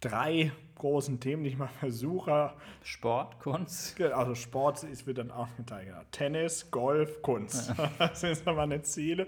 drei 0.03 0.53
großen 0.77 1.19
Themen, 1.21 1.45
die 1.45 1.51
ich 1.51 1.57
mal 1.59 1.69
versuche, 1.81 2.53
Sport, 2.83 3.39
Kunst. 3.41 3.99
also 4.03 4.35
Sport 4.35 4.83
ist, 4.85 5.07
wird 5.07 5.17
dann 5.19 5.31
auch 5.31 5.49
geteilt. 5.57 5.87
Genau. 5.89 6.01
Tennis, 6.11 6.71
Golf, 6.71 7.23
Kunst. 7.23 7.73
Das 7.99 8.21
sind 8.21 8.37
so 8.37 8.53
meine 8.53 8.83
Ziele. 8.83 9.27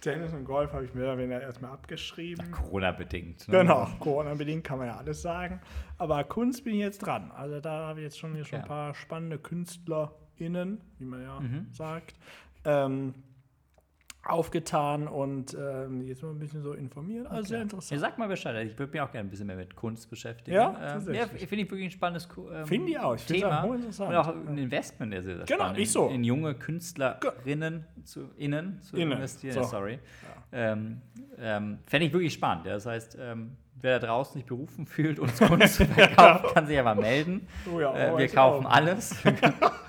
Tennis 0.00 0.34
und 0.34 0.44
Golf 0.44 0.70
habe 0.74 0.84
ich 0.84 0.92
mehr 0.92 1.04
oder 1.04 1.18
weniger 1.18 1.40
erstmal 1.40 1.70
abgeschrieben. 1.72 2.50
Corona-bedingt. 2.50 3.48
Ne? 3.48 3.58
Genau, 3.60 3.88
Corona-bedingt 4.00 4.62
kann 4.64 4.78
man 4.78 4.88
ja 4.88 4.96
alles 4.98 5.22
sagen. 5.22 5.60
Aber 5.96 6.22
Kunst 6.24 6.64
bin 6.64 6.74
ich 6.74 6.80
jetzt 6.80 6.98
dran. 6.98 7.30
Also 7.30 7.60
da 7.60 7.86
habe 7.88 8.00
ich 8.00 8.04
jetzt 8.04 8.18
schon, 8.18 8.34
hier 8.34 8.44
schon 8.44 8.58
Ja. 8.58 8.64
ein 8.64 8.68
paar 8.68 8.94
spannende 8.94 9.38
KünstlerInnen, 9.38 10.80
wie 10.98 11.04
man 11.06 11.22
ja 11.22 11.40
Mhm. 11.40 11.68
sagt, 11.72 12.16
ähm, 12.66 13.14
aufgetan 14.26 15.06
und 15.06 15.54
ähm, 15.54 16.02
jetzt 16.06 16.22
mal 16.22 16.30
ein 16.30 16.38
bisschen 16.38 16.62
so 16.62 16.72
informiert. 16.72 17.26
Also 17.26 17.48
sehr 17.48 17.58
Ja, 17.58 17.62
interessant. 17.62 18.00
sag 18.00 18.18
mal 18.18 18.28
Bescheid. 18.28 18.66
Ich 18.66 18.78
würde 18.78 18.92
mich 18.92 19.00
auch 19.00 19.10
gerne 19.10 19.28
ein 19.28 19.30
bisschen 19.30 19.46
mehr 19.46 19.56
mit 19.56 19.76
Kunst 19.76 20.08
beschäftigen. 20.08 20.56
Ja, 20.56 20.96
ähm, 20.96 21.14
ja 21.14 21.26
finde 21.26 21.56
ich 21.56 21.70
wirklich 21.70 21.84
ein 21.84 21.90
spannendes 21.90 22.28
ähm, 22.52 22.66
Finde 22.66 22.90
ich 22.90 22.98
auch. 22.98 23.14
Ich 23.14 23.26
Thema. 23.26 23.60
auch 23.62 23.68
hochinteressant. 23.68 24.10
Und 24.10 24.16
auch 24.16 24.28
ein 24.34 24.58
Investment, 24.58 25.12
der 25.12 25.22
sehr, 25.22 25.36
sehr 25.36 25.44
Genau, 25.44 25.58
spannend 25.64 25.78
ich 25.78 25.90
so. 25.92 26.08
In, 26.08 26.14
in 26.16 26.24
junge 26.24 26.54
Künstlerinnen 26.54 27.84
zu 28.04 28.30
innen 28.36 28.80
zu 28.82 28.96
Innen, 28.96 29.12
investieren. 29.12 29.54
so. 29.54 29.62
Sorry. 29.64 29.98
Ähm, 30.52 31.00
ähm, 31.38 31.78
Fände 31.86 32.06
ich 32.06 32.12
wirklich 32.12 32.32
spannend. 32.32 32.66
Ja. 32.66 32.74
Das 32.74 32.86
heißt, 32.86 33.18
ähm, 33.20 33.56
wer 33.80 33.98
da 33.98 34.06
draußen 34.06 34.34
sich 34.34 34.46
berufen 34.46 34.86
fühlt, 34.86 35.18
uns 35.18 35.38
Kunst 35.38 35.74
zu 35.76 35.84
verkaufen, 35.86 36.46
kann 36.54 36.66
sich 36.66 36.76
ja 36.76 36.82
mal 36.82 36.94
melden. 36.94 37.46
Oh 37.72 37.80
ja, 37.80 37.94
äh, 37.94 38.10
oh, 38.12 38.18
wir 38.18 38.24
ich 38.24 38.32
kaufen 38.32 38.66
auch. 38.66 38.70
alles. 38.72 39.14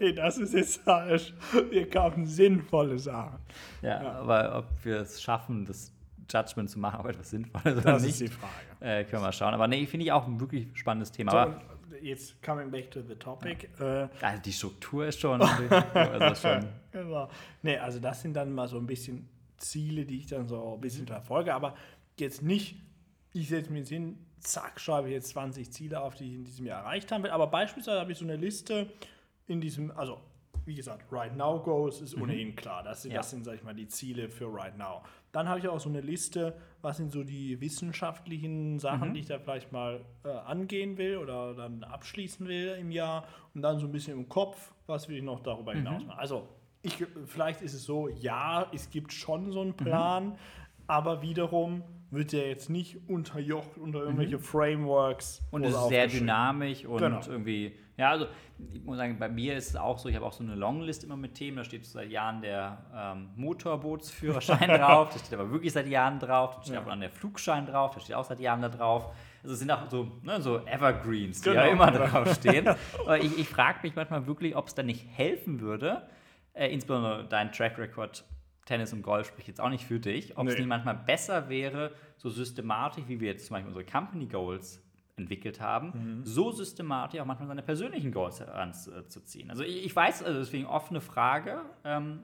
Nee, 0.00 0.12
das 0.12 0.38
ist 0.38 0.54
jetzt 0.54 0.76
falsch. 0.82 1.32
Wir 1.70 1.88
kaufen 1.88 2.26
sinnvolle 2.26 2.98
Sachen. 2.98 3.38
ja, 3.82 4.00
Aber 4.12 4.58
ob 4.58 4.84
wir 4.84 5.00
es 5.00 5.22
schaffen, 5.22 5.64
das 5.66 5.92
Judgment 6.28 6.70
zu 6.70 6.78
machen, 6.78 7.00
ob 7.00 7.06
etwas 7.06 7.30
sinnvoll 7.30 7.60
ist 7.72 7.78
oder 7.78 7.92
Das 7.92 8.02
nicht, 8.02 8.12
ist 8.12 8.20
die 8.20 8.28
Frage. 8.28 8.52
äh, 8.80 9.04
können 9.04 9.22
wir 9.22 9.26
mal 9.26 9.32
schauen. 9.32 9.54
Aber 9.54 9.68
nee, 9.68 9.86
finde 9.86 10.06
ich 10.06 10.12
auch 10.12 10.26
ein 10.26 10.40
wirklich 10.40 10.68
spannendes 10.74 11.12
Thema. 11.12 11.30
So, 11.32 11.38
Aber 11.38 11.60
jetzt 12.00 12.42
coming 12.42 12.70
back 12.70 12.90
to 12.90 13.02
the 13.02 13.14
topic. 13.14 13.68
Äh, 13.78 14.08
also 14.24 14.42
die 14.42 14.52
Struktur 14.52 15.06
ist 15.06 15.20
schon, 15.20 15.42
also 15.94 16.34
schon 16.48 16.66
genau. 16.92 17.28
Nee, 17.62 17.76
also 17.78 17.98
das 17.98 18.22
sind 18.22 18.34
dann 18.34 18.52
mal 18.54 18.68
so 18.68 18.78
ein 18.78 18.86
bisschen 18.86 19.28
Ziele, 19.58 20.06
die 20.06 20.18
ich 20.18 20.26
dann 20.28 20.48
so 20.48 20.74
ein 20.74 20.80
bisschen 20.80 21.06
verfolge, 21.06 21.52
aber 21.52 21.74
jetzt 22.18 22.42
nicht, 22.42 22.76
ich 23.34 23.48
setze 23.50 23.70
mir 23.70 23.80
jetzt 23.80 23.90
hin, 23.90 24.16
zack, 24.38 24.80
schreibe 24.80 25.08
ich 25.08 25.14
jetzt 25.14 25.28
20 25.30 25.70
Ziele 25.70 26.00
auf, 26.00 26.14
die 26.14 26.24
ich 26.28 26.34
in 26.36 26.44
diesem 26.44 26.64
Jahr 26.64 26.80
erreicht 26.84 27.12
haben 27.12 27.22
will. 27.24 27.30
Aber 27.30 27.48
beispielsweise 27.48 28.00
habe 28.00 28.12
ich 28.12 28.16
so 28.18 28.24
eine 28.24 28.36
Liste 28.36 28.86
in 29.50 29.60
diesem, 29.60 29.90
also 29.92 30.18
wie 30.66 30.74
gesagt, 30.74 31.10
Right 31.10 31.36
Now 31.36 31.58
Goals 31.60 32.00
ist 32.00 32.14
ohnehin 32.16 32.54
klar. 32.54 32.82
Das, 32.82 33.02
sind- 33.02 33.12
Ja. 33.12 33.18
das 33.18 33.30
sind, 33.30 33.44
sag 33.44 33.54
ich 33.56 33.62
mal, 33.64 33.74
die 33.74 33.88
Ziele 33.88 34.28
für 34.28 34.46
Right 34.52 34.76
Now. 34.78 35.02
Dann 35.32 35.48
habe 35.48 35.58
ich 35.58 35.66
auch 35.68 35.80
so 35.80 35.88
eine 35.88 36.00
Liste, 36.00 36.54
was 36.82 36.98
sind 36.98 37.10
so 37.12 37.24
die 37.24 37.60
wissenschaftlichen 37.60 38.78
Sachen, 38.78 39.14
die 39.14 39.20
ich 39.20 39.26
da 39.26 39.38
vielleicht 39.38 39.72
mal 39.72 40.00
äh, 40.24 40.28
angehen 40.28 40.96
will 40.98 41.16
oder 41.16 41.54
dann 41.54 41.82
abschließen 41.84 42.46
will 42.46 42.76
im 42.80 42.90
Jahr. 42.92 43.24
Und 43.54 43.62
dann 43.62 43.78
so 43.78 43.86
ein 43.86 43.92
bisschen 43.92 44.14
im 44.18 44.28
Kopf, 44.28 44.72
was 44.86 45.08
will 45.08 45.16
ich 45.16 45.22
noch 45.24 45.40
darüber 45.40 45.72
hinaus 45.72 46.04
machen. 46.04 46.18
Also 46.18 46.48
ich, 46.82 47.04
vielleicht 47.26 47.62
ist 47.62 47.74
es 47.74 47.84
so, 47.84 48.08
ja, 48.08 48.66
es 48.72 48.90
gibt 48.90 49.12
schon 49.12 49.50
so 49.52 49.60
einen 49.62 49.74
Plan, 49.74 50.36
aber 50.86 51.22
wiederum 51.22 51.82
wird 52.10 52.32
der 52.32 52.48
jetzt 52.48 52.70
nicht 52.70 53.08
unterjocht 53.08 53.78
unter 53.78 54.00
irgendwelche 54.00 54.38
Frameworks. 54.38 55.42
Und 55.52 55.64
es 55.64 55.74
ist 55.74 55.88
sehr 55.88 56.06
dynamisch 56.08 56.84
und 56.84 56.98
Genau. 56.98 57.20
irgendwie, 57.28 57.76
Ja, 58.00 58.12
also 58.12 58.28
ich 58.72 58.82
muss 58.82 58.96
sagen, 58.96 59.18
bei 59.18 59.28
mir 59.28 59.56
ist 59.56 59.68
es 59.68 59.76
auch 59.76 59.98
so, 59.98 60.08
ich 60.08 60.16
habe 60.16 60.24
auch 60.24 60.32
so 60.32 60.42
eine 60.42 60.54
Longlist 60.54 61.04
immer 61.04 61.18
mit 61.18 61.34
Themen, 61.34 61.58
da 61.58 61.64
steht 61.64 61.84
seit 61.84 62.10
Jahren 62.10 62.40
der 62.40 62.78
ähm, 62.94 63.28
Motorbootsführerschein 63.36 64.68
drauf, 64.80 65.10
da 65.10 65.18
steht 65.18 65.34
aber 65.38 65.50
wirklich 65.50 65.74
seit 65.74 65.86
Jahren 65.86 66.18
drauf, 66.18 66.56
da 66.56 66.62
steht 66.62 66.74
ja. 66.76 66.80
auch 66.80 66.86
dann 66.86 67.00
der 67.00 67.10
Flugschein 67.10 67.66
drauf, 67.66 67.94
da 67.94 68.00
steht 68.00 68.16
auch 68.16 68.24
seit 68.24 68.40
Jahren 68.40 68.62
da 68.62 68.70
drauf. 68.70 69.12
Also 69.42 69.52
es 69.52 69.58
sind 69.58 69.70
auch 69.70 69.90
so, 69.90 70.10
ne, 70.22 70.40
so 70.40 70.64
Evergreens, 70.66 71.42
die 71.42 71.50
genau. 71.50 71.60
ja 71.60 71.68
immer 71.68 71.90
draufstehen. 71.90 72.68
aber 73.00 73.18
ich, 73.18 73.38
ich 73.38 73.48
frage 73.48 73.80
mich 73.82 73.94
manchmal 73.94 74.26
wirklich, 74.26 74.56
ob 74.56 74.68
es 74.68 74.74
da 74.74 74.82
nicht 74.82 75.06
helfen 75.14 75.60
würde, 75.60 76.08
äh, 76.54 76.72
insbesondere 76.72 77.26
dein 77.28 77.52
Track 77.52 77.76
Record 77.76 78.24
Tennis 78.64 78.94
und 78.94 79.02
Golf 79.02 79.26
spricht 79.26 79.48
jetzt 79.48 79.60
auch 79.60 79.68
nicht 79.68 79.84
für 79.84 80.00
dich, 80.00 80.38
ob 80.38 80.46
es 80.46 80.54
nee. 80.54 80.60
nicht 80.60 80.68
manchmal 80.68 80.94
besser 80.94 81.50
wäre, 81.50 81.92
so 82.16 82.30
systematisch, 82.30 83.04
wie 83.08 83.20
wir 83.20 83.28
jetzt 83.28 83.46
zum 83.46 83.54
Beispiel 83.54 83.68
unsere 83.68 83.84
Company 83.84 84.26
Goals 84.26 84.82
entwickelt 85.20 85.60
haben, 85.60 85.92
mhm. 86.18 86.24
so 86.24 86.50
systematisch 86.50 87.20
auch 87.20 87.26
manchmal 87.26 87.48
seine 87.48 87.62
persönlichen 87.62 88.12
Goals 88.12 88.40
heranzuziehen. 88.40 89.50
Also 89.50 89.62
ich, 89.62 89.84
ich 89.84 89.94
weiß, 89.94 90.22
also 90.22 90.38
deswegen 90.38 90.66
offene 90.66 91.00
Frage. 91.00 91.60
Ähm, 91.84 92.20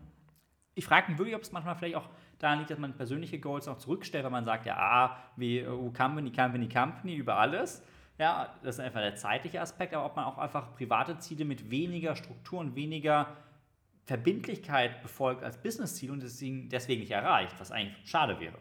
ich 0.74 0.84
frage 0.84 1.10
mich 1.10 1.18
wirklich, 1.18 1.34
ob 1.34 1.42
es 1.42 1.52
manchmal 1.52 1.74
vielleicht 1.74 1.96
auch 1.96 2.08
daran 2.38 2.58
liegt, 2.58 2.70
dass 2.70 2.78
man 2.78 2.94
persönliche 2.94 3.38
Goals 3.38 3.66
auch 3.66 3.78
zurückstellt, 3.78 4.24
weil 4.24 4.30
man 4.30 4.44
sagt, 4.44 4.66
ja, 4.66 4.76
ah, 4.76 5.16
wie 5.36 5.66
uh, 5.66 5.90
Company, 5.92 6.30
Company, 6.30 6.68
Company 6.68 7.14
über 7.14 7.36
alles. 7.36 7.82
Ja, 8.18 8.54
das 8.62 8.76
ist 8.76 8.80
einfach 8.80 9.00
der 9.00 9.14
zeitliche 9.14 9.60
Aspekt, 9.60 9.94
aber 9.94 10.06
ob 10.06 10.16
man 10.16 10.24
auch 10.24 10.38
einfach 10.38 10.74
private 10.74 11.18
Ziele 11.18 11.44
mit 11.44 11.70
weniger 11.70 12.16
Struktur 12.16 12.60
und 12.60 12.74
weniger 12.74 13.36
Verbindlichkeit 14.04 15.02
befolgt 15.02 15.42
als 15.42 15.60
Business-Ziel 15.60 16.10
und 16.10 16.22
deswegen, 16.22 16.68
deswegen 16.68 17.00
nicht 17.00 17.10
erreicht, 17.10 17.54
was 17.58 17.72
eigentlich 17.72 18.08
schade 18.08 18.38
wäre. 18.38 18.56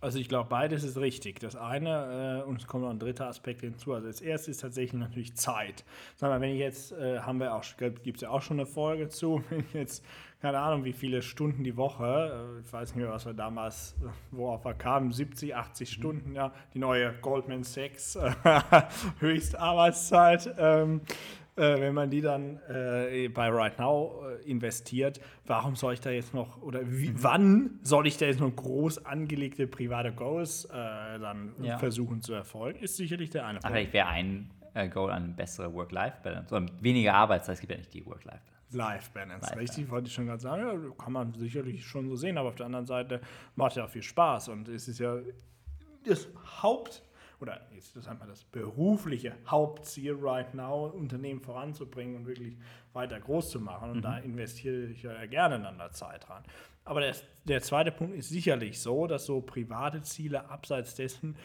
Also 0.00 0.18
ich 0.20 0.28
glaube, 0.28 0.48
beides 0.48 0.84
ist 0.84 0.96
richtig. 0.96 1.40
Das 1.40 1.56
eine, 1.56 2.42
äh, 2.44 2.48
und 2.48 2.60
es 2.60 2.66
kommt 2.68 2.84
noch 2.84 2.90
ein 2.90 3.00
dritter 3.00 3.26
Aspekt 3.26 3.62
hinzu. 3.62 3.94
Also 3.94 4.06
das 4.06 4.20
erste 4.20 4.50
ist 4.50 4.60
tatsächlich 4.60 4.92
natürlich 5.00 5.34
Zeit. 5.34 5.84
Sag 6.14 6.30
mal, 6.30 6.40
wenn 6.40 6.50
ich 6.50 6.60
jetzt, 6.60 6.92
äh, 6.92 7.18
haben 7.18 7.40
wir 7.40 7.52
auch, 7.52 7.64
gibt 7.76 8.16
es 8.16 8.20
ja 8.20 8.30
auch 8.30 8.42
schon 8.42 8.60
eine 8.60 8.66
Folge 8.66 9.08
zu, 9.08 9.42
wenn 9.50 9.60
ich 9.60 9.74
jetzt, 9.74 10.04
keine 10.40 10.60
Ahnung, 10.60 10.84
wie 10.84 10.92
viele 10.92 11.20
Stunden 11.20 11.64
die 11.64 11.76
Woche, 11.76 12.58
äh, 12.58 12.60
ich 12.60 12.72
weiß 12.72 12.94
nicht 12.94 13.02
mehr, 13.02 13.12
was 13.12 13.26
wir 13.26 13.34
damals, 13.34 13.96
worauf 14.30 14.64
wir 14.64 14.74
kamen, 14.74 15.10
70, 15.10 15.56
80 15.56 15.90
Stunden, 15.90 16.32
ja, 16.32 16.52
die 16.74 16.78
neue 16.78 17.12
Goldman 17.14 17.64
Sachs 17.64 18.16
Höchstarbeitszeit. 19.18 20.54
Ähm, 20.58 21.00
äh, 21.58 21.80
wenn 21.80 21.94
man 21.94 22.08
die 22.10 22.20
dann 22.20 22.60
äh, 22.68 23.28
bei 23.28 23.48
Right 23.48 23.78
Now 23.78 24.22
äh, 24.28 24.50
investiert, 24.50 25.20
warum 25.46 25.76
soll 25.76 25.94
ich 25.94 26.00
da 26.00 26.10
jetzt 26.10 26.32
noch, 26.32 26.62
oder 26.62 26.80
wie, 26.84 27.10
mhm. 27.10 27.22
wann 27.22 27.80
soll 27.82 28.06
ich 28.06 28.16
da 28.16 28.26
jetzt 28.26 28.40
noch 28.40 28.54
groß 28.54 29.04
angelegte 29.04 29.66
private 29.66 30.12
Goals 30.12 30.66
äh, 30.66 30.68
dann 31.18 31.54
ja. 31.60 31.78
versuchen 31.78 32.22
zu 32.22 32.32
erfolgen, 32.32 32.78
ist 32.80 32.96
sicherlich 32.96 33.30
der 33.30 33.44
eine 33.46 33.58
Punkt. 33.58 33.66
Aber 33.66 33.80
ich 33.80 33.92
wäre 33.92 34.06
ein 34.06 34.50
äh, 34.74 34.88
Goal 34.88 35.10
eine 35.10 35.28
bessere 35.28 35.72
Work-Life-Balance, 35.72 36.54
oder 36.54 36.66
weniger 36.80 37.14
Arbeitszeit, 37.14 37.54
es 37.54 37.60
gibt 37.60 37.72
ja 37.72 37.78
nicht 37.78 37.92
die 37.92 38.06
Work-Life-Balance. 38.06 38.76
Life-Balance, 38.76 39.46
Life 39.46 39.60
richtig, 39.60 39.90
wollte 39.90 40.08
ich 40.08 40.14
schon 40.14 40.26
gerade 40.26 40.42
sagen. 40.42 40.62
Ja, 40.62 40.94
kann 41.02 41.12
man 41.12 41.32
sicherlich 41.34 41.84
schon 41.84 42.08
so 42.08 42.16
sehen, 42.16 42.38
aber 42.38 42.50
auf 42.50 42.54
der 42.54 42.66
anderen 42.66 42.86
Seite 42.86 43.20
macht 43.56 43.76
ja 43.76 43.84
auch 43.84 43.88
viel 43.88 44.02
Spaß 44.02 44.48
und 44.48 44.68
es 44.68 44.88
ist 44.88 44.98
ja 44.98 45.16
das 46.04 46.28
Haupt- 46.62 47.02
oder 47.40 47.60
jetzt 47.72 47.96
das 47.96 48.08
einmal 48.08 48.28
das 48.28 48.44
berufliche 48.44 49.34
Hauptziel 49.46 50.16
right 50.20 50.52
now, 50.54 50.86
Unternehmen 50.86 51.40
voranzubringen 51.40 52.16
und 52.16 52.26
wirklich 52.26 52.56
weiter 52.92 53.20
groß 53.20 53.50
zu 53.50 53.60
machen. 53.60 53.90
Und 53.90 53.96
mhm. 53.98 54.02
da 54.02 54.18
investiere 54.18 54.86
ich 54.86 55.02
ja 55.02 55.26
gerne 55.26 55.60
dann 55.60 55.78
der 55.78 55.92
Zeit 55.92 56.28
dran. 56.28 56.42
Aber 56.84 57.00
der, 57.00 57.14
der 57.44 57.62
zweite 57.62 57.92
Punkt 57.92 58.16
ist 58.16 58.30
sicherlich 58.30 58.80
so, 58.80 59.06
dass 59.06 59.26
so 59.26 59.40
private 59.40 60.02
Ziele 60.02 60.48
abseits 60.50 60.94
dessen 60.94 61.36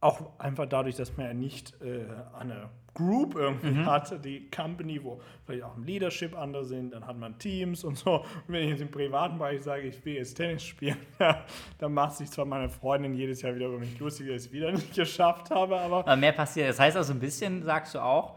auch 0.00 0.38
einfach 0.38 0.66
dadurch, 0.66 0.96
dass 0.96 1.16
man 1.16 1.26
ja 1.26 1.34
nicht 1.34 1.80
äh, 1.82 2.06
eine 2.38 2.70
Group 2.96 3.36
irgendwie 3.36 3.68
mhm. 3.68 3.86
hat, 3.86 4.24
die 4.24 4.50
Company, 4.50 5.02
wo 5.04 5.20
vielleicht 5.44 5.64
auch 5.64 5.76
im 5.76 5.84
Leadership 5.84 6.36
andere 6.36 6.64
sind, 6.64 6.94
dann 6.94 7.06
hat 7.06 7.18
man 7.18 7.38
Teams 7.38 7.84
und 7.84 7.98
so. 7.98 8.20
Und 8.20 8.24
wenn 8.48 8.64
ich 8.64 8.70
jetzt 8.70 8.80
im 8.80 8.90
privaten 8.90 9.36
Bereich 9.36 9.62
sage, 9.62 9.82
ich 9.82 10.04
will 10.04 10.14
jetzt 10.14 10.34
Tennis 10.34 10.64
spielen, 10.64 10.96
ja, 11.20 11.44
dann 11.78 11.92
macht 11.92 12.16
sich 12.16 12.30
zwar 12.30 12.46
meine 12.46 12.70
Freundin 12.70 13.14
jedes 13.14 13.42
Jahr 13.42 13.54
wieder 13.54 13.66
über 13.66 13.78
mich 13.78 13.98
lustig, 13.98 14.28
dass 14.28 14.36
ich 14.42 14.46
es 14.46 14.52
wieder 14.52 14.72
nicht 14.72 14.94
geschafft 14.94 15.50
habe, 15.50 15.78
aber. 15.78 15.98
Aber 15.98 16.16
mehr 16.16 16.32
passiert. 16.32 16.70
Das 16.70 16.80
heißt 16.80 16.96
also 16.96 17.12
ein 17.12 17.20
bisschen, 17.20 17.62
sagst 17.62 17.94
du 17.94 18.00
auch, 18.00 18.36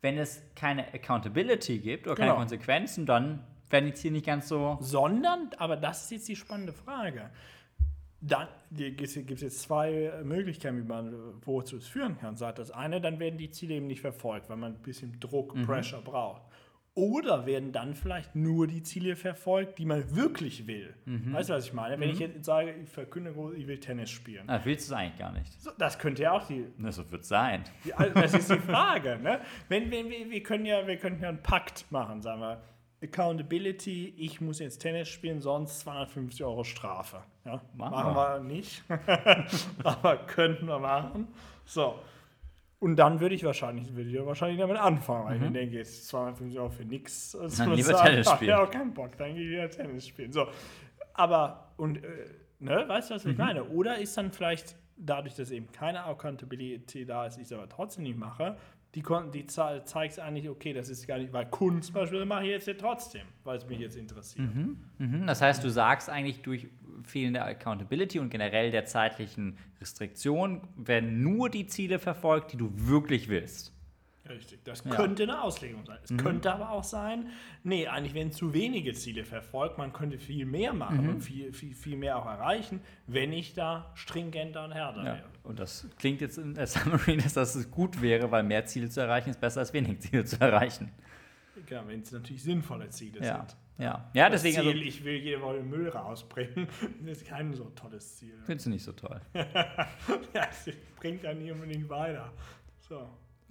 wenn 0.00 0.18
es 0.18 0.42
keine 0.56 0.92
Accountability 0.92 1.78
gibt 1.78 2.06
oder 2.08 2.16
keine 2.16 2.30
genau. 2.30 2.40
Konsequenzen, 2.40 3.06
dann 3.06 3.44
werden 3.70 3.86
die 3.86 3.94
Ziele 3.94 4.14
nicht 4.14 4.26
ganz 4.26 4.48
so. 4.48 4.78
Sondern, 4.80 5.50
aber 5.58 5.76
das 5.76 6.02
ist 6.04 6.10
jetzt 6.10 6.28
die 6.28 6.36
spannende 6.36 6.72
Frage 6.72 7.30
dann 8.22 8.46
gibt 8.70 9.02
es 9.02 9.14
jetzt 9.16 9.62
zwei 9.62 10.12
Möglichkeiten, 10.22 10.78
wie 10.78 10.86
man 10.86 11.12
wozu 11.44 11.76
es 11.76 11.88
führen 11.88 12.16
kann. 12.18 12.36
Sagt 12.36 12.58
das 12.58 12.70
eine, 12.70 13.00
dann 13.00 13.18
werden 13.18 13.36
die 13.36 13.50
Ziele 13.50 13.74
eben 13.74 13.88
nicht 13.88 14.00
verfolgt, 14.00 14.48
weil 14.48 14.56
man 14.56 14.74
ein 14.74 14.82
bisschen 14.82 15.18
Druck, 15.18 15.56
mhm. 15.56 15.66
Pressure 15.66 16.00
braucht. 16.00 16.42
Oder 16.94 17.46
werden 17.46 17.72
dann 17.72 17.94
vielleicht 17.94 18.36
nur 18.36 18.66
die 18.66 18.82
Ziele 18.82 19.16
verfolgt, 19.16 19.78
die 19.78 19.86
man 19.86 20.14
wirklich 20.14 20.66
will. 20.66 20.94
Mhm. 21.06 21.32
Weißt 21.32 21.48
du, 21.48 21.54
was 21.54 21.64
ich 21.64 21.72
meine? 21.72 21.98
Wenn 21.98 22.08
mhm. 22.08 22.14
ich 22.14 22.20
jetzt 22.20 22.44
sage, 22.44 22.74
ich 22.82 22.90
verkünde, 22.90 23.34
ich 23.56 23.66
will 23.66 23.80
Tennis 23.80 24.10
spielen. 24.10 24.48
Ah, 24.48 24.60
willst 24.62 24.90
du 24.90 24.94
es 24.94 25.00
eigentlich 25.00 25.18
gar 25.18 25.32
nicht? 25.32 25.60
So, 25.60 25.70
das 25.78 25.98
könnte 25.98 26.22
ja 26.22 26.32
auch 26.32 26.46
die. 26.46 26.66
Das 26.78 27.10
wird 27.10 27.24
sein. 27.24 27.64
Die, 27.84 27.94
also 27.94 28.12
das 28.12 28.34
ist 28.34 28.50
die 28.50 28.58
Frage. 28.58 29.18
ne? 29.22 29.40
wenn, 29.68 29.90
wenn, 29.90 30.10
wir, 30.10 30.30
wir, 30.30 30.42
können 30.42 30.66
ja, 30.66 30.86
wir 30.86 30.98
könnten 30.98 31.22
ja 31.22 31.30
einen 31.30 31.42
Pakt 31.42 31.90
machen, 31.90 32.20
sagen 32.20 32.42
wir. 32.42 32.62
Accountability, 33.02 34.14
ich 34.16 34.40
muss 34.40 34.58
jetzt 34.58 34.78
Tennis 34.78 35.08
spielen, 35.08 35.40
sonst 35.40 35.80
250 35.80 36.44
Euro 36.44 36.64
Strafe. 36.64 37.22
Ja, 37.44 37.60
machen, 37.74 37.92
machen 37.92 38.14
wir. 38.14 38.54
nicht, 38.54 38.84
aber 39.84 40.16
könnten 40.26 40.66
wir 40.66 40.78
machen. 40.78 41.28
So. 41.64 41.98
Und 42.78 42.96
dann 42.96 43.20
würde 43.20 43.34
ich 43.34 43.44
wahrscheinlich, 43.44 43.94
würde 43.94 44.10
ich 44.10 44.26
wahrscheinlich 44.26 44.58
damit 44.58 44.76
anfangen, 44.76 45.26
weil 45.26 45.38
mhm. 45.38 45.46
ich 45.46 45.52
denke, 45.52 45.76
jetzt 45.76 46.08
250 46.08 46.58
Euro 46.58 46.70
für 46.70 46.84
nichts. 46.84 47.36
Dann 47.56 47.74
lieber 47.74 47.94
Tennis 48.02 48.30
spielen. 48.34 48.50
Ja, 48.50 48.62
auch 48.62 48.70
keinen 48.70 48.92
Bock, 48.92 49.16
dann 49.16 49.34
gehe 49.34 49.44
ich 49.44 49.50
wieder 49.50 49.70
Tennis 49.70 50.06
spielen. 50.06 50.32
So. 50.32 50.48
Aber, 51.14 51.72
und, 51.76 52.02
äh, 52.02 52.08
ne, 52.58 52.84
weißt 52.88 53.10
du, 53.10 53.14
was 53.14 53.24
ich 53.24 53.36
mhm. 53.36 53.44
meine? 53.44 53.64
Oder 53.64 53.98
ist 53.98 54.16
dann 54.16 54.32
vielleicht 54.32 54.76
dadurch, 54.96 55.34
dass 55.34 55.50
eben 55.50 55.70
keine 55.72 56.04
Accountability 56.04 57.06
da 57.06 57.26
ist, 57.26 57.36
ich 57.36 57.44
es 57.44 57.52
aber 57.52 57.68
trotzdem 57.68 58.04
nicht 58.04 58.18
mache, 58.18 58.56
die, 58.94 59.02
die 59.32 59.46
zeigt 59.46 60.18
eigentlich, 60.18 60.48
okay, 60.48 60.72
das 60.72 60.88
ist 60.88 61.06
gar 61.06 61.18
nicht, 61.18 61.32
weil 61.32 61.46
Kunst 61.46 61.86
zum 61.86 61.94
Beispiel 61.94 62.24
mache 62.26 62.44
ich 62.44 62.50
jetzt 62.50 62.66
ja 62.66 62.74
trotzdem, 62.74 63.22
weil 63.44 63.56
es 63.56 63.66
mich 63.66 63.78
jetzt 63.78 63.96
interessiert. 63.96 64.54
Mhm, 64.54 64.76
mhm. 64.98 65.26
Das 65.26 65.40
heißt, 65.40 65.64
du 65.64 65.70
sagst 65.70 66.10
eigentlich 66.10 66.42
durch 66.42 66.68
fehlende 67.04 67.42
Accountability 67.42 68.18
und 68.18 68.28
generell 68.28 68.70
der 68.70 68.84
zeitlichen 68.84 69.56
Restriktion 69.80 70.60
werden 70.76 71.22
nur 71.22 71.48
die 71.48 71.66
Ziele 71.66 71.98
verfolgt, 71.98 72.52
die 72.52 72.56
du 72.58 72.70
wirklich 72.74 73.28
willst. 73.28 73.72
Richtig, 74.28 74.62
das 74.64 74.84
könnte 74.84 75.24
ja. 75.24 75.30
eine 75.30 75.42
Auslegung 75.42 75.84
sein. 75.84 75.98
Es 76.04 76.10
mhm. 76.10 76.18
könnte 76.18 76.52
aber 76.52 76.70
auch 76.70 76.84
sein, 76.84 77.26
nee, 77.64 77.88
eigentlich 77.88 78.14
werden 78.14 78.30
zu 78.30 78.54
wenige 78.54 78.92
Ziele 78.92 79.24
verfolgt, 79.24 79.78
man 79.78 79.92
könnte 79.92 80.18
viel 80.18 80.46
mehr 80.46 80.72
machen 80.72 81.02
mhm. 81.02 81.08
und 81.10 81.20
viel, 81.22 81.52
viel, 81.52 81.74
viel 81.74 81.96
mehr 81.96 82.16
auch 82.18 82.26
erreichen, 82.26 82.80
wenn 83.08 83.32
ich 83.32 83.54
da 83.54 83.90
stringenter 83.94 84.64
und 84.64 84.72
härter 84.72 85.00
ja. 85.00 85.14
wäre. 85.14 85.24
Und 85.42 85.58
das 85.58 85.88
klingt 85.98 86.20
jetzt 86.20 86.38
in 86.38 86.54
der 86.54 86.66
Summary, 86.68 87.16
dass 87.16 87.32
das 87.32 87.70
gut 87.70 88.00
wäre, 88.00 88.30
weil 88.30 88.44
mehr 88.44 88.64
Ziele 88.64 88.88
zu 88.88 89.00
erreichen 89.00 89.30
ist 89.30 89.40
besser 89.40 89.60
als 89.60 89.72
wenig 89.72 90.00
Ziele 90.00 90.24
zu 90.24 90.40
erreichen. 90.40 90.92
Ja, 91.68 91.86
wenn 91.86 92.00
es 92.00 92.12
natürlich 92.12 92.42
sinnvolle 92.42 92.90
Ziele 92.90 93.24
ja. 93.24 93.38
sind. 93.38 93.56
Ja, 93.78 94.10
ja 94.14 94.28
das 94.30 94.42
deswegen. 94.42 94.62
Ziel, 94.62 94.72
also, 94.72 94.88
ich 94.88 95.04
will 95.04 95.16
jede 95.16 95.40
Woche 95.40 95.62
Müll 95.62 95.88
rausbringen, 95.88 96.68
das 97.00 97.18
ist 97.18 97.26
kein 97.26 97.52
so 97.54 97.64
tolles 97.70 98.18
Ziel. 98.18 98.34
Findest 98.44 98.66
du 98.66 98.70
nicht 98.70 98.84
so 98.84 98.92
toll? 98.92 99.20
ja, 99.34 99.46
das 100.32 100.68
bringt 100.96 101.24
dann 101.24 101.38
nicht 101.38 101.50
unbedingt 101.50 101.88
weiter. 101.88 102.32
So. 102.78 103.08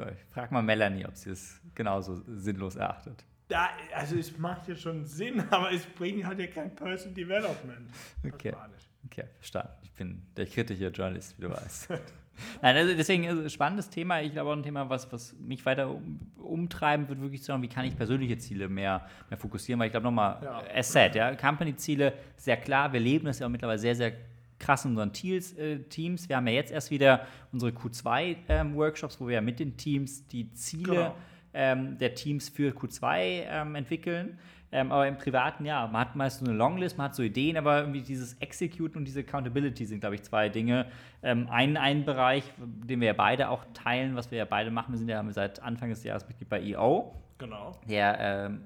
Ich 0.10 0.34
frage 0.34 0.54
mal 0.54 0.62
Melanie, 0.62 1.06
ob 1.06 1.16
sie 1.16 1.32
es 1.32 1.60
genauso 1.76 2.22
sinnlos 2.28 2.76
erachtet. 2.76 3.24
Da, 3.48 3.70
also 3.94 4.16
es 4.16 4.38
macht 4.38 4.68
ja 4.68 4.76
schon 4.76 5.06
Sinn, 5.06 5.44
aber 5.50 5.72
es 5.72 5.86
bringt 5.86 6.26
halt 6.26 6.40
ja 6.40 6.48
kein 6.48 6.74
Personal 6.74 7.14
Development. 7.14 7.90
Okay. 8.26 8.54
Okay, 9.06 9.26
verstanden. 9.38 9.72
Ich 9.82 9.92
bin 9.92 10.22
der 10.38 10.46
kritische 10.46 10.88
Journalist, 10.88 11.38
wie 11.38 11.42
du 11.44 11.50
weißt. 11.50 11.90
Nein, 12.62 12.76
also 12.78 12.96
deswegen 12.96 13.28
also 13.28 13.48
spannendes 13.50 13.90
Thema. 13.90 14.22
Ich 14.22 14.32
glaube 14.32 14.52
auch 14.52 14.56
ein 14.56 14.64
Thema, 14.64 14.90
was, 14.90 15.12
was 15.12 15.34
mich 15.40 15.66
weiter 15.66 15.90
um, 15.90 16.20
umtreiben 16.38 17.10
wird, 17.10 17.22
wirklich 17.22 17.42
zu 17.42 17.48
sagen, 17.48 17.62
wie 17.62 17.68
kann 17.68 17.86
ich 17.86 17.96
persönliche 17.96 18.38
Ziele 18.38 18.70
mehr, 18.70 19.06
mehr 19.30 19.38
fokussieren, 19.38 19.80
weil 19.80 19.88
ich 19.88 19.92
glaube 19.92 20.06
nochmal, 20.06 20.40
ja. 20.44 20.64
Asset, 20.74 21.16
ja, 21.16 21.36
Company-Ziele, 21.36 22.14
sehr 22.38 22.58
klar, 22.58 22.94
wir 22.94 23.00
leben 23.00 23.26
das 23.26 23.40
ja 23.40 23.48
auch 23.48 23.52
mittlerweile 23.52 23.80
sehr, 23.80 23.96
sehr 23.96 24.14
krass 24.62 24.86
in 24.86 24.92
unseren 24.92 25.12
Teams, 25.12 25.54
äh, 25.58 25.80
Teams. 25.80 26.30
Wir 26.30 26.38
haben 26.38 26.48
ja 26.48 26.54
jetzt 26.54 26.72
erst 26.72 26.92
wieder 26.92 27.28
unsere 27.52 27.72
Q2-Workshops, 27.72 29.16
ähm, 29.16 29.20
wo 29.20 29.28
wir 29.28 29.36
ja 29.36 29.42
mit 29.42 29.60
den 29.60 29.76
Teams 29.76 30.28
die 30.28 30.54
Ziele 30.54 30.94
genau. 30.94 31.16
ähm, 31.54 31.98
der 31.98 32.16
Teams 32.16 32.48
für 32.48 32.72
Q2 32.72 33.44
ähm, 33.50 33.76
entwickeln. 33.76 34.38
Ähm, 34.74 34.92
aber 34.92 35.06
im 35.06 35.18
Privaten, 35.18 35.66
ja, 35.66 35.86
man 35.88 36.02
hat 36.02 36.16
meist 36.16 36.40
so 36.40 36.46
eine 36.46 36.54
Longlist, 36.54 36.98
man 36.98 37.06
hat 37.08 37.16
so 37.16 37.24
Ideen, 37.24 37.58
aber 37.58 37.80
irgendwie 37.82 38.02
dieses 38.02 38.36
Execute 38.36 38.96
und 38.96 39.04
diese 39.04 39.20
Accountability 39.20 39.86
sind, 39.86 40.00
glaube 40.00 40.16
ich, 40.16 40.24
zwei 40.24 40.48
Dinge. 40.48 40.86
Ähm, 41.24 41.48
ein, 41.50 41.76
ein 41.76 42.06
Bereich, 42.06 42.44
den 42.58 43.02
wir 43.02 43.08
ja 43.08 43.14
beide 43.14 43.50
auch 43.50 43.66
teilen, 43.74 44.16
was 44.16 44.32
wir 44.32 44.38
ja 44.38 44.46
beide 44.46 44.72
machen, 44.72 44.94
wir 44.94 44.98
sind 44.98 45.10
ja 45.10 45.24
seit 45.32 45.62
Anfang 45.62 45.90
des 45.90 46.06
Jahres 46.06 46.26
Mitglied 46.28 46.48
bei 46.48 46.62
EO. 46.62 47.14
Genau. 47.38 47.74
Der 47.90 48.18
ähm, 48.20 48.62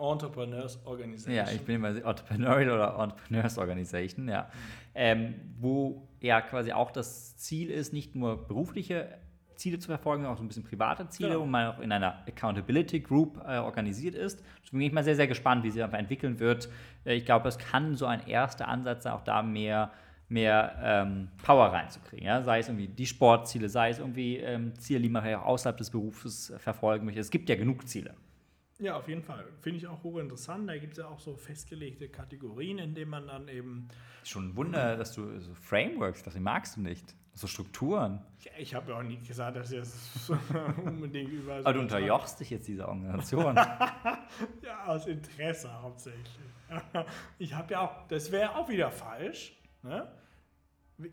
Entrepreneurs 0.00 0.84
Organization. 0.86 1.34
Ja, 1.34 1.50
ich 1.52 1.60
bin 1.62 1.76
immer 1.76 1.88
Entrepreneurial 1.88 2.70
oder 2.70 2.98
Entrepreneurs 2.98 3.58
Organization, 3.58 4.28
ja. 4.28 4.48
Ähm, 4.94 5.34
wo 5.58 6.08
ja 6.20 6.40
quasi 6.40 6.72
auch 6.72 6.90
das 6.90 7.36
Ziel 7.36 7.70
ist, 7.70 7.92
nicht 7.92 8.14
nur 8.16 8.46
berufliche 8.48 9.18
Ziele 9.54 9.78
zu 9.78 9.88
verfolgen, 9.88 10.24
auch 10.26 10.36
so 10.38 10.42
ein 10.42 10.48
bisschen 10.48 10.64
private 10.64 11.08
Ziele, 11.08 11.30
Genau. 11.30 11.42
wo 11.42 11.46
man 11.46 11.66
auch 11.66 11.80
in 11.80 11.92
einer 11.92 12.26
Accountability 12.26 13.00
Group 13.00 13.38
äh, 13.46 13.58
organisiert 13.58 14.14
ist. 14.14 14.42
Deswegen 14.62 14.78
bin 14.78 14.86
ich 14.86 14.92
mal 14.92 15.04
sehr, 15.04 15.16
sehr 15.16 15.26
gespannt, 15.28 15.64
wie 15.64 15.70
sie 15.70 15.82
einfach 15.82 15.98
entwickeln 15.98 16.40
wird. 16.40 16.68
Äh, 17.04 17.14
ich 17.14 17.24
glaube, 17.26 17.48
es 17.48 17.58
kann 17.58 17.94
so 17.94 18.06
ein 18.06 18.26
erster 18.26 18.68
Ansatz 18.68 19.02
sein, 19.04 19.12
auch 19.12 19.22
da 19.22 19.42
mehr, 19.42 19.92
mehr 20.30 20.78
ähm, 20.82 21.28
Power 21.44 21.66
reinzukriegen. 21.66 22.26
Ja? 22.26 22.42
Sei 22.42 22.58
es 22.60 22.68
irgendwie 22.68 22.88
die 22.88 23.06
Sportziele, 23.06 23.68
sei 23.68 23.90
es 23.90 23.98
irgendwie 23.98 24.38
ähm, 24.38 24.74
Ziele, 24.76 25.00
die 25.00 25.08
man 25.10 25.28
ja 25.28 25.40
auch 25.42 25.46
außerhalb 25.46 25.76
des 25.76 25.90
Berufes 25.90 26.52
verfolgen 26.58 27.04
möchte. 27.04 27.20
Es 27.20 27.30
gibt 27.30 27.48
ja 27.50 27.54
genug 27.56 27.86
Ziele. 27.86 28.14
Ja, 28.80 28.96
auf 28.96 29.08
jeden 29.08 29.22
Fall. 29.22 29.44
Finde 29.60 29.78
ich 29.78 29.86
auch 29.86 30.02
hochinteressant. 30.02 30.68
Da 30.68 30.76
gibt 30.78 30.92
es 30.92 30.98
ja 30.98 31.06
auch 31.06 31.20
so 31.20 31.36
festgelegte 31.36 32.08
Kategorien, 32.08 32.78
in 32.78 32.94
denen 32.94 33.10
man 33.10 33.26
dann 33.26 33.48
eben. 33.48 33.88
Schon 34.24 34.48
ein 34.48 34.56
Wunder, 34.56 34.96
dass 34.96 35.12
du 35.12 35.38
so 35.38 35.54
Frameworks, 35.54 36.22
das 36.22 36.38
magst 36.38 36.76
du 36.76 36.80
nicht. 36.80 37.14
So 37.34 37.46
Strukturen. 37.46 38.22
Ich, 38.38 38.50
ich 38.58 38.74
habe 38.74 38.90
ja 38.90 38.98
auch 38.98 39.02
nicht 39.02 39.26
gesagt, 39.26 39.56
dass 39.56 39.70
das 39.70 40.32
unbedingt 40.84 41.30
überall. 41.30 41.62
so 41.62 41.68
Aber 41.68 41.74
du 41.74 41.80
unterjochst 41.80 42.40
dich 42.40 42.50
jetzt 42.50 42.66
dieser 42.66 42.88
Organisation. 42.88 43.54
Ja, 44.62 44.86
aus 44.86 45.06
Interesse 45.06 45.70
hauptsächlich. 45.82 46.38
Ich 47.38 47.54
habe 47.54 47.72
ja 47.72 47.80
auch, 47.80 48.08
das 48.08 48.32
wäre 48.32 48.56
auch 48.56 48.68
wieder 48.68 48.90
falsch. 48.90 49.56
Ne? 49.82 50.08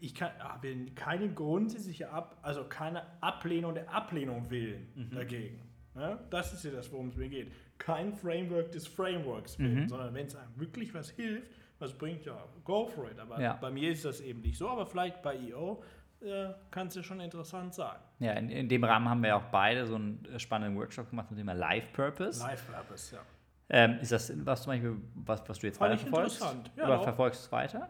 Ich 0.01 0.13
kann, 0.15 0.31
habe 0.39 0.91
keine 0.95 1.29
grundsätzliche 1.33 2.09
Ab, 2.09 2.37
also 2.41 2.65
keine 2.65 3.03
Ablehnung 3.21 3.73
der 3.73 3.91
Ablehnung 3.91 4.49
willen 4.49 5.09
dagegen. 5.11 5.66
Ne? 5.97 6.17
Das 6.29 6.53
ist 6.53 6.63
ja 6.63 6.71
das, 6.71 6.91
worum 6.91 7.09
es 7.09 7.15
mir 7.15 7.27
geht. 7.29 7.51
Kein 7.77 8.13
Framework 8.13 8.71
des 8.71 8.87
Frameworks 8.87 9.57
willen, 9.59 9.89
sondern 9.89 10.13
wenn 10.13 10.27
es 10.27 10.35
einem 10.35 10.51
wirklich 10.55 10.93
was 10.93 11.09
hilft, 11.09 11.51
was 11.79 11.93
bringt, 11.93 12.25
ja, 12.25 12.37
go 12.63 12.85
for 12.87 13.09
it. 13.11 13.19
Aber 13.19 13.39
Ja. 13.41 13.53
bei 13.59 13.69
mir 13.69 13.91
ist 13.91 14.05
das 14.05 14.21
eben 14.21 14.41
nicht 14.41 14.57
so, 14.57 14.69
aber 14.69 14.85
vielleicht 14.85 15.21
bei 15.21 15.35
EO 15.37 15.83
äh, 16.21 16.47
kann 16.71 16.87
es 16.87 16.95
ja 16.95 17.03
schon 17.03 17.19
interessant 17.19 17.73
sein. 17.75 17.95
Ja, 18.19 18.33
in, 18.33 18.49
in 18.49 18.67
dem 18.69 18.83
Rahmen 18.83 19.07
haben 19.07 19.21
wir 19.21 19.29
ja 19.29 19.35
auch 19.37 19.51
beide 19.51 19.85
so 19.85 19.95
einen 19.95 20.25
äh, 20.33 20.39
spannenden 20.39 20.75
Workshop 20.79 21.09
gemacht 21.09 21.29
mit 21.29 21.37
dem 21.37 21.41
Thema 21.45 21.53
Life 21.53 21.89
Purpose. 21.93 22.39
Life 22.43 22.71
Purpose, 22.71 23.15
ja. 23.15 23.21
Ähm, 23.69 23.99
ist 24.01 24.11
das 24.11 24.31
was 24.45 24.63
zum 24.63 24.71
Beispiel, 24.71 24.95
was, 25.15 25.47
was 25.47 25.59
du 25.59 25.67
jetzt 25.67 25.77
Fand 25.77 25.91
weiter 25.91 26.01
ich 26.01 26.09
verfolgst? 26.09 26.37
interessant. 26.37 26.71
Ja, 26.77 26.85
Oder 26.85 26.95
doch. 26.95 27.03
verfolgst 27.03 27.41
du 27.41 27.45
es 27.45 27.51
weiter? 27.51 27.89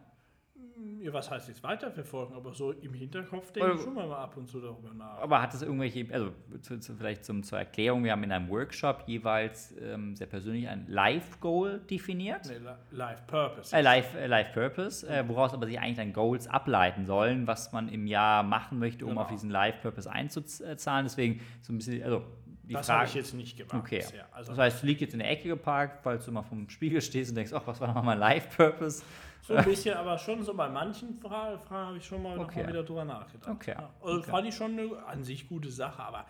Ja, 1.01 1.13
was 1.13 1.29
heißt 1.29 1.47
jetzt 1.49 1.61
weiterverfolgen? 1.63 2.35
Aber 2.35 2.53
so 2.53 2.71
im 2.71 2.93
Hinterkopf 2.93 3.51
denke 3.51 3.73
ich 3.75 3.81
schon 3.81 3.93
mal 3.93 4.11
ab 4.11 4.35
und 4.37 4.47
zu 4.47 4.59
darüber 4.59 4.93
nach. 4.93 5.19
Aber 5.19 5.41
hat 5.41 5.53
es 5.53 5.61
irgendwelche, 5.61 6.05
also 6.13 6.31
zu, 6.61 6.79
zu, 6.79 6.95
vielleicht 6.95 7.23
zum, 7.25 7.43
zur 7.43 7.59
Erklärung, 7.59 8.03
wir 8.03 8.11
haben 8.11 8.23
in 8.23 8.31
einem 8.31 8.49
Workshop 8.49 9.03
jeweils 9.07 9.75
ähm, 9.79 10.15
sehr 10.15 10.27
persönlich 10.27 10.67
ein 10.67 10.85
Life-Goal 10.87 11.79
definiert. 11.89 12.41
Nee, 12.47 12.57
Li- 12.57 12.97
Life 12.97 13.23
Purpose. 13.27 13.75
Äh, 13.75 13.81
Life, 13.81 14.17
äh, 14.17 14.27
Life 14.27 14.51
Purpose, 14.53 15.07
äh, 15.07 15.27
woraus 15.27 15.53
aber 15.53 15.65
sich 15.67 15.79
eigentlich 15.79 15.97
dann 15.97 16.13
Goals 16.13 16.47
ableiten 16.47 17.05
sollen, 17.05 17.47
was 17.47 17.71
man 17.71 17.89
im 17.89 18.07
Jahr 18.07 18.43
machen 18.43 18.79
möchte, 18.79 19.05
um 19.05 19.11
Genau. 19.11 19.21
auf 19.21 19.27
diesen 19.29 19.49
Life 19.49 19.79
Purpose 19.81 20.11
einzuzahlen. 20.11 21.05
Deswegen 21.05 21.41
so 21.61 21.73
ein 21.73 21.77
bisschen, 21.77 22.03
also 22.03 22.23
die 22.63 22.73
das 22.73 22.89
habe 22.89 23.05
ich 23.05 23.13
jetzt 23.13 23.33
nicht 23.33 23.55
gemacht 23.57 23.73
Okay. 23.75 24.03
Also 24.31 24.51
das 24.51 24.59
heißt, 24.59 24.83
du 24.83 24.87
liegst 24.87 25.01
jetzt 25.01 25.13
in 25.13 25.19
der 25.19 25.29
Ecke 25.31 25.47
geparkt, 25.47 25.99
falls 26.03 26.25
du 26.25 26.31
mal 26.33 26.41
vom 26.43 26.67
Spiegel 26.69 26.99
stehst 27.01 27.29
und 27.31 27.35
denkst, 27.35 27.53
ach, 27.53 27.65
was 27.65 27.79
war 27.79 27.87
nochmal 27.87 28.03
mein 28.03 28.19
Life 28.19 28.49
Purpose? 28.57 29.03
So 29.47 29.55
ein 29.55 29.63
bisschen, 29.65 29.95
aber 29.95 30.17
schon 30.17 30.43
so 30.43 30.53
bei 30.53 30.67
manchen 30.69 31.13
Fragen, 31.19 31.59
Fragen 31.61 31.87
habe 31.87 31.97
ich 31.97 32.05
schon 32.05 32.21
mal, 32.21 32.37
Okay. 32.37 32.61
mal 32.63 32.67
wieder 32.69 32.83
drüber 32.83 33.05
nachgedacht. 33.05 33.49
Okay. 33.49 33.75
Ja. 33.77 33.89
Also 34.01 34.19
Okay. 34.19 34.29
fand 34.31 34.47
ich 34.47 34.55
schon 34.55 34.77
eine 34.77 35.05
an 35.05 35.23
sich 35.23 35.47
gute 35.47 35.71
Sache, 35.71 36.03
aber 36.03 36.25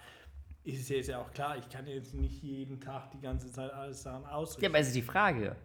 ist 0.63 0.81
es 0.81 0.89
jetzt 0.89 1.07
ja 1.09 1.19
auch 1.19 1.31
klar, 1.31 1.57
ich 1.57 1.67
kann 1.69 1.87
jetzt 1.87 2.13
nicht 2.13 2.43
jeden 2.43 2.79
Tag 2.79 3.09
die 3.11 3.19
ganze 3.21 3.51
Zeit 3.51 3.71
alles 3.73 4.03
daran 4.03 4.23
Ja, 4.23 4.29
ausrichten. 4.31 4.65
aber 4.71 4.79
es 4.79 4.87
ist 4.87 4.95
die 4.95 5.01
Frage, 5.01 5.55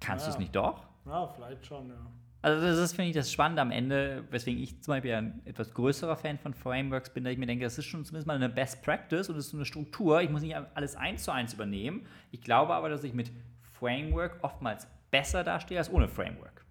kannst 0.00 0.26
du 0.26 0.30
es 0.30 0.36
Ja. 0.36 0.40
nicht 0.40 0.54
doch? 0.54 0.82
Ja, 1.06 1.26
vielleicht 1.28 1.64
schon, 1.64 1.88
ja. 1.88 1.94
Also 2.42 2.60
das 2.66 2.76
ist, 2.76 2.94
finde 2.94 3.08
ich, 3.08 3.16
das 3.16 3.32
Spannende 3.32 3.62
am 3.62 3.70
Ende, 3.70 4.24
weswegen 4.30 4.62
ich 4.62 4.82
zum 4.82 4.92
Beispiel 4.92 5.14
ein 5.14 5.40
etwas 5.46 5.72
größerer 5.72 6.14
Fan 6.16 6.38
von 6.38 6.52
Frameworks 6.52 7.08
bin, 7.08 7.24
da 7.24 7.30
ich 7.30 7.38
mir 7.38 7.46
denke, 7.46 7.64
das 7.64 7.78
ist 7.78 7.86
schon 7.86 8.04
zumindest 8.04 8.26
mal 8.26 8.34
eine 8.36 8.50
Best 8.50 8.82
Practice 8.82 9.30
und 9.30 9.36
es 9.36 9.46
ist 9.46 9.52
so 9.52 9.56
eine 9.56 9.64
Struktur. 9.64 10.20
Ich 10.20 10.28
muss 10.28 10.42
nicht 10.42 10.54
alles 10.74 10.94
eins 10.94 11.22
zu 11.24 11.30
eins 11.30 11.54
übernehmen. 11.54 12.06
Ich 12.32 12.42
glaube 12.42 12.74
aber, 12.74 12.90
dass 12.90 13.02
ich 13.02 13.14
mit 13.14 13.30
Framework 13.72 14.38
oftmals 14.42 14.86
besser 15.14 15.44
dastehe 15.44 15.78
als 15.78 15.88
ohne 15.92 16.08
Framework. 16.08 16.64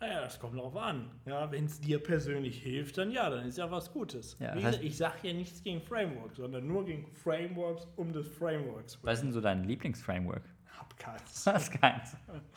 Naja, 0.00 0.22
das 0.22 0.38
kommt 0.40 0.56
darauf 0.56 0.74
an. 0.76 1.10
Ja, 1.26 1.50
wenn 1.50 1.66
es 1.66 1.78
dir 1.78 2.02
persönlich 2.02 2.62
hilft, 2.62 2.96
dann 2.96 3.10
ja, 3.10 3.28
dann 3.28 3.44
ist 3.46 3.58
ja 3.58 3.70
was 3.70 3.92
Gutes. 3.92 4.38
Ja, 4.40 4.54
das 4.54 4.64
heißt- 4.64 4.80
ich 4.80 4.96
sage 4.96 5.28
ja 5.28 5.34
nichts 5.34 5.62
gegen 5.62 5.82
Frameworks, 5.82 6.36
sondern 6.36 6.66
nur 6.66 6.86
gegen 6.86 7.06
Frameworks 7.12 7.86
um 7.96 8.14
des 8.14 8.28
Frameworks. 8.28 8.98
Was 9.02 9.16
ist 9.18 9.24
denn 9.24 9.32
so 9.32 9.42
dein 9.42 9.64
Lieblingsframework? 9.64 10.42
Hab 10.78 10.96
keins. 10.96 11.44
Das 11.44 11.64
ist 11.64 11.80
keins. 11.80 12.16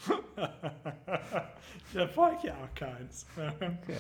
Ich 1.90 2.44
ja 2.44 2.54
auch 2.56 2.74
keins. 2.76 3.28
Okay. 3.38 3.98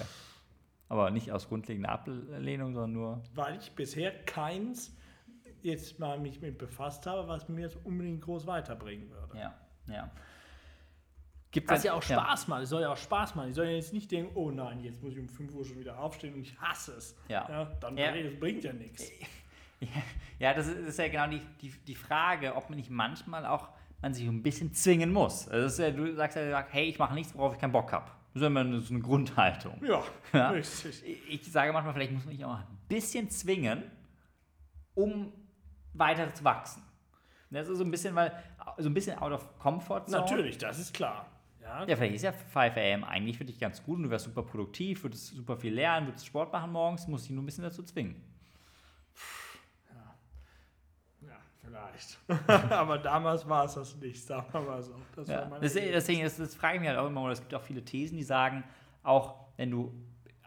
Aber 0.87 1.11
nicht 1.11 1.31
aus 1.33 1.49
grundlegender 1.49 1.89
Ablehnung, 1.89 2.73
sondern 2.73 2.93
nur. 2.93 3.23
Weil 3.35 3.57
ich 3.59 3.73
bisher 3.73 4.11
keins 4.23 4.95
jetzt 5.61 5.99
mal 5.99 6.17
mich 6.17 6.39
mit 6.41 6.57
befasst 6.57 7.05
habe, 7.05 7.27
was 7.27 7.49
mir 7.49 7.61
jetzt 7.61 7.77
unbedingt 7.85 8.21
groß 8.21 8.47
weiterbringen 8.47 9.09
würde. 9.11 9.37
Ja, 9.37 9.53
ja. 9.87 10.09
Gibt 11.51 11.67
Was 11.69 11.83
ja 11.83 11.93
auch 11.93 12.03
Spaß 12.03 12.47
macht. 12.47 12.61
Es 12.63 12.69
soll 12.69 12.81
ja 12.81 12.91
auch 12.91 12.97
Spaß 12.97 13.33
machen. 13.35 13.49
Ich 13.49 13.55
soll 13.55 13.65
ja 13.65 13.71
jetzt 13.71 13.91
nicht 13.93 14.11
denken, 14.11 14.31
oh 14.35 14.51
nein, 14.51 14.83
jetzt 14.83 15.01
muss 15.01 15.13
ich 15.13 15.19
um 15.19 15.27
5 15.27 15.55
Uhr 15.55 15.65
schon 15.65 15.79
wieder 15.79 15.97
aufstehen 15.99 16.35
und 16.35 16.41
ich 16.41 16.55
hasse 16.61 16.91
es. 16.93 17.15
Ja. 17.27 17.65
dann 17.81 17.97
Ja. 17.97 18.11
das 18.15 18.39
bringt 18.39 18.63
ja 18.63 18.73
nichts. 18.73 19.03
Ja, 20.39 20.53
das 20.53 20.67
ist, 20.67 20.99
ja 20.99 21.07
genau 21.07 21.27
die, 21.27 21.41
die, 21.61 21.69
die 21.87 21.95
Frage, 21.95 22.53
ob 22.55 22.69
man 22.69 22.77
nicht 22.77 22.89
manchmal 22.89 23.45
auch 23.45 23.69
man 24.01 24.13
sich 24.13 24.27
ein 24.27 24.43
bisschen 24.43 24.73
zwingen 24.73 25.11
muss. 25.11 25.47
Also 25.47 25.83
ja, 25.83 25.91
du 25.91 26.13
sagst 26.15 26.35
ja, 26.37 26.65
hey, 26.69 26.85
ich 26.89 26.99
mache 26.99 27.13
nichts, 27.13 27.33
worauf 27.33 27.53
ich 27.53 27.59
keinen 27.61 27.71
Bock 27.71 27.91
habe. 27.93 28.05
Das 28.33 28.41
ist 28.41 28.47
immer 28.47 28.59
eine- 28.61 28.79
so 28.81 28.93
eine 28.93 29.01
Grundhaltung. 29.03 29.81
Ja, 29.85 30.03
Ja. 30.33 30.49
richtig. 30.51 31.01
Ich 31.05 31.29
ich 31.47 31.51
sage 31.51 31.71
manchmal, 31.73 31.93
vielleicht 31.93 32.11
muss 32.11 32.25
man 32.25 32.35
sich 32.35 32.43
auch 32.45 32.55
ein 32.55 32.65
bisschen 32.89 33.29
zwingen, 33.29 33.83
um 34.95 35.31
weiter 35.93 36.33
zu 36.33 36.43
wachsen. 36.43 36.83
Das 37.49 37.67
ist 37.67 37.77
so 37.77 37.83
ein 37.83 37.91
bisschen, 37.91 38.13
weil 38.15 38.31
so 38.77 38.89
ein 38.89 38.93
bisschen 38.93 39.17
out 39.17 39.31
of 39.31 39.57
comfort 39.59 40.05
zone. 40.07 40.21
Natürlich, 40.21 40.57
das 40.57 40.77
ist 40.77 40.93
klar. 40.93 41.25
Ja, 41.69 41.85
Ja, 41.87 41.95
vielleicht 41.95 42.15
ist 42.15 42.23
ja 42.23 42.31
5 42.31 42.77
am 42.95 43.03
eigentlich 43.03 43.37
für 43.37 43.45
dich 43.45 43.59
ganz 43.59 43.83
gut 43.83 43.97
und 43.97 44.03
du 44.03 44.09
wärst 44.09 44.25
super 44.25 44.41
produktiv, 44.43 45.03
würdest 45.03 45.27
super 45.27 45.55
viel 45.55 45.73
lernen, 45.73 46.07
würdest 46.07 46.25
Sport 46.25 46.51
machen 46.51 46.71
morgens, 46.71 47.07
musst 47.07 47.25
dich 47.25 47.31
nur 47.31 47.43
ein 47.43 47.45
bisschen 47.45 47.63
dazu 47.63 47.83
zwingen. 47.83 48.15
ja 51.21 51.37
vielleicht. 51.61 52.17
Aber 52.71 52.97
damals 52.97 53.47
war 53.47 53.65
es 53.65 53.75
das 53.75 53.95
nicht, 53.97 54.25
sagen 54.25 54.47
wir 54.51 54.61
mal 54.61 54.81
so. 54.81 54.95
Das 55.15 55.27
Ja. 55.27 55.41
war 55.41 55.49
meine 55.49 55.61
Das, 55.61 55.73
deswegen, 55.73 56.23
das, 56.23 56.37
das 56.37 56.55
frage 56.55 56.75
ich 56.75 56.79
mich 56.81 56.89
halt 56.89 56.97
auch 56.99 57.07
immer, 57.07 57.21
und 57.21 57.31
es 57.31 57.39
gibt 57.39 57.53
auch 57.53 57.61
viele 57.61 57.83
Thesen, 57.85 58.17
die 58.17 58.23
sagen, 58.23 58.63
auch 59.03 59.35
wenn 59.57 59.69
du 59.71 59.93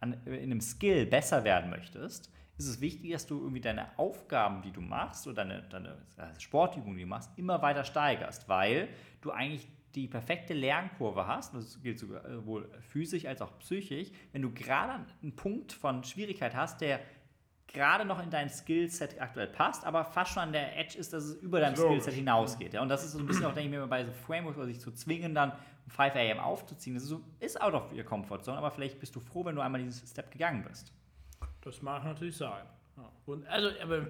an, 0.00 0.14
in 0.26 0.34
einem 0.34 0.60
Skill 0.60 1.06
besser 1.06 1.44
werden 1.44 1.70
möchtest, 1.70 2.32
ist 2.58 2.66
es 2.66 2.80
wichtig, 2.80 3.12
dass 3.12 3.26
du 3.26 3.40
irgendwie 3.40 3.60
deine 3.60 3.96
Aufgaben, 3.98 4.62
die 4.62 4.72
du 4.72 4.80
machst, 4.80 5.26
oder 5.26 5.36
deine, 5.36 5.62
deine 5.68 6.04
äh, 6.16 6.38
Sportübungen, 6.40 6.96
die 6.96 7.04
du 7.04 7.08
machst, 7.08 7.30
immer 7.36 7.62
weiter 7.62 7.84
steigerst, 7.84 8.48
weil 8.48 8.88
du 9.20 9.30
eigentlich 9.30 9.68
die 9.94 10.08
perfekte 10.08 10.54
Lernkurve 10.54 11.26
hast, 11.26 11.54
das 11.54 11.80
gilt 11.82 12.02
äh, 12.02 12.06
sowohl 12.34 12.68
physisch 12.88 13.26
als 13.26 13.42
auch 13.42 13.58
psychisch, 13.58 14.08
wenn 14.32 14.42
du 14.42 14.50
gerade 14.52 15.04
einen 15.22 15.36
Punkt 15.36 15.72
von 15.72 16.02
Schwierigkeit 16.04 16.54
hast, 16.54 16.80
der 16.80 17.00
gerade 17.72 18.04
noch 18.04 18.22
in 18.22 18.30
dein 18.30 18.48
Skillset 18.48 19.20
aktuell 19.20 19.46
passt, 19.46 19.84
aber 19.84 20.04
fast 20.04 20.32
schon 20.32 20.42
an 20.44 20.52
der 20.52 20.78
Edge 20.78 20.98
ist, 20.98 21.12
dass 21.12 21.24
es 21.24 21.36
über 21.36 21.60
dein 21.60 21.74
Logisch. 21.74 22.02
Skillset 22.02 22.14
hinausgeht. 22.14 22.74
Ja? 22.74 22.82
Und 22.82 22.88
das 22.88 23.04
ist 23.04 23.12
so 23.12 23.18
ein 23.18 23.26
bisschen 23.26 23.46
auch, 23.46 23.54
denke 23.54 23.70
ich 23.70 23.80
mir, 23.80 23.86
bei 23.86 24.04
so 24.04 24.12
Frameworks, 24.12 24.58
also 24.58 24.70
sich 24.70 24.80
zu 24.80 24.92
zwingen, 24.92 25.34
dann 25.34 25.52
um 25.52 25.90
5 25.90 26.14
am 26.14 26.38
aufzuziehen. 26.38 26.94
Das 26.94 27.04
ist, 27.04 27.08
so, 27.08 27.22
ist 27.40 27.60
out 27.60 27.74
of 27.74 27.92
your 27.92 28.04
comfort 28.04 28.42
zone, 28.42 28.58
aber 28.58 28.70
vielleicht 28.70 29.00
bist 29.00 29.14
du 29.16 29.20
froh, 29.20 29.44
wenn 29.44 29.54
du 29.54 29.62
einmal 29.62 29.82
diesen 29.82 30.06
Step 30.06 30.30
gegangen 30.30 30.64
bist. 30.68 30.92
Das 31.62 31.80
mag 31.80 32.04
natürlich 32.04 32.36
sein. 32.36 32.64
Ja. 32.96 33.10
Und 33.26 33.46
also, 33.46 33.68
aber 33.82 34.08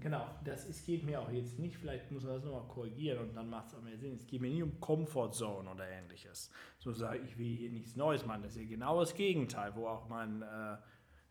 genau, 0.00 0.26
das 0.44 0.66
ist, 0.66 0.84
geht 0.86 1.04
mir 1.04 1.20
auch 1.20 1.30
jetzt 1.30 1.58
nicht, 1.58 1.76
vielleicht 1.76 2.10
muss 2.10 2.24
man 2.24 2.34
das 2.34 2.44
nochmal 2.44 2.66
korrigieren 2.68 3.28
und 3.28 3.34
dann 3.34 3.48
macht 3.48 3.68
es 3.68 3.74
auch 3.74 3.82
mehr 3.82 3.98
Sinn. 3.98 4.14
Es 4.14 4.26
geht 4.26 4.40
mir 4.40 4.50
nicht 4.50 4.62
um 4.62 4.80
Comfort 4.80 5.32
Zone 5.32 5.70
oder 5.70 5.88
ähnliches. 5.88 6.50
So 6.78 6.92
sage 6.92 7.18
ich, 7.18 7.38
will 7.38 7.56
hier 7.56 7.70
nichts 7.70 7.96
Neues 7.96 8.24
machen. 8.24 8.42
Das 8.42 8.52
ist 8.52 8.62
ja 8.62 8.68
genau 8.68 9.00
das 9.00 9.14
Gegenteil, 9.14 9.74
wo 9.74 9.86
auch 9.86 10.08
mein 10.08 10.42
äh, 10.42 10.76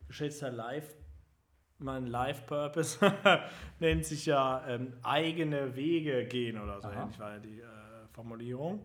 geschätzter 0.06 0.50
Live, 0.50 0.94
mein 1.78 2.06
Life 2.06 2.42
Purpose 2.46 2.98
nennt 3.78 4.04
sich 4.04 4.26
ja 4.26 4.66
ähm, 4.66 4.94
eigene 5.02 5.76
Wege 5.76 6.26
gehen 6.26 6.60
oder 6.60 6.80
so 6.80 6.88
Aha. 6.88 7.02
ähnlich 7.02 7.18
war 7.18 7.34
ja 7.34 7.38
die 7.38 7.60
äh, 7.60 8.08
Formulierung. 8.12 8.84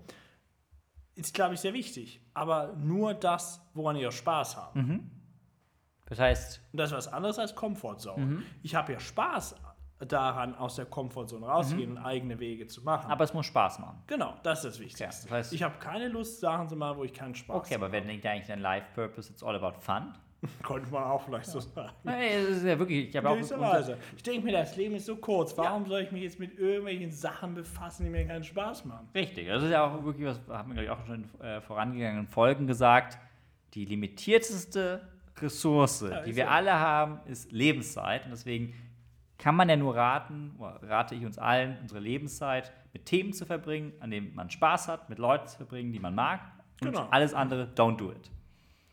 Ist, 1.15 1.34
glaube 1.34 1.53
ich, 1.55 1.59
sehr 1.59 1.73
wichtig. 1.73 2.21
Aber 2.34 2.73
nur 2.73 3.13
das, 3.13 3.61
woran 3.73 3.95
ihr 3.95 4.11
Spaß 4.11 4.57
habt. 4.57 4.75
Das 6.05 6.19
heißt, 6.19 6.61
Und 6.71 6.77
das 6.77 6.91
ist 6.91 6.97
was 6.97 7.07
anderes 7.07 7.39
als 7.39 7.55
Comfortzone. 7.55 8.25
Mhm. 8.25 8.43
Ich 8.61 8.75
habe 8.75 8.93
ja 8.93 8.99
Spaß 8.99 9.55
daran, 9.99 10.55
aus 10.55 10.75
der 10.75 10.85
Comfortzone 10.85 11.45
rauszugehen 11.45 11.91
und 11.91 11.97
eigene 11.97 12.39
Wege 12.39 12.67
zu 12.67 12.81
machen. 12.83 13.05
Mhm. 13.07 13.11
aber 13.11 13.23
es 13.23 13.33
muss 13.33 13.45
Spaß 13.45 13.79
machen. 13.79 14.01
genau, 14.07 14.33
das 14.43 14.59
ist 14.65 14.73
das 14.75 14.79
Wichtigste. 14.79 15.27
das 15.29 15.49
heißt- 15.49 15.53
ich 15.53 15.63
habe 15.63 15.75
keine 15.79 16.07
Lust, 16.09 16.39
Sachen 16.41 16.67
zu 16.67 16.75
machen, 16.75 16.97
wo 16.97 17.03
ich 17.03 17.13
keinen 17.13 17.35
Spaß 17.35 17.55
Okay, 17.57 17.75
aber 17.75 17.91
wenn 17.91 18.05
denkt 18.07 18.25
eigentlich 18.25 18.47
dein 18.47 18.59
Life 18.59 18.87
Purpose, 18.95 19.31
it's 19.31 19.43
all 19.43 19.55
about 19.55 19.79
fun? 19.79 19.93
habe. 19.95 20.13
Könnte 20.63 20.91
man 20.91 21.03
auch 21.05 21.21
vielleicht 21.23 21.45
so 21.45 21.61
sagen. 21.61 21.93
Hey, 22.03 22.35
es 22.35 22.57
ist 22.57 22.63
ja 22.65 22.77
wirklich, 22.77 23.07
ich 23.07 23.15
habe 23.15 23.29
auch. 23.29 23.35
Gewisserweise. 23.35 23.97
Ich 24.17 24.23
denke 24.23 24.43
mir, 24.45 24.51
das 24.51 24.75
Leben 24.75 24.95
ist 24.95 25.05
so 25.05 25.15
kurz. 25.15 25.57
Warum 25.57 25.85
soll 25.85 26.01
ich 26.01 26.11
mich 26.11 26.23
jetzt 26.23 26.37
mit 26.37 26.59
irgendwelchen 26.59 27.11
Sachen 27.11 27.53
befassen, 27.53 28.03
die 28.03 28.09
mir 28.09 28.25
keinen 28.27 28.43
Spaß 28.43 28.83
machen? 28.83 29.07
Richtig, 29.15 29.47
das 29.47 29.63
ist 29.63 29.69
ja 29.71 29.85
auch 29.85 30.03
wirklich 30.03 30.27
was, 30.27 30.41
haben 30.49 30.75
wir 30.75 30.83
glaube 30.83 30.83
ich 30.83 30.89
auch 30.89 31.05
schon 31.07 31.23
in 31.39 31.41
äh, 31.45 31.61
vorangegangenen 31.61 32.27
Folgen 32.27 32.67
gesagt. 32.67 33.17
Die 33.73 33.85
limitierteste 33.85 35.07
Ressource, 35.41 36.01
ist 36.01 36.25
die 36.25 36.35
wir 36.35 36.43
so. 36.45 36.49
alle 36.51 36.73
haben, 36.77 37.19
ist 37.25 37.51
Lebenszeit. 37.53 38.25
Und 38.25 38.31
deswegen 38.31 38.73
kann 39.43 39.55
man 39.57 39.67
ja 39.67 39.75
nur 39.75 39.93
raten, 39.93 40.55
rate 40.83 41.15
ich 41.15 41.25
uns 41.25 41.37
allen, 41.37 41.77
unsere 41.81 41.99
Lebenszeit 41.99 42.71
mit 42.93 43.05
Themen 43.05 43.33
zu 43.33 43.45
verbringen, 43.45 43.91
an 43.99 44.09
denen 44.09 44.33
man 44.33 44.49
Spaß 44.49 44.87
hat, 44.87 45.09
mit 45.09 45.19
Leuten 45.19 45.47
zu 45.47 45.57
verbringen, 45.57 45.91
die 45.91 45.99
man 45.99 46.15
mag. 46.15 46.39
Und 46.81 46.87
Genau. 46.93 47.07
alles 47.11 47.33
andere, 47.33 47.67
don't 47.75 47.97
do 47.97 48.11
it, 48.11 48.31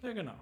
Ja, 0.03 0.13
genau. 0.13 0.33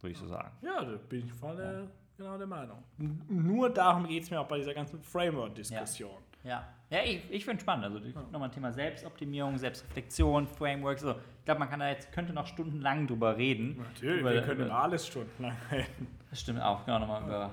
würde 0.00 0.12
ich 0.12 0.18
so 0.18 0.26
sagen. 0.26 0.50
Ja, 0.60 0.84
da 0.84 0.96
bin 1.08 1.24
ich 1.24 1.32
voll 1.32 1.56
der, 1.56 1.86
genau 2.18 2.36
der 2.36 2.46
Meinung. 2.46 2.82
N- 2.98 3.22
Nur 3.28 3.70
darum 3.70 4.06
geht 4.06 4.22
es 4.24 4.30
mir 4.30 4.38
auch 4.38 4.46
bei 4.48 4.58
dieser 4.58 4.74
ganzen 4.74 5.00
Framework-Diskussion. 5.00 6.18
Ja, 6.44 6.66
ja 6.90 6.98
ich, 7.02 7.22
ich 7.30 7.44
finde 7.44 7.56
es 7.56 7.62
spannend. 7.62 7.84
Also 7.86 8.00
die- 8.00 8.12
nochmal 8.12 8.44
ein 8.50 8.52
Thema 8.52 8.70
Selbstoptimierung, 8.72 9.56
Selbstreflexion, 9.56 10.46
Frameworks. 10.46 11.00
So. 11.02 11.12
Ich 11.38 11.44
glaube, 11.46 11.60
man 11.60 11.70
kann 11.70 11.80
da 11.80 11.88
jetzt, 11.88 12.12
könnte 12.12 12.32
noch 12.34 12.46
stundenlang 12.46 13.06
drüber 13.06 13.36
reden. 13.38 13.78
Natürlich, 13.78 14.20
über, 14.20 14.32
wir 14.34 14.42
können 14.42 14.56
über, 14.60 14.66
über 14.66 14.78
alles 14.82 15.06
stundenlang 15.06 15.56
reden. 15.70 16.06
Das 16.30 16.40
stimmt 16.40 16.60
auch, 16.60 16.84
genau, 16.84 16.98
nochmal 16.98 17.22
über 17.24 17.50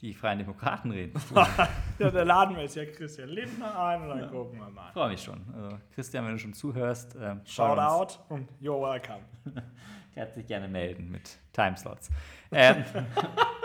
die 0.00 0.14
Freien 0.14 0.38
Demokraten 0.38 0.90
reden. 0.90 1.20
Ja, 1.98 2.10
da 2.10 2.22
laden 2.22 2.56
wir 2.56 2.62
jetzt 2.62 2.76
ja 2.76 2.86
Christian 2.86 3.28
Lindner 3.28 3.78
ein 3.78 4.00
und 4.00 4.08
dann 4.08 4.30
gucken 4.30 4.58
wir 4.58 4.70
mal. 4.70 4.90
Freue 4.92 5.10
mich 5.10 5.22
schon. 5.22 5.38
Also, 5.54 5.76
Christian, 5.94 6.24
wenn 6.24 6.32
du 6.32 6.38
schon 6.38 6.54
zuhörst, 6.54 7.14
ähm, 7.20 7.42
Shout 7.44 7.78
out 7.78 8.18
und 8.30 8.48
you're 8.58 8.80
welcome. 8.80 9.20
Herzlich 10.14 10.46
gerne 10.46 10.66
melden 10.66 11.10
mit 11.10 11.36
Timeslots. 11.52 12.08
Ähm, 12.52 12.82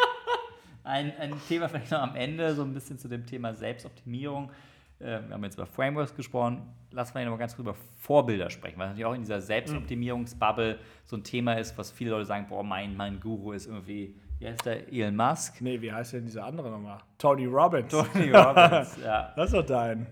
ein, 0.84 1.18
ein 1.18 1.34
Thema 1.48 1.70
vielleicht 1.70 1.92
noch 1.92 2.02
am 2.02 2.18
Ende, 2.18 2.54
so 2.54 2.64
ein 2.64 2.74
bisschen 2.74 3.00
zu 3.00 3.08
dem 3.08 3.26
Thema 3.26 3.54
Selbstoptimierung. 3.54 4.52
Ähm, 5.00 5.28
wir 5.28 5.34
haben 5.34 5.44
jetzt 5.46 5.56
über 5.56 5.66
Frameworks 5.66 6.14
gesprochen. 6.14 6.62
Lass 6.92 7.14
mal 7.14 7.24
noch 7.24 7.32
mal 7.32 7.38
ganz 7.38 7.56
kurz 7.56 7.66
über 7.66 7.76
Vorbilder 8.00 8.50
sprechen, 8.50 8.78
weil 8.78 8.88
natürlich 8.88 9.06
auch 9.06 9.14
in 9.14 9.22
dieser 9.22 9.40
Selbstoptimierungsbubble 9.40 10.80
so 11.06 11.16
ein 11.16 11.24
Thema 11.24 11.54
ist, 11.54 11.78
was 11.78 11.92
viele 11.92 12.12
Leute 12.12 12.26
sagen, 12.26 12.48
boah, 12.50 12.64
mein, 12.64 12.98
mein 12.98 13.22
Guru 13.22 13.54
ist 13.54 13.68
irgendwie, 13.68 14.16
wie 14.40 14.48
heißt 14.48 14.66
der, 14.66 14.92
Elon 14.92 15.16
Musk? 15.16 15.62
Nee, 15.62 15.82
wie 15.82 15.92
heißt 15.92 16.14
denn 16.14 16.26
dieser 16.26 16.46
andere 16.46 16.70
nochmal? 16.70 16.98
Tony 17.18 17.46
Robbins. 17.46 17.92
Tony 17.92 18.32
Robbins, 18.32 18.98
ja. 19.04 19.34
Das 19.36 19.48
ist 19.48 19.54
doch 19.54 19.66
dein. 19.66 20.08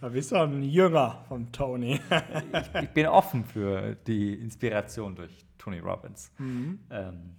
Da 0.00 0.08
bist 0.08 0.30
du 0.32 0.36
doch 0.36 0.42
ein 0.44 0.62
Jünger 0.62 1.24
von 1.28 1.50
Tony. 1.52 2.00
ich 2.82 2.88
bin 2.90 3.06
offen 3.06 3.44
für 3.44 3.94
die 4.06 4.34
Inspiration 4.34 5.14
durch 5.14 5.44
Tony 5.58 5.78
Robbins. 5.78 6.32
Mhm. 6.38 6.80
Ähm, 6.90 7.36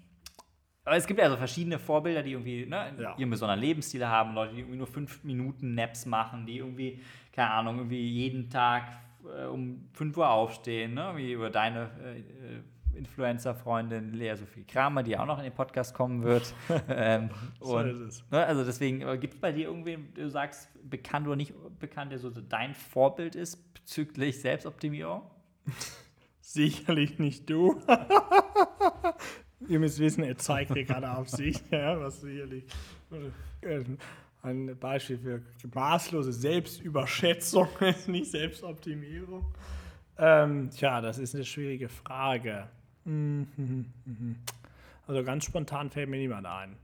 aber 0.86 0.98
es 0.98 1.08
gibt 1.08 1.20
ja 1.20 1.30
so 1.30 1.38
verschiedene 1.38 1.80
Vorbilder, 1.80 2.24
die 2.24 2.32
irgendwie 2.34 2.66
ne, 2.66 2.94
Ja. 3.00 3.16
ihren 3.18 3.30
besonderen 3.30 3.60
Lebensstil 3.60 4.06
haben, 4.06 4.34
Leute, 4.34 4.54
die 4.54 4.60
irgendwie 4.62 4.78
nur 4.78 4.88
fünf 4.88 5.24
Minuten 5.24 5.76
Naps 5.76 6.06
machen, 6.06 6.46
die 6.46 6.58
irgendwie, 6.58 7.02
keine 7.32 7.52
Ahnung, 7.52 7.78
irgendwie 7.80 8.06
jeden 8.06 8.50
Tag 8.50 8.84
äh, 9.26 9.46
um 9.46 9.88
5 9.94 10.16
Uhr 10.18 10.30
aufstehen, 10.30 10.94
ne? 10.94 11.14
wie 11.16 11.32
über 11.34 11.50
deine 11.50 11.90
äh, 12.04 12.20
äh, 12.20 12.62
Influencer-Freundin 12.96 14.14
Lea 14.14 14.36
Sophie 14.36 14.64
Kramer, 14.64 15.04
die 15.04 15.18
auch 15.18 15.26
noch 15.26 15.38
in 15.38 15.44
den 15.44 15.54
Podcast 15.54 15.94
kommen 15.94 16.24
wird. 16.24 16.54
ähm, 16.90 17.30
So 17.60 17.78
und, 17.78 17.90
ist 17.90 18.00
es. 18.00 18.24
Ne, 18.32 18.46
also 18.46 18.64
deswegen, 18.64 19.00
gibt 19.20 19.36
es 19.36 19.40
bei 19.40 19.52
dir 19.52 19.68
irgendwen, 19.68 20.14
du 20.14 20.30
sagst, 20.30 20.70
bekannt 20.90 21.28
oder 21.28 21.36
nicht 21.36 21.54
bekannt, 21.80 22.12
der 22.12 22.20
so 22.20 22.30
dein 22.30 22.74
Vorbild 22.74 23.36
ist 23.36 23.74
bezüglich 23.74 24.42
Selbstoptimierung? 24.42 25.24
Sicherlich 26.42 27.20
nicht 27.20 27.50
du. 27.50 27.82
Ihr 29.68 29.80
müsst 29.80 30.00
wissen, 30.00 30.24
er 30.24 30.38
zeigt 30.38 30.76
dir 30.76 30.84
gerade 30.84 31.10
auf 31.10 31.30
sich, 31.30 31.62
ja, 31.72 32.00
was 32.00 32.20
sicherlich 32.22 32.66
äh, 33.62 33.84
ein 34.42 34.78
Beispiel 34.78 35.18
für 35.18 35.42
maßlose 35.74 36.34
Selbstüberschätzung 36.34 37.70
ist, 37.80 38.10
nicht 38.10 38.30
Selbstoptimierung. 38.30 39.46
Ähm, 40.18 40.70
tja, 40.70 41.02
das 41.02 41.18
ist 41.18 41.34
eine 41.34 41.46
schwierige 41.46 41.90
Frage. 41.90 42.70
Mhm, 43.06 43.48
mhm, 43.58 43.94
mhm. 44.06 44.36
Also 45.08 45.24
ganz 45.24 45.46
spontan 45.46 45.90
fällt 45.90 46.10
mir 46.10 46.18
niemand 46.18 46.48
ein. 46.48 46.78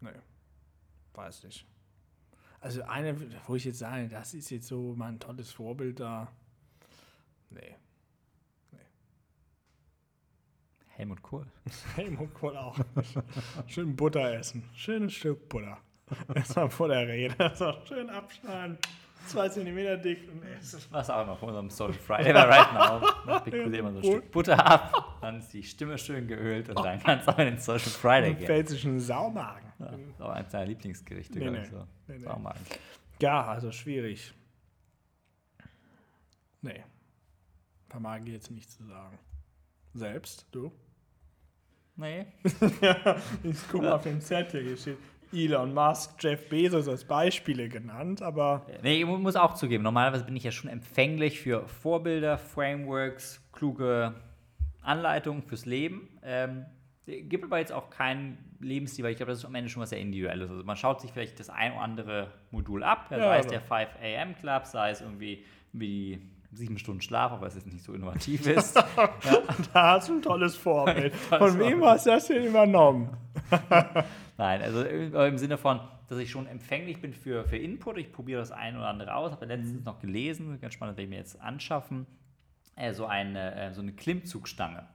Nee, 0.00 0.10
weiß 1.14 1.44
nicht. 1.44 1.66
Also 2.60 2.82
eine, 2.82 3.16
wo 3.46 3.56
ich 3.56 3.64
jetzt 3.64 3.78
sage, 3.78 4.08
das 4.08 4.34
ist 4.34 4.50
jetzt 4.50 4.68
so 4.68 4.94
mein 4.96 5.18
tolles 5.18 5.50
Vorbild 5.52 6.00
da. 6.00 6.28
Nee. 7.50 7.76
Helmut 10.88 11.22
Kohl. 11.22 11.46
Helmut 11.96 12.32
Kohl 12.34 12.56
auch. 12.56 12.78
Schön 13.66 13.96
Butter 13.96 14.32
essen. 14.34 14.64
Schönes 14.74 15.14
Stück 15.14 15.48
Butter. 15.48 15.78
Erstmal 16.34 16.70
vor 16.70 16.88
der 16.88 17.08
Rede. 17.08 17.34
So, 17.56 17.74
schön 17.86 18.10
abschneiden. 18.10 18.78
Zwei 19.26 19.48
Zentimeter 19.48 19.96
dick 19.96 20.28
und. 20.30 20.42
Was 20.90 21.10
auch 21.10 21.22
immer 21.22 21.36
von 21.36 21.48
unserem 21.50 21.70
Social 21.70 21.92
Friday 22.06 22.32
Right 22.32 22.72
Now. 22.72 23.00
Man 23.26 23.44
sich 23.70 23.78
immer 23.78 23.92
so 23.92 23.98
ein 23.98 24.04
Stück 24.04 24.30
Butter 24.30 24.66
ab, 24.66 25.18
dann 25.20 25.38
ist 25.38 25.52
die 25.52 25.62
Stimme 25.62 25.96
schön 25.98 26.26
geölt 26.28 26.68
und 26.68 26.84
dann 26.84 26.98
kannst 27.00 27.26
du 27.26 27.32
auch 27.32 27.38
in 27.38 27.46
den 27.46 27.58
Social 27.58 27.90
Friday 27.90 28.30
Und 28.30 28.38
gehen. 28.38 28.46
pfälzischen 28.46 29.00
Saumagen. 29.00 29.72
Ja, 29.78 29.86
das 29.90 30.00
ist 30.00 30.22
auch 30.22 30.28
eins 30.30 30.50
deiner 30.52 30.66
Lieblingsgerichte, 30.66 31.38
Nee, 31.38 31.50
nee. 31.50 31.64
So. 31.64 31.76
Nee, 32.08 32.18
nee. 32.18 32.18
Saumagen. 32.18 32.60
Ja, 33.20 33.44
also 33.46 33.70
schwierig. 33.72 34.32
Nee. 36.60 36.82
Vermag 37.88 38.20
ich 38.24 38.32
jetzt 38.32 38.50
nicht 38.50 38.70
zu 38.70 38.84
sagen. 38.84 39.18
Selbst, 39.94 40.46
du? 40.52 40.72
Nee. 41.96 42.26
Ich 43.42 43.68
gucke 43.68 43.92
auf 43.94 44.02
dem 44.02 44.20
Zettel, 44.20 44.62
hier 44.62 44.76
steht 44.76 44.98
Elon 45.32 45.72
Musk, 45.74 46.14
Jeff 46.22 46.48
Bezos 46.48 46.88
als 46.88 47.04
Beispiele 47.04 47.68
genannt, 47.68 48.22
aber 48.22 48.66
Nee, 48.82 49.00
ich 49.00 49.06
mu- 49.06 49.18
muss 49.18 49.36
auch 49.36 49.54
zugeben, 49.54 49.82
normalerweise 49.84 50.24
bin 50.24 50.36
ich 50.36 50.44
ja 50.44 50.50
schon 50.52 50.70
empfänglich 50.70 51.40
für 51.40 51.66
Vorbilder, 51.68 52.38
Frameworks, 52.38 53.42
kluge 53.52 54.14
Anleitungen 54.82 55.42
fürs 55.42 55.66
Leben. 55.66 56.08
Ähm, 56.24 56.66
gibt 57.06 57.44
aber 57.44 57.58
jetzt 57.58 57.72
auch 57.72 57.90
keinen 57.90 58.38
Lebensstil, 58.60 59.04
weil 59.04 59.12
ich 59.12 59.16
glaube, 59.16 59.32
das 59.32 59.40
ist 59.40 59.44
am 59.44 59.54
Ende 59.54 59.68
schon 59.68 59.82
was 59.82 59.90
sehr 59.90 59.98
Individuelles. 60.00 60.50
Also 60.50 60.62
man 60.64 60.76
schaut 60.76 61.00
sich 61.00 61.10
vielleicht 61.12 61.38
das 61.40 61.50
ein 61.50 61.72
oder 61.72 61.80
andere 61.82 62.32
Modul 62.50 62.82
ab, 62.84 63.06
Ja, 63.10 63.18
sei 63.18 63.38
es 63.38 63.46
der 63.48 63.60
5 63.60 63.88
AM 64.02 64.34
Club, 64.36 64.66
sei 64.66 64.90
es 64.90 65.00
irgendwie 65.00 65.44
wie 65.72 66.20
sieben 66.52 66.78
Stunden 66.78 67.00
Schlaf, 67.00 67.32
aber 67.32 67.46
es 67.46 67.54
jetzt 67.54 67.66
nicht 67.66 67.84
so 67.84 67.94
innovativ 67.94 68.46
ist. 68.46 68.76
da 68.76 69.92
hast 69.92 70.08
du 70.08 70.14
ein 70.14 70.22
tolles 70.22 70.54
Vorbild. 70.54 71.14
Von 71.28 71.58
wem 71.58 71.84
hast 71.84 72.06
du 72.06 72.10
das 72.10 72.26
denn 72.26 72.44
übernommen? 72.44 73.16
Nein, 74.38 74.62
also 74.62 74.82
im 74.82 75.38
Sinne 75.38 75.58
von, 75.58 75.80
dass 76.08 76.18
ich 76.18 76.30
schon 76.30 76.46
empfänglich 76.46 77.00
bin 77.00 77.12
für, 77.12 77.44
für 77.44 77.56
Input. 77.56 77.98
Ich 77.98 78.12
probiere 78.12 78.40
das 78.40 78.50
ein 78.50 78.76
oder 78.76 78.88
andere 78.88 79.14
aus. 79.14 79.32
Habe 79.32 79.46
letztens 79.46 79.84
noch 79.84 80.00
gelesen, 80.00 80.58
ganz 80.60 80.74
spannend, 80.74 80.96
werde 80.96 81.04
ich 81.04 81.10
mir 81.10 81.16
jetzt 81.16 81.40
anschaffen, 81.40 82.06
äh, 82.76 82.92
so, 82.92 83.06
eine, 83.06 83.54
äh, 83.54 83.72
so 83.72 83.82
eine 83.82 83.92
Klimmzugstange. 83.92 84.86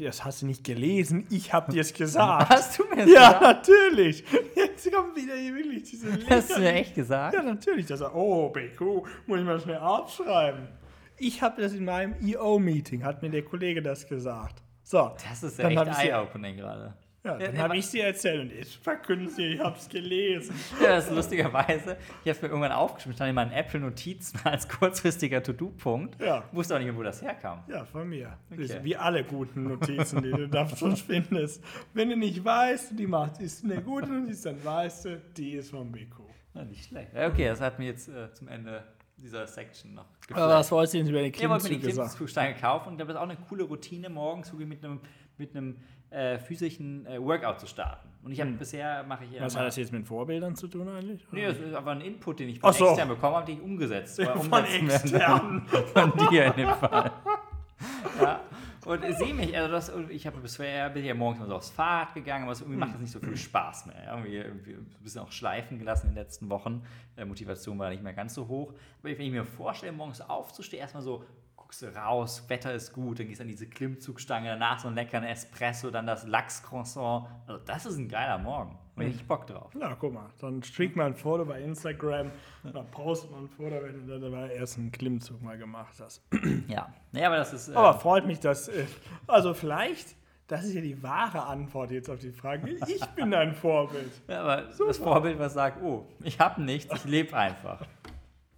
Das 0.00 0.24
hast 0.24 0.42
du 0.42 0.46
nicht 0.46 0.64
gelesen, 0.64 1.26
ich 1.30 1.52
habe 1.52 1.72
dir 1.72 1.82
es 1.82 1.92
gesagt. 1.94 2.48
Hast 2.50 2.78
du 2.78 2.84
mir 2.84 2.96
das 2.96 3.10
Ja, 3.10 3.32
gesagt? 3.32 3.42
natürlich. 3.42 4.24
Jetzt 4.54 4.92
kommt 4.92 5.16
wieder 5.16 5.34
hier 5.36 5.54
wirklich 5.54 5.82
diese 5.84 6.08
Hast 6.30 6.56
du 6.56 6.60
mir 6.60 6.72
echt 6.72 6.94
gesagt? 6.94 7.34
Ja, 7.34 7.42
natürlich. 7.42 7.86
Das 7.86 8.02
oh, 8.02 8.48
BQ, 8.50 8.80
muss 9.26 9.38
ich 9.38 9.44
mal 9.44 9.60
schnell 9.60 9.78
aufschreiben. 9.78 10.68
Ich 11.16 11.42
habe 11.42 11.62
das 11.62 11.72
in 11.74 11.84
meinem 11.84 12.14
EO-Meeting, 12.20 13.04
hat 13.04 13.22
mir 13.22 13.30
der 13.30 13.42
Kollege 13.44 13.82
das 13.82 14.06
gesagt. 14.06 14.62
So, 14.82 15.12
Das 15.28 15.42
ist 15.42 15.58
ja 15.58 15.70
hab 15.70 15.88
echt 15.88 16.04
eye-opening 16.04 16.56
gerade. 16.56 16.94
Ja, 17.24 17.36
dann 17.36 17.54
Ja, 17.54 17.62
habe 17.62 17.76
ich 17.76 17.86
sie 17.86 18.00
erzählt 18.00 18.40
und 18.40 18.56
jetzt 18.56 18.76
verkünden 18.76 19.28
sie, 19.28 19.54
ich 19.54 19.60
habe 19.60 19.76
es 19.76 19.88
gelesen. 19.88 20.54
Ja, 20.80 20.96
das 20.96 21.06
ist 21.08 21.14
lustigerweise. 21.14 21.96
Ich 22.24 22.28
habe 22.28 22.30
es 22.30 22.42
mir 22.42 22.48
irgendwann 22.48 22.72
aufgeschrieben, 22.72 23.14
stand 23.14 23.28
in 23.30 23.34
meinen 23.34 23.52
Apple-Notizen 23.52 24.40
als 24.44 24.68
kurzfristiger 24.68 25.42
To-Do-Punkt. 25.42 26.20
Ja. 26.20 26.44
Wusste 26.52 26.74
auch 26.74 26.78
nicht 26.78 26.88
mehr, 26.88 26.96
wo 26.96 27.02
das 27.02 27.20
herkam. 27.20 27.62
Ja, 27.68 27.84
von 27.84 28.08
mir. 28.08 28.38
Okay. 28.50 28.62
ist 28.62 28.84
wie 28.84 28.96
alle 28.96 29.24
guten 29.24 29.64
Notizen, 29.64 30.22
die 30.22 30.30
du 30.30 30.48
da 30.48 30.68
schon 30.76 30.96
findest. 30.96 31.62
Wenn 31.94 32.10
du 32.10 32.16
nicht 32.16 32.44
weißt, 32.44 32.98
die 32.98 33.06
macht, 33.06 33.40
ist 33.40 33.64
eine 33.64 33.82
gute 33.82 34.08
Notiz, 34.08 34.42
dann 34.42 34.64
weißt 34.64 35.04
du, 35.06 35.20
die 35.36 35.52
ist 35.52 35.70
von 35.70 35.90
BQ. 35.90 36.20
Ja, 36.54 36.64
nicht 36.64 36.84
schlecht. 36.86 37.10
Okay, 37.14 37.46
das 37.46 37.60
hat 37.60 37.78
mir 37.78 37.86
jetzt 37.86 38.08
äh, 38.08 38.32
zum 38.32 38.48
Ende 38.48 38.84
dieser 39.16 39.46
Section 39.46 39.94
noch 39.94 40.06
Aber 40.32 40.48
was 40.48 40.70
wolltest 40.70 40.94
du 40.94 40.98
denn 40.98 41.08
über 41.08 41.22
die 41.22 41.28
Ich 41.28 41.48
wollte 41.48 41.68
mir 41.68 41.80
sagen? 41.80 42.08
Klimmzugstange 42.08 42.54
kaufen 42.54 42.90
und 42.90 42.98
da 42.98 43.04
ist 43.04 43.16
auch 43.16 43.22
eine 43.22 43.36
coole 43.36 43.64
Routine, 43.64 44.08
morgens 44.08 44.50
wirklich 44.52 44.68
mit 44.68 44.84
einem, 44.84 45.00
mit 45.38 45.54
einem 45.56 45.76
äh, 46.10 46.38
physischen 46.38 47.06
äh, 47.06 47.22
Workout 47.22 47.60
zu 47.60 47.66
starten. 47.66 48.08
Und 48.22 48.32
ich 48.32 48.40
habe 48.40 48.50
bisher 48.52 49.04
mache 49.04 49.24
ich 49.24 49.30
Hm. 49.32 49.44
Was 49.44 49.56
hat 49.56 49.66
das 49.66 49.76
jetzt 49.76 49.92
mit 49.92 50.06
Vorbildern 50.06 50.56
zu 50.56 50.68
tun 50.68 50.88
eigentlich? 50.88 51.26
Nee, 51.30 51.46
das 51.46 51.58
ist 51.58 51.74
einfach 51.74 51.92
ein 51.92 52.00
Input, 52.00 52.40
den 52.40 52.48
ich 52.48 52.60
von 52.60 52.72
so. 52.72 52.88
extern 52.88 53.08
bekommen 53.08 53.36
habe, 53.36 53.46
den 53.46 53.58
ich 53.58 53.62
umgesetzt 53.62 54.18
oder 54.18 54.36
Von 54.36 54.64
extern. 54.64 55.66
Von 55.66 56.12
dir 56.30 56.46
in 56.46 56.52
dem 56.54 56.74
Fall. 56.74 57.12
ja. 58.20 58.40
Und 58.84 59.04
ich 59.04 59.16
sehe 59.18 59.34
mich, 59.34 59.56
also 59.56 59.70
das, 59.70 59.92
ich 60.08 60.26
habe 60.26 60.40
bisher 60.40 60.88
bin 60.88 61.04
ja 61.04 61.12
morgens 61.12 61.40
mal 61.40 61.46
so 61.46 61.56
aufs 61.56 61.68
Fahrrad 61.68 62.14
gegangen, 62.14 62.44
aber 62.44 62.52
es 62.52 62.60
irgendwie 62.60 62.78
macht 62.78 62.94
das 62.94 63.00
nicht 63.00 63.10
so 63.12 63.20
viel 63.20 63.36
Spaß 63.36 63.86
mehr. 63.86 64.14
Irgendwie, 64.14 64.36
irgendwie 64.36 64.72
ein 64.72 64.86
bisschen 65.02 65.20
auch 65.20 65.30
schleifen 65.30 65.78
gelassen 65.78 66.08
in 66.08 66.14
den 66.14 66.22
letzten 66.22 66.48
Wochen. 66.48 66.82
Äh, 67.16 67.26
Motivation 67.26 67.78
war 67.78 67.90
nicht 67.90 68.02
mehr 68.02 68.14
ganz 68.14 68.34
so 68.34 68.48
hoch. 68.48 68.72
Aber 69.00 69.10
wenn 69.10 69.20
ich 69.20 69.30
mir 69.30 69.44
vorstelle, 69.44 69.92
morgens 69.92 70.22
aufzustehen, 70.22 70.80
erstmal 70.80 71.02
so, 71.02 71.24
guckst 71.68 71.82
du 71.82 71.94
raus, 71.94 72.42
Wetter 72.48 72.72
ist 72.72 72.94
gut, 72.94 73.18
dann 73.20 73.28
gehst 73.28 73.40
du 73.40 73.42
an 73.42 73.48
diese 73.48 73.66
Klimmzugstange, 73.66 74.48
danach 74.48 74.78
so 74.78 74.88
einen 74.88 74.96
leckeren 74.96 75.24
Espresso, 75.24 75.90
dann 75.90 76.06
das 76.06 76.26
Lachs-Croissant. 76.26 77.26
Also 77.46 77.62
das 77.66 77.84
ist 77.84 77.98
ein 77.98 78.08
geiler 78.08 78.38
Morgen. 78.38 78.78
Da 78.96 79.04
ich 79.04 79.22
Bock 79.26 79.46
drauf. 79.46 79.70
Ja, 79.78 79.94
guck 79.94 80.14
mal, 80.14 80.30
dann 80.40 80.62
schickt 80.62 80.96
man 80.96 81.08
ein 81.08 81.14
Foto 81.14 81.44
bei 81.44 81.60
Instagram, 81.60 82.30
dann 82.64 82.90
postet 82.90 83.30
man 83.32 83.44
ein 83.44 83.48
Foto, 83.50 83.76
wenn 83.82 84.06
du 84.06 84.18
dann 84.18 84.32
dabei 84.32 84.54
erst 84.54 84.78
einen 84.78 84.90
Klimmzug 84.90 85.42
mal 85.42 85.58
gemacht 85.58 85.94
hast. 86.00 86.22
Ja, 86.68 86.92
naja, 87.12 87.26
aber 87.26 87.36
das 87.36 87.52
ist. 87.52 87.68
Äh, 87.68 87.74
Aber 87.74 87.98
freut 87.98 88.26
mich, 88.26 88.40
dass, 88.40 88.68
äh, 88.68 88.86
also 89.26 89.52
vielleicht 89.52 90.16
Das 90.46 90.64
ist 90.64 90.72
ja 90.72 90.80
die 90.80 91.02
wahre 91.02 91.42
Antwort 91.44 91.90
jetzt 91.90 92.08
auf 92.08 92.20
die 92.20 92.32
Frage. 92.32 92.70
Ich 92.86 93.04
bin 93.08 93.30
dein 93.30 93.54
Vorbild. 93.54 94.10
Ja, 94.26 94.40
aber 94.40 94.62
das 94.62 94.96
Vorbild, 94.96 95.38
was 95.38 95.52
sagt, 95.52 95.82
oh, 95.82 96.06
ich 96.22 96.40
habe 96.40 96.62
nichts, 96.62 96.92
ich 96.94 97.04
lebe 97.04 97.36
einfach. 97.36 97.84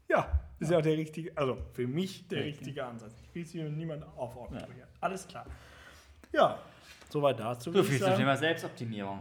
Ja, 0.09 0.29
ist 0.61 0.71
ja 0.71 0.79
auch 0.79 0.83
der 0.83 0.97
richtige, 0.97 1.37
also 1.37 1.59
für 1.73 1.87
mich 1.87 2.29
der 2.29 2.45
richtige 2.45 2.85
Ansatz. 2.85 3.15
Ich 3.23 3.35
will 3.35 3.45
hier 3.45 3.69
niemand 3.71 4.05
aufopfern. 4.17 4.65
Alles 5.01 5.27
klar. 5.27 5.47
Ja, 6.33 6.59
soweit 7.09 7.41
dazu. 7.41 7.73
So 7.73 7.83
viel 7.83 7.99
zum. 8.01 8.15
Thema 8.15 8.37
Selbstoptimierung. 8.37 9.21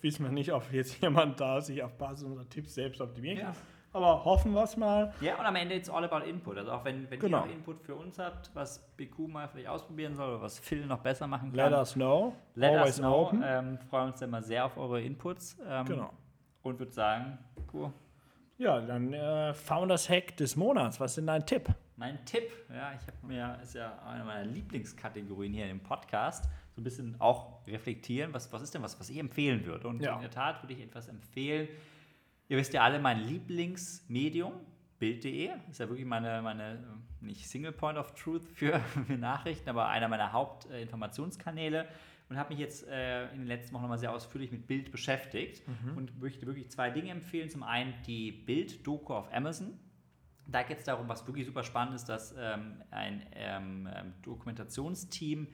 Wissen 0.00 0.24
wir 0.24 0.32
nicht, 0.32 0.52
ob 0.52 0.70
jetzt 0.72 1.00
jemand 1.02 1.40
da 1.40 1.60
sich 1.60 1.82
auf 1.82 1.92
Basis 1.96 2.24
unserer 2.24 2.48
Tipps 2.48 2.74
selbst 2.74 3.00
optimieren 3.00 3.38
Ja. 3.38 3.44
kann. 3.46 3.54
Aber 3.92 4.24
hoffen 4.24 4.52
wir 4.54 4.64
es 4.64 4.76
mal. 4.76 5.14
Ja, 5.20 5.38
und 5.38 5.46
am 5.46 5.54
Ende 5.54 5.76
it's 5.76 5.88
all 5.88 6.02
about 6.04 6.26
Input. 6.26 6.58
Also 6.58 6.72
auch 6.72 6.84
wenn, 6.84 7.08
wenn 7.08 7.20
Genau. 7.20 7.42
ihr 7.42 7.46
noch 7.46 7.52
Input 7.52 7.80
für 7.80 7.94
uns 7.94 8.18
habt, 8.18 8.50
was 8.52 8.80
BQ 8.96 9.28
mal 9.28 9.46
vielleicht 9.46 9.68
ausprobieren 9.68 10.16
soll 10.16 10.30
oder 10.30 10.42
was 10.42 10.58
Phil 10.58 10.84
noch 10.84 10.98
besser 10.98 11.28
machen 11.28 11.52
Let 11.52 11.70
kann, 11.70 11.74
us 11.80 11.94
know. 11.94 12.34
let 12.56 12.72
Always 12.72 12.94
us 12.94 12.98
know. 12.98 13.14
open. 13.26 13.42
Ähm, 13.46 13.78
freuen 13.88 14.08
uns 14.10 14.20
immer 14.20 14.42
sehr 14.42 14.64
auf 14.64 14.76
eure 14.76 15.00
Inputs. 15.00 15.56
Ähm, 15.68 15.86
Genau. 15.86 16.10
Und 16.62 16.78
würde 16.80 16.90
sagen, 16.92 17.38
cool. 17.72 17.92
Ja, 18.58 18.80
dann 18.80 19.12
äh, 19.12 19.52
Founders 19.54 20.08
Hack 20.08 20.36
des 20.36 20.54
Monats. 20.56 21.00
Was 21.00 21.12
ist 21.12 21.16
denn 21.16 21.26
dein 21.26 21.44
Tipp? 21.44 21.68
Mein 21.96 22.24
Tipp, 22.24 22.50
ja, 22.72 22.92
ich 22.92 23.06
habe 23.06 23.26
mir, 23.26 23.58
ist 23.62 23.74
ja 23.74 23.98
eine 24.06 24.24
meiner 24.24 24.44
Lieblingskategorien 24.44 25.52
hier 25.52 25.68
im 25.70 25.80
Podcast, 25.80 26.44
so 26.74 26.80
ein 26.80 26.84
bisschen 26.84 27.16
auch 27.20 27.64
reflektieren, 27.66 28.32
was, 28.34 28.52
was 28.52 28.62
ist 28.62 28.74
denn 28.74 28.82
was, 28.82 28.98
was 28.98 29.08
ich 29.10 29.18
empfehlen 29.18 29.64
würde. 29.64 29.86
Und 29.88 30.02
Ja. 30.02 30.14
in 30.16 30.20
der 30.22 30.30
Tat 30.30 30.62
würde 30.62 30.74
ich 30.74 30.80
etwas 30.82 31.08
empfehlen. 31.08 31.68
Ihr 32.48 32.56
wisst 32.56 32.72
ja 32.74 32.82
alle, 32.82 32.98
mein 32.98 33.20
Lieblingsmedium, 33.20 34.52
Bild.de, 34.98 35.50
ist 35.70 35.80
ja 35.80 35.88
wirklich 35.88 36.06
meine, 36.06 36.40
meine 36.42 36.74
äh, 36.74 37.24
nicht 37.24 37.48
Single 37.48 37.72
Point 37.72 37.98
of 37.98 38.12
Truth 38.14 38.44
für, 38.54 38.78
für 39.06 39.16
Nachrichten, 39.16 39.68
aber 39.68 39.88
einer 39.88 40.08
meiner 40.08 40.32
Hauptinformationskanäle. 40.32 41.86
Und 42.28 42.38
habe 42.38 42.50
mich 42.50 42.58
jetzt 42.58 42.88
äh, 42.88 43.30
in 43.32 43.40
den 43.40 43.46
letzten 43.46 43.74
Wochen 43.74 43.82
nochmal 43.82 43.98
sehr 43.98 44.12
ausführlich 44.12 44.50
mit 44.50 44.66
Bild 44.66 44.90
beschäftigt 44.90 45.62
und 45.94 46.18
möchte 46.20 46.46
wirklich 46.46 46.70
zwei 46.70 46.90
Dinge 46.90 47.10
empfehlen. 47.10 47.50
Zum 47.50 47.62
einen 47.62 47.94
die 48.06 48.32
Bild-Doku 48.32 49.12
auf 49.12 49.32
Amazon. 49.32 49.78
Da 50.46 50.62
geht 50.62 50.78
es 50.78 50.84
darum, 50.84 51.08
was 51.08 51.26
wirklich 51.26 51.46
super 51.46 51.62
spannend 51.62 51.94
ist, 51.94 52.06
dass 52.06 52.34
ähm, 52.38 52.82
ein 52.90 53.26
ähm, 53.34 53.88
ähm, 53.94 54.14
Dokumentationsteam 54.22 55.48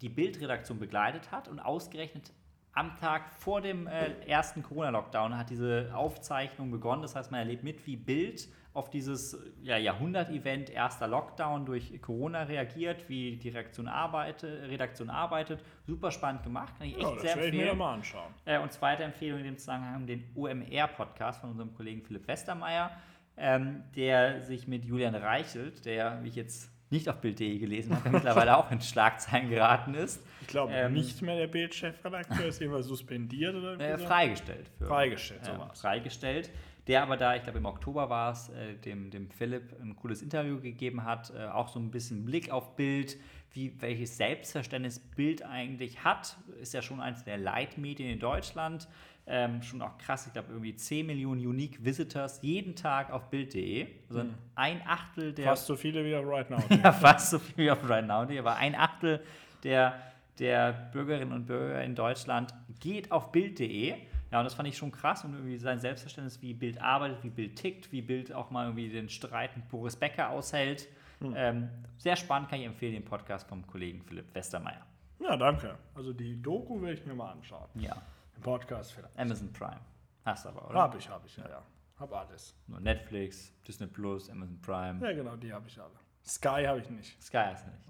die 0.00 0.08
Bildredaktion 0.08 0.78
begleitet 0.78 1.30
hat 1.30 1.48
und 1.48 1.60
ausgerechnet 1.60 2.32
am 2.74 2.96
Tag 2.96 3.32
vor 3.32 3.60
dem 3.60 3.86
äh, 3.86 4.10
ersten 4.26 4.62
Corona-Lockdown 4.62 5.38
hat 5.38 5.50
diese 5.50 5.92
Aufzeichnung 5.94 6.70
begonnen. 6.70 7.02
Das 7.02 7.14
heißt, 7.14 7.30
man 7.30 7.40
erlebt 7.40 7.62
mit, 7.62 7.86
wie 7.86 7.96
Bild 7.96 8.48
auf 8.74 8.90
dieses 8.90 9.38
ja, 9.62 9.76
Jahrhundert-Event 9.78 10.68
erster 10.68 11.06
Lockdown 11.06 11.64
durch 11.64 12.00
Corona 12.02 12.42
reagiert, 12.42 13.08
wie 13.08 13.36
die 13.36 13.48
Redaktion 13.48 13.86
arbeitet. 13.86 14.68
Redaktion 14.68 15.08
arbeitet. 15.10 15.64
Super 15.86 16.10
spannend 16.10 16.42
gemacht, 16.42 16.74
kann 16.76 16.88
ich 16.88 16.94
echt 16.94 17.02
Ja, 17.02 17.12
das 17.12 17.22
sehr 17.22 17.36
werde 17.36 17.46
ich 17.48 17.52
mir 17.54 17.60
empfehlen. 17.60 17.78
mal 17.78 17.94
anschauen. 17.94 18.34
Äh, 18.44 18.58
und 18.58 18.72
zweite 18.72 19.04
Empfehlung 19.04 19.38
in 19.38 19.44
dem 19.44 19.58
Zusammenhang 19.58 20.06
den 20.06 20.24
OMR-Podcast 20.34 21.40
von 21.40 21.50
unserem 21.50 21.72
Kollegen 21.74 22.02
Philipp 22.02 22.26
Westermeier, 22.26 22.90
ähm, 23.36 23.84
der 23.94 24.42
sich 24.42 24.66
mit 24.66 24.84
Julian 24.84 25.14
Reichelt, 25.14 25.84
der, 25.84 26.22
wie 26.24 26.28
ich 26.28 26.36
jetzt 26.36 26.70
nicht 26.90 27.08
auf 27.08 27.20
Bild.de 27.20 27.58
gelesen 27.58 27.92
habe, 27.94 28.02
der 28.04 28.12
mittlerweile 28.18 28.56
auch 28.56 28.70
in 28.72 28.80
Schlagzeilen 28.80 29.50
geraten 29.50 29.94
ist, 29.94 30.20
Ich 30.42 30.48
glaube 30.48 30.72
Ähm, 30.72 30.92
nicht 30.94 31.22
mehr 31.22 31.36
der 31.36 31.46
Bildchefredakteur 31.46 32.46
ist 32.46 32.60
jedenfalls 32.60 32.86
suspendiert 32.86 33.54
oder 33.54 33.78
äh, 33.78 33.98
freigestellt. 33.98 34.68
Für, 34.78 34.86
Freigestellt, 34.86 35.42
äh, 35.46 35.76
freigestellt. 35.76 36.50
Der 36.86 37.02
aber 37.02 37.16
da, 37.16 37.34
ich 37.34 37.42
glaube 37.42 37.58
im 37.58 37.64
Oktober 37.64 38.10
war 38.10 38.32
es, 38.32 38.50
äh, 38.50 38.74
dem, 38.74 39.10
dem 39.10 39.30
Philipp 39.30 39.74
ein 39.80 39.96
cooles 39.96 40.20
Interview 40.20 40.60
gegeben 40.60 41.04
hat, 41.04 41.32
äh, 41.34 41.46
auch 41.46 41.68
so 41.68 41.78
ein 41.78 41.90
bisschen 41.90 42.24
Blick 42.24 42.50
auf 42.50 42.76
Bild, 42.76 43.16
wie, 43.52 43.80
welches 43.80 44.16
Selbstverständnis 44.16 44.98
Bild 44.98 45.42
eigentlich 45.44 46.04
hat. 46.04 46.36
Ist 46.60 46.74
ja 46.74 46.82
schon 46.82 47.00
eines 47.00 47.24
der 47.24 47.38
Leitmedien 47.38 48.10
in 48.10 48.18
Deutschland. 48.18 48.88
Ähm, 49.26 49.62
schon 49.62 49.80
auch 49.80 49.96
krass, 49.96 50.26
ich 50.26 50.34
glaube 50.34 50.48
irgendwie 50.52 50.76
10 50.76 51.06
Millionen 51.06 51.46
Unique 51.46 51.82
Visitors 51.82 52.40
jeden 52.42 52.76
Tag 52.76 53.10
auf 53.10 53.30
Bild.de. 53.30 53.86
Also 54.10 54.20
ein 54.54 54.82
Achtel 54.86 55.32
der 55.32 55.46
Mhm. 55.46 55.48
Fast 55.48 55.66
so 55.66 55.76
viele 55.76 56.04
wie 56.04 56.14
auf 56.14 56.26
Right 56.26 56.50
Now. 56.50 56.58
ja, 56.82 56.92
fast 56.92 57.30
so 57.30 57.38
viel 57.38 57.64
wie 57.64 57.70
auf 57.70 57.88
Right 57.88 58.06
Now, 58.06 58.26
aber 58.38 58.56
ein 58.56 58.74
Achtel 58.74 59.24
der, 59.62 59.94
der 60.38 60.72
Bürgerinnen 60.92 61.32
und 61.32 61.46
Bürger 61.46 61.82
in 61.82 61.94
Deutschland 61.94 62.52
geht 62.80 63.10
auf 63.10 63.32
Bild.de. 63.32 63.94
Ja, 64.34 64.40
und 64.40 64.46
das 64.46 64.54
fand 64.54 64.68
ich 64.68 64.76
schon 64.76 64.90
krass 64.90 65.24
und 65.24 65.32
irgendwie 65.32 65.56
sein 65.58 65.78
Selbstverständnis, 65.78 66.42
wie 66.42 66.54
Bild 66.54 66.80
arbeitet, 66.80 67.22
wie 67.22 67.30
Bild 67.30 67.54
tickt, 67.54 67.92
wie 67.92 68.02
Bild 68.02 68.32
auch 68.32 68.50
mal 68.50 68.64
irgendwie 68.64 68.88
den 68.88 69.08
Streit 69.08 69.56
mit 69.56 69.68
Boris 69.68 69.94
Becker 69.94 70.30
aushält. 70.30 70.88
Ähm, 71.22 71.70
sehr 71.98 72.16
spannend, 72.16 72.48
kann 72.48 72.58
ich 72.58 72.66
empfehlen, 72.66 72.94
den 72.94 73.04
Podcast 73.04 73.48
vom 73.48 73.64
Kollegen 73.64 74.02
Philipp 74.02 74.34
Westermeier. 74.34 74.84
ja, 75.20 75.36
danke. 75.36 75.78
Also 75.94 76.12
die 76.12 76.42
Doku 76.42 76.80
will 76.82 76.94
ich 76.94 77.06
mir 77.06 77.14
mal 77.14 77.30
anschauen. 77.30 77.68
Ja, 77.76 77.94
Im 78.34 78.42
Podcast 78.42 78.94
vielleicht. 78.94 79.16
Amazon 79.16 79.52
Prime. 79.52 79.80
Hast 80.24 80.46
du 80.46 80.48
aber, 80.48 80.68
oder? 80.68 80.80
Hab 80.80 80.98
ich, 80.98 81.08
hab 81.08 81.24
ich, 81.24 81.36
ja, 81.36 81.48
ja. 81.48 81.62
Hab 82.00 82.12
alles. 82.12 82.56
Nur 82.66 82.80
Netflix, 82.80 83.54
Disney 83.68 83.86
Plus, 83.86 84.28
Amazon 84.28 84.60
Prime. 84.60 84.98
Ja, 85.00 85.12
genau, 85.12 85.36
die 85.36 85.52
habe 85.52 85.68
ich 85.68 85.80
alle. 85.80 85.94
Sky 86.26 86.64
habe 86.66 86.80
ich 86.80 86.90
nicht. 86.90 87.22
Sky 87.22 87.36
hast 87.36 87.66
du 87.66 87.70
nicht. 87.70 87.84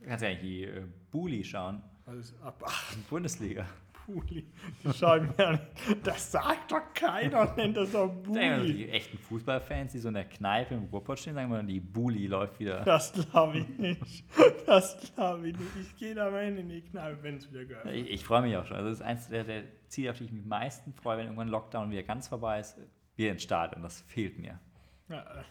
Du 0.00 0.06
kannst 0.06 0.22
ja 0.22 0.30
eigentlich 0.30 0.40
die 0.40 0.64
äh, 0.64 0.86
Bully 1.10 1.44
schauen. 1.44 1.82
Ab. 2.42 2.62
Ach, 2.64 2.96
Bundesliga. 3.10 3.66
Puli. 4.04 4.46
Die 4.82 4.92
schauen 4.92 5.32
mir 5.36 5.48
an. 5.48 5.60
Das 6.02 6.32
sagt 6.32 6.72
doch 6.72 6.92
keiner, 6.94 7.54
nennt 7.56 7.76
das 7.76 7.92
doch 7.92 8.12
wir, 8.24 8.56
Puli. 8.58 8.74
die 8.74 8.90
echten 8.90 9.18
Fußballfans, 9.18 9.92
die 9.92 9.98
so 9.98 10.08
in 10.08 10.14
der 10.14 10.24
Kneipe 10.24 10.74
im 10.74 10.84
Ruhrpott 10.84 11.18
stehen, 11.18 11.34
sagen 11.34 11.50
wir, 11.50 11.62
die 11.62 11.80
Bulli 11.80 12.26
läuft 12.26 12.58
wieder. 12.60 12.80
Das 12.84 13.12
glaube 13.12 13.58
ich 13.58 13.68
nicht. 13.78 14.24
Das 14.66 15.14
glaube 15.14 15.48
ich 15.48 15.58
nicht. 15.58 15.70
Ich 15.80 15.96
gehe 15.96 16.14
da 16.14 16.30
mal 16.30 16.44
hin 16.44 16.58
in 16.58 16.68
die 16.68 16.82
Kneipe, 16.82 17.22
wenn 17.22 17.36
es 17.36 17.50
wieder 17.50 17.64
gehört. 17.64 17.86
Ich, 17.86 18.10
ich 18.10 18.24
freue 18.24 18.42
mich 18.42 18.56
auch 18.56 18.66
schon. 18.66 18.76
Also 18.76 18.88
das 18.90 19.00
ist 19.00 19.04
eins 19.04 19.28
der, 19.28 19.44
der 19.44 19.64
Ziele, 19.88 20.10
auf 20.10 20.18
die 20.18 20.24
ich 20.24 20.32
mich 20.32 20.42
am 20.42 20.48
meisten 20.48 20.92
freue, 20.92 21.18
wenn 21.18 21.26
irgendwann 21.26 21.48
Lockdown 21.48 21.90
wieder 21.90 22.02
ganz 22.02 22.28
vorbei 22.28 22.60
ist. 22.60 22.78
Wir 23.16 23.30
ins 23.30 23.42
Stadion, 23.42 23.82
das 23.82 24.00
fehlt 24.02 24.38
mir. 24.38 24.58
Ja, 25.08 25.20
äh, 25.20 25.42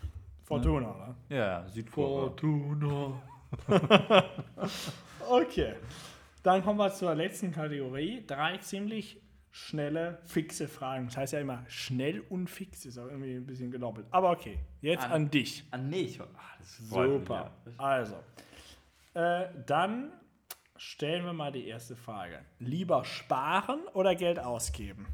Fortuna, 0.44 0.96
oder? 0.96 1.16
Ja, 1.30 1.68
Südkurve. 1.68 2.28
Fortuna. 2.32 3.22
okay. 5.30 5.76
Dann 6.44 6.64
kommen 6.64 6.80
wir 6.80 6.92
zur 6.92 7.14
letzten 7.16 7.52
Kategorie. 7.52 8.24
Drei 8.26 8.58
ziemlich 8.58 9.22
schnelle, 9.52 10.20
fixe 10.26 10.68
Fragen. 10.68 11.08
Das 11.08 11.18
heißt 11.18 11.34
ja 11.34 11.40
immer 11.40 11.64
schnell 11.68 12.22
und 12.30 12.50
fix. 12.50 12.86
Ist 12.86 12.98
auch 12.98 13.08
irgendwie 13.08 13.36
ein 13.36 13.46
bisschen 13.46 13.70
gedoppelt. 13.72 14.08
Aber 14.12 14.32
okay, 14.32 14.58
jetzt 14.82 15.04
An- 15.06 15.12
an, 15.12 15.30
dich. 15.32 15.64
An 15.72 15.90
mich. 15.90 16.20
Ah, 16.22 16.26
das 16.60 16.76
freut 16.90 17.10
mich, 17.10 17.20
Super. 17.20 17.52
ja. 17.66 17.72
Also, 17.78 18.16
äh, 19.14 19.46
dann 19.66 20.12
stellen 20.78 21.26
wir 21.26 21.34
mal 21.34 21.52
die 21.52 21.68
erste 21.68 21.96
Frage. 21.96 22.40
Lieber 22.60 23.04
sparen 23.06 23.82
oder 23.94 24.16
Geld 24.16 24.40
ausgeben? 24.40 25.06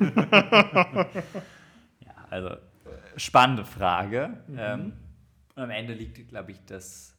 Ja, 2.00 2.14
also 2.30 2.48
äh, 2.48 2.58
spannende 3.16 3.64
Frage. 3.64 4.42
Ähm, 4.56 4.92
und 5.54 5.62
am 5.62 5.70
Ende 5.70 5.94
liegt, 5.94 6.28
glaube 6.28 6.52
ich, 6.52 6.64
das, 6.66 7.14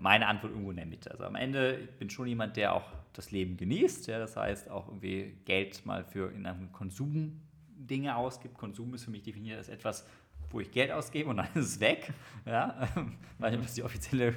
meine 0.00 0.26
Antwort 0.26 0.52
irgendwo 0.52 0.70
in 0.70 0.76
der 0.76 0.86
Mitte. 0.86 1.10
Also 1.10 1.24
am 1.24 1.34
Ende 1.34 1.78
ich 1.84 1.90
bin 1.98 2.10
schon 2.10 2.26
jemand, 2.26 2.56
der 2.56 2.74
auch 2.74 2.84
das 3.12 3.30
Leben 3.30 3.56
genießt. 3.56 4.06
Ja, 4.08 4.18
das 4.18 4.36
heißt 4.36 4.70
auch 4.70 4.88
irgendwie 4.88 5.34
Geld 5.44 5.84
mal 5.86 6.04
für 6.04 6.32
in 6.32 6.46
einem 6.46 6.72
Konsum 6.72 7.40
Dinge 7.76 8.16
ausgibt. 8.16 8.56
Konsum 8.56 8.94
ist 8.94 9.04
für 9.04 9.10
mich 9.10 9.22
definiert 9.22 9.58
als 9.58 9.68
etwas, 9.68 10.06
wo 10.50 10.60
ich 10.60 10.70
Geld 10.70 10.90
ausgebe 10.90 11.28
und 11.30 11.36
dann 11.38 11.48
ist 11.54 11.66
es 11.66 11.80
weg. 11.80 12.12
Ja, 12.46 12.88
weil 13.38 13.54
ich 13.54 13.60
das 13.60 13.74
die 13.74 13.82
offizielle 13.82 14.34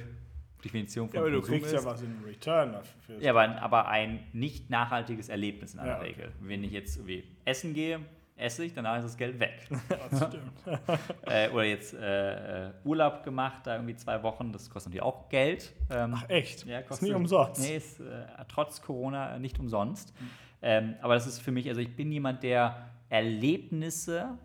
Definition 0.64 1.08
von 1.08 1.14
Ja, 1.16 1.20
aber 1.22 1.30
du 1.30 1.38
Konsum 1.40 1.54
kriegst 1.58 1.72
ist. 1.74 1.84
ja 1.84 1.90
was 1.90 2.02
in 2.02 2.14
Return 2.26 2.72
dafür. 2.72 3.20
Ja, 3.20 3.30
aber, 3.30 3.62
aber 3.62 3.88
ein 3.88 4.20
nicht 4.32 4.70
nachhaltiges 4.70 5.28
Erlebnis 5.28 5.74
in 5.74 5.80
aller 5.80 5.92
Ja. 5.92 5.98
Regel. 5.98 6.32
Wenn 6.40 6.64
ich 6.64 6.72
jetzt 6.72 6.96
irgendwie 6.96 7.24
essen 7.44 7.74
gehe, 7.74 8.00
esse 8.38 8.64
ich, 8.64 8.72
danach 8.72 8.96
ist 8.98 9.04
das 9.04 9.16
Geld 9.16 9.38
weg. 9.40 9.68
Das 10.10 10.28
stimmt. 10.28 10.52
äh, 11.26 11.48
oder 11.50 11.64
jetzt 11.64 11.94
äh, 11.94 12.68
äh, 12.68 12.70
Urlaub 12.84 13.24
gemacht, 13.24 13.66
da 13.66 13.74
irgendwie 13.74 13.96
zwei 13.96 14.22
Wochen, 14.22 14.52
das 14.52 14.70
kostet 14.70 14.92
natürlich 14.92 15.02
auch 15.02 15.28
Geld. 15.28 15.72
Ähm, 15.90 16.14
Ach, 16.16 16.28
echt? 16.28 16.64
ja, 16.66 16.78
ist 16.80 16.88
kostet, 16.88 17.08
nie 17.08 17.14
umsonst. 17.14 17.60
Nee, 17.60 17.76
ist 17.76 18.00
äh, 18.00 18.26
trotz 18.48 18.80
Corona 18.80 19.38
nicht 19.38 19.58
umsonst. 19.58 20.14
Ähm, 20.62 20.94
aber 21.00 21.14
das 21.14 21.26
ist 21.26 21.40
für 21.40 21.52
mich, 21.52 21.68
also 21.68 21.80
ich 21.80 21.94
bin 21.94 22.10
jemand, 22.10 22.42
der 22.42 22.90
Erlebnisse 23.08 24.38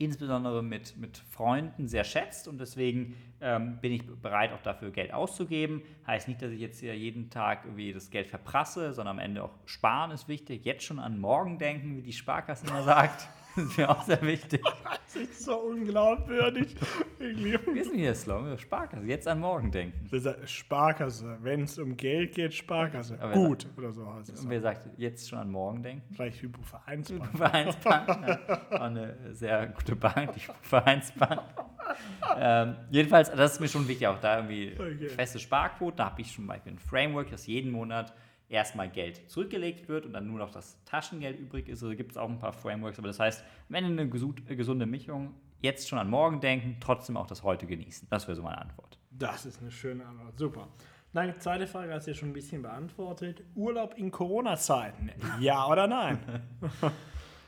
insbesondere 0.00 0.62
mit, 0.62 0.96
mit 0.96 1.18
Freunden 1.18 1.86
sehr 1.86 2.04
schätzt 2.04 2.48
und 2.48 2.58
deswegen 2.58 3.14
ähm, 3.42 3.78
bin 3.82 3.92
ich 3.92 4.06
bereit, 4.06 4.50
auch 4.52 4.62
dafür 4.62 4.90
Geld 4.90 5.12
auszugeben. 5.12 5.82
Heißt 6.06 6.26
nicht, 6.26 6.40
dass 6.40 6.50
ich 6.50 6.60
jetzt 6.60 6.80
hier 6.80 6.96
jeden 6.96 7.28
Tag 7.28 7.64
irgendwie 7.66 7.92
das 7.92 8.08
Geld 8.08 8.26
verprasse, 8.26 8.94
sondern 8.94 9.18
am 9.18 9.22
Ende 9.22 9.44
auch 9.44 9.52
sparen 9.66 10.10
ist 10.10 10.26
wichtig. 10.26 10.64
Jetzt 10.64 10.84
schon 10.84 10.98
an 10.98 11.20
morgen 11.20 11.58
denken, 11.58 11.98
wie 11.98 12.02
die 12.02 12.14
Sparkasse 12.14 12.66
immer 12.66 12.82
sagt. 12.84 13.28
Das 13.56 13.64
ist 13.64 13.78
mir 13.78 13.90
auch 13.90 14.02
sehr 14.02 14.22
wichtig. 14.22 14.62
Das 15.12 15.22
ist 15.22 15.44
so 15.44 15.56
unglaubwürdig. 15.58 16.76
Ist 17.18 17.90
denn 17.90 17.98
hier 17.98 18.14
Slogan? 18.14 18.56
Sparkasse, 18.56 19.04
jetzt 19.06 19.26
an 19.26 19.40
morgen 19.40 19.72
denken. 19.72 20.08
Das 20.08 20.48
Sparkasse. 20.48 21.36
Wenn 21.42 21.62
es 21.64 21.80
um 21.80 21.96
Geld 21.96 22.32
geht, 22.32 22.54
Sparkasse. 22.54 23.18
Aber 23.20 23.32
Gut, 23.32 23.66
oder 23.76 23.90
so 23.90 24.06
heißt 24.14 24.28
es. 24.32 24.44
Und 24.44 24.50
wer 24.50 24.60
sagt, 24.60 24.88
jetzt 24.98 25.28
schon 25.28 25.40
an 25.40 25.50
morgen 25.50 25.82
denken? 25.82 26.14
Vielleicht 26.14 26.40
Hypovereinsbank. 26.42 27.26
Vereinsbank. 27.36 28.08
ja. 28.08 28.80
Eine 28.80 29.16
sehr 29.34 29.66
gute 29.66 29.96
Bank, 29.96 30.32
die 30.34 30.42
Vereinsbank. 30.62 31.42
ähm, 32.36 32.76
jedenfalls, 32.90 33.32
das 33.32 33.54
ist 33.54 33.60
mir 33.60 33.68
schon 33.68 33.88
wichtig, 33.88 34.06
auch 34.06 34.20
da 34.20 34.36
irgendwie 34.36 34.74
Okay. 34.74 35.08
feste 35.08 35.40
Sparquoten. 35.40 35.96
Da 35.96 36.04
habe 36.06 36.20
ich 36.20 36.30
schon 36.30 36.46
mal 36.46 36.60
ein 36.64 36.78
Framework, 36.78 37.30
dass 37.30 37.48
jeden 37.48 37.72
Monat 37.72 38.14
erstmal 38.50 38.90
Geld 38.90 39.30
zurückgelegt 39.30 39.88
wird 39.88 40.04
und 40.04 40.12
dann 40.12 40.26
nur 40.26 40.38
noch 40.38 40.50
das 40.50 40.76
Taschengeld 40.84 41.38
übrig 41.38 41.68
ist. 41.68 41.82
Also 41.82 41.96
gibt 41.96 42.12
es 42.12 42.16
auch 42.18 42.28
ein 42.28 42.38
paar 42.38 42.52
Frameworks. 42.52 42.98
Aber 42.98 43.08
das 43.08 43.20
heißt, 43.20 43.44
wenn 43.68 43.84
eine 43.84 44.02
äh, 44.02 44.56
gesunde 44.56 44.86
Mischung, 44.86 45.34
jetzt 45.62 45.88
schon 45.88 45.98
an 45.98 46.10
morgen 46.10 46.40
denken, 46.40 46.76
trotzdem 46.80 47.16
auch 47.16 47.26
das 47.26 47.42
heute 47.42 47.66
genießen. 47.66 48.08
Das 48.10 48.26
wäre 48.26 48.36
so 48.36 48.42
meine 48.42 48.58
Antwort. 48.58 48.98
Das 49.10 49.46
ist 49.46 49.60
eine 49.60 49.70
schöne 49.70 50.04
Antwort. 50.04 50.38
Super. 50.38 50.68
Dann 51.12 51.40
zweite 51.40 51.66
Frage 51.66 51.92
hast 51.94 52.06
du 52.06 52.12
ja 52.12 52.16
schon 52.16 52.30
ein 52.30 52.34
bisschen 52.34 52.62
beantwortet. 52.62 53.42
Urlaub 53.54 53.94
in 53.96 54.10
Corona-Zeiten. 54.10 55.10
Ja 55.40 55.66
oder 55.66 55.86
nein? 55.86 56.18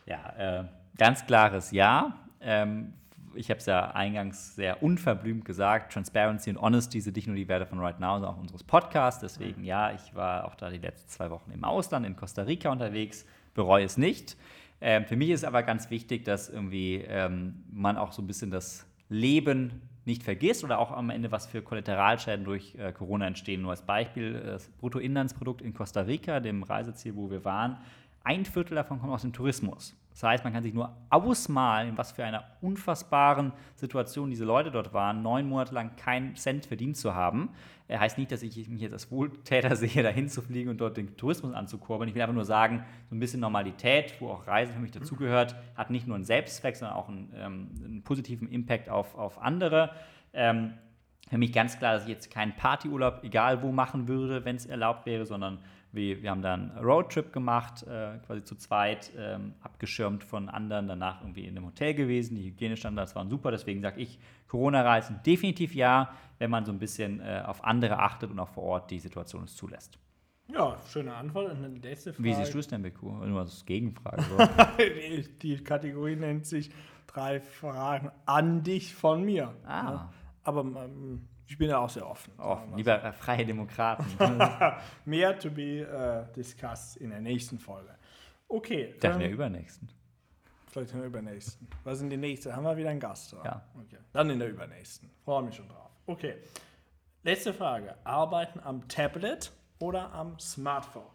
Ja, 0.05 0.63
äh, 0.63 0.65
ganz 0.99 1.25
klares 1.25 1.71
Ja. 1.71 2.19
Ähm, 2.41 2.93
ich 3.35 3.51
habe 3.51 3.59
es 3.59 3.67
ja 3.67 3.91
eingangs 3.93 4.55
sehr 4.55 4.83
unverblümt 4.83 5.45
gesagt, 5.45 5.93
Transparency 5.93 6.51
und 6.51 6.61
Honesty 6.61 7.01
sind 7.01 7.17
nicht 7.17 7.27
nur 7.27 7.37
die 7.37 7.49
Werte 7.49 7.67
von 7.67 7.79
Right 7.79 8.01
Now, 8.01 8.15
sondern 8.15 8.35
auch 8.35 8.41
unseres 8.41 8.65
Podcasts. 8.65 9.21
Deswegen 9.21 9.65
ja, 9.65 9.93
ich 9.93 10.15
war 10.15 10.47
auch 10.47 10.55
da 10.55 10.71
die 10.71 10.79
letzten 10.79 11.09
zwei 11.09 11.31
Wochen 11.31 11.51
im 11.51 11.65
Ausland, 11.65 12.07
in 12.07 12.17
Costa 12.17 12.43
Rica 12.43 12.71
unterwegs, 12.71 13.27
bereue 13.55 13.85
es 13.85 13.97
nicht. 13.97 14.37
Ähm, 14.81 15.05
für 15.05 15.17
mich 15.17 15.31
ist 15.31 15.45
aber 15.45 15.63
ganz 15.63 15.91
wichtig, 15.91 16.25
dass 16.25 16.49
irgendwie 16.49 16.97
ähm, 17.07 17.65
man 17.71 17.97
auch 17.97 18.13
so 18.13 18.21
ein 18.23 18.27
bisschen 18.27 18.51
das 18.51 18.87
Leben 19.09 19.83
nicht 20.05 20.23
vergisst 20.23 20.65
oder 20.65 20.79
auch 20.79 20.91
am 20.91 21.11
Ende, 21.11 21.31
was 21.31 21.47
für 21.47 21.63
Kollateralschäden 21.63 22.45
durch 22.45 22.75
äh, 22.75 22.93
Corona 22.93 23.27
entstehen. 23.27 23.63
Nur 23.63 23.71
als 23.71 23.83
Beispiel, 23.83 24.41
das 24.41 24.69
Bruttoinlandsprodukt 24.69 25.63
in 25.63 25.75
Costa 25.75 26.01
Rica, 26.01 26.41
dem 26.41 26.65
Reiseziel, 26.65 27.15
wo 27.15 27.31
wir 27.31 27.45
waren, 27.45 27.79
ein 28.25 28.45
Viertel 28.45 28.75
davon 28.75 29.01
kommt 29.01 29.13
aus 29.13 29.23
dem 29.23 29.33
Tourismus. 29.33 29.95
Das 30.13 30.23
heißt, 30.23 30.45
man 30.45 30.53
kann 30.53 30.63
sich 30.63 30.75
nur 30.75 30.95
ausmalen, 31.11 31.91
in 31.91 31.99
was 31.99 32.13
für 32.13 32.25
einer 32.25 32.45
unfassbaren 32.61 33.53
Situation 33.75 34.31
diese 34.31 34.45
Leute 34.45 34.71
dort 34.71 34.93
waren, 34.93 35.23
neun 35.23 35.49
Monate 35.49 35.75
lang 35.75 35.97
keinen 35.97 36.37
Cent 36.37 36.67
verdient 36.67 36.97
zu 36.97 37.15
haben. 37.15 37.51
Er 37.89 38.01
heißt 38.01 38.19
nicht, 38.19 38.31
dass 38.31 38.43
ich 38.43 38.69
mich 38.69 38.83
jetzt 38.83 38.93
als 38.93 39.11
Wohltäter 39.11 39.75
sehe, 39.77 40.03
dahin 40.03 40.29
zu 40.29 40.43
fliegen 40.43 40.71
und 40.71 40.81
dort 40.81 40.97
den 40.97 41.17
Tourismus 41.17 41.55
anzukurbeln. 41.55 42.09
Ich 42.09 42.15
will 42.15 42.23
einfach 42.23 42.35
nur 42.35 42.45
sagen, 42.45 42.85
so 43.09 43.17
ein 43.17 43.21
bisschen 43.21 43.41
Normalität, 43.41 44.15
wo 44.21 44.29
auch 44.29 44.47
Reisen 44.47 44.75
für 44.75 44.81
mich 44.81 44.93
dazugehört, 44.93 45.57
hat 45.77 45.91
nicht 45.91 46.07
nur 46.07 46.17
einen 46.17 46.25
Selbstzweck, 46.25 46.77
sondern 46.77 46.97
auch 46.97 47.09
einen, 47.09 47.33
ähm, 47.35 47.69
einen 47.85 48.03
positiven 48.03 48.49
Impact 48.49 48.89
auf, 48.89 49.15
auf 49.17 49.41
andere. 49.41 49.91
Ähm, 50.33 50.75
für 51.31 51.39
mich 51.39 51.53
ganz 51.53 51.79
klar, 51.79 51.95
dass 51.95 52.03
ich 52.03 52.11
jetzt 52.11 52.31
keinen 52.31 52.55
Partyurlaub, 52.57 53.25
egal 53.25 53.63
wo, 53.63 53.73
machen 53.73 54.09
würde, 54.09 54.45
wenn 54.45 54.57
es 54.57 54.67
erlaubt 54.67 55.07
wäre, 55.07 55.25
sondern 55.25 55.59
wir, 55.93 56.23
wir 56.23 56.31
haben 56.31 56.43
dann 56.43 56.71
einen 56.73 56.85
Roadtrip 56.85 57.33
gemacht, 57.33 57.83
äh, 57.85 58.19
quasi 58.27 58.45
zu 58.45 58.57
zweit, 58.57 59.13
ähm, 59.17 59.55
abgeschirmt 59.61 60.25
von 60.25 60.49
anderen, 60.49 60.89
danach 60.89 61.21
irgendwie 61.21 61.45
in 61.45 61.57
einem 61.57 61.67
Hotel 61.67 61.95
gewesen. 61.95 62.35
Die 62.35 62.45
Hygienestandards 62.45 63.15
waren 63.15 63.29
super, 63.29 63.51
deswegen 63.51 63.83
sage 63.83 64.01
ich, 64.01 64.19
Corona-Reisen 64.49 65.21
definitiv 65.25 65.75
ja, 65.75 66.15
wenn 66.39 66.51
man 66.51 66.65
so 66.65 66.73
ein 66.73 66.79
bisschen 66.79 67.21
äh, 67.21 67.43
auf 67.47 67.63
andere 67.65 67.99
achtet 67.99 68.31
und 68.31 68.39
auch 68.39 68.49
vor 68.49 68.65
Ort 68.65 68.91
die 68.91 68.99
Situation 68.99 69.45
es 69.45 69.55
zulässt. 69.55 69.99
Ja, 70.49 70.77
schöne 70.91 71.15
Antwort. 71.15 71.53
Und 71.53 71.75
die 71.83 71.89
letzte 71.89 72.13
Frage. 72.13 72.29
Wie 72.29 72.35
siehst 72.35 72.53
du 72.53 72.59
es 72.59 72.69
denn, 72.69 72.83
Beku? 72.83 73.11
Nur 73.11 73.41
als 73.41 73.65
Gegenfrage. 73.65 74.23
Die 75.43 75.57
Kategorie 75.63 76.17
nennt 76.17 76.47
sich 76.47 76.71
drei 77.07 77.41
Fragen 77.41 78.11
an 78.27 78.63
dich 78.63 78.95
von 78.95 79.25
mir. 79.25 79.55
Ah. 79.65 79.69
Ja. 79.69 80.13
Aber 80.45 80.61
ähm, 80.63 81.29
ich 81.47 81.59
bin 81.59 81.69
ja 81.69 81.79
auch 81.79 81.91
sehr 81.91 82.09
offen. 82.09 82.33
Wir 82.39 82.77
lieber 82.77 83.05
äh, 83.05 83.13
freie 83.13 83.45
Demokraten. 83.45 84.07
Mehr 85.05 85.39
to 85.39 85.51
be 85.51 85.87
uh, 85.87 86.33
discussed 86.35 86.97
in 86.97 87.11
der 87.11 87.21
nächsten 87.21 87.59
Folge. 87.59 87.95
Okay. 88.49 88.93
Ich 88.95 89.01
dachte 89.01 89.15
ähm, 89.15 89.21
der 89.21 89.31
übernächsten. 89.31 89.89
vielleicht 90.67 90.93
in 90.93 90.99
der 90.99 91.09
übernächsten. 91.09 91.69
Was 91.85 91.99
sind 91.99 92.11
die 92.11 92.17
nächste? 92.17 92.55
Haben 92.55 92.65
wir 92.65 92.77
wieder 92.77 92.91
einen 92.91 93.01
Gast? 93.01 93.35
Oder? 93.35 93.45
Ja. 93.45 93.63
Okay. 93.81 93.99
Dann 94.13 94.31
in 94.31 94.39
der 94.39 94.51
übernächsten. 94.51 95.11
Freue 95.25 95.43
mich 95.43 95.55
schon 95.55 95.69
drauf. 95.69 95.91
Okay. 96.07 96.37
Letzte 97.23 97.55
Frage. 97.55 97.95
Arbeiten 98.05 98.61
am 98.61 98.89
Tablet 98.89 99.53
oder 99.79 100.13
am 100.13 100.39
Smartphone? 100.39 101.07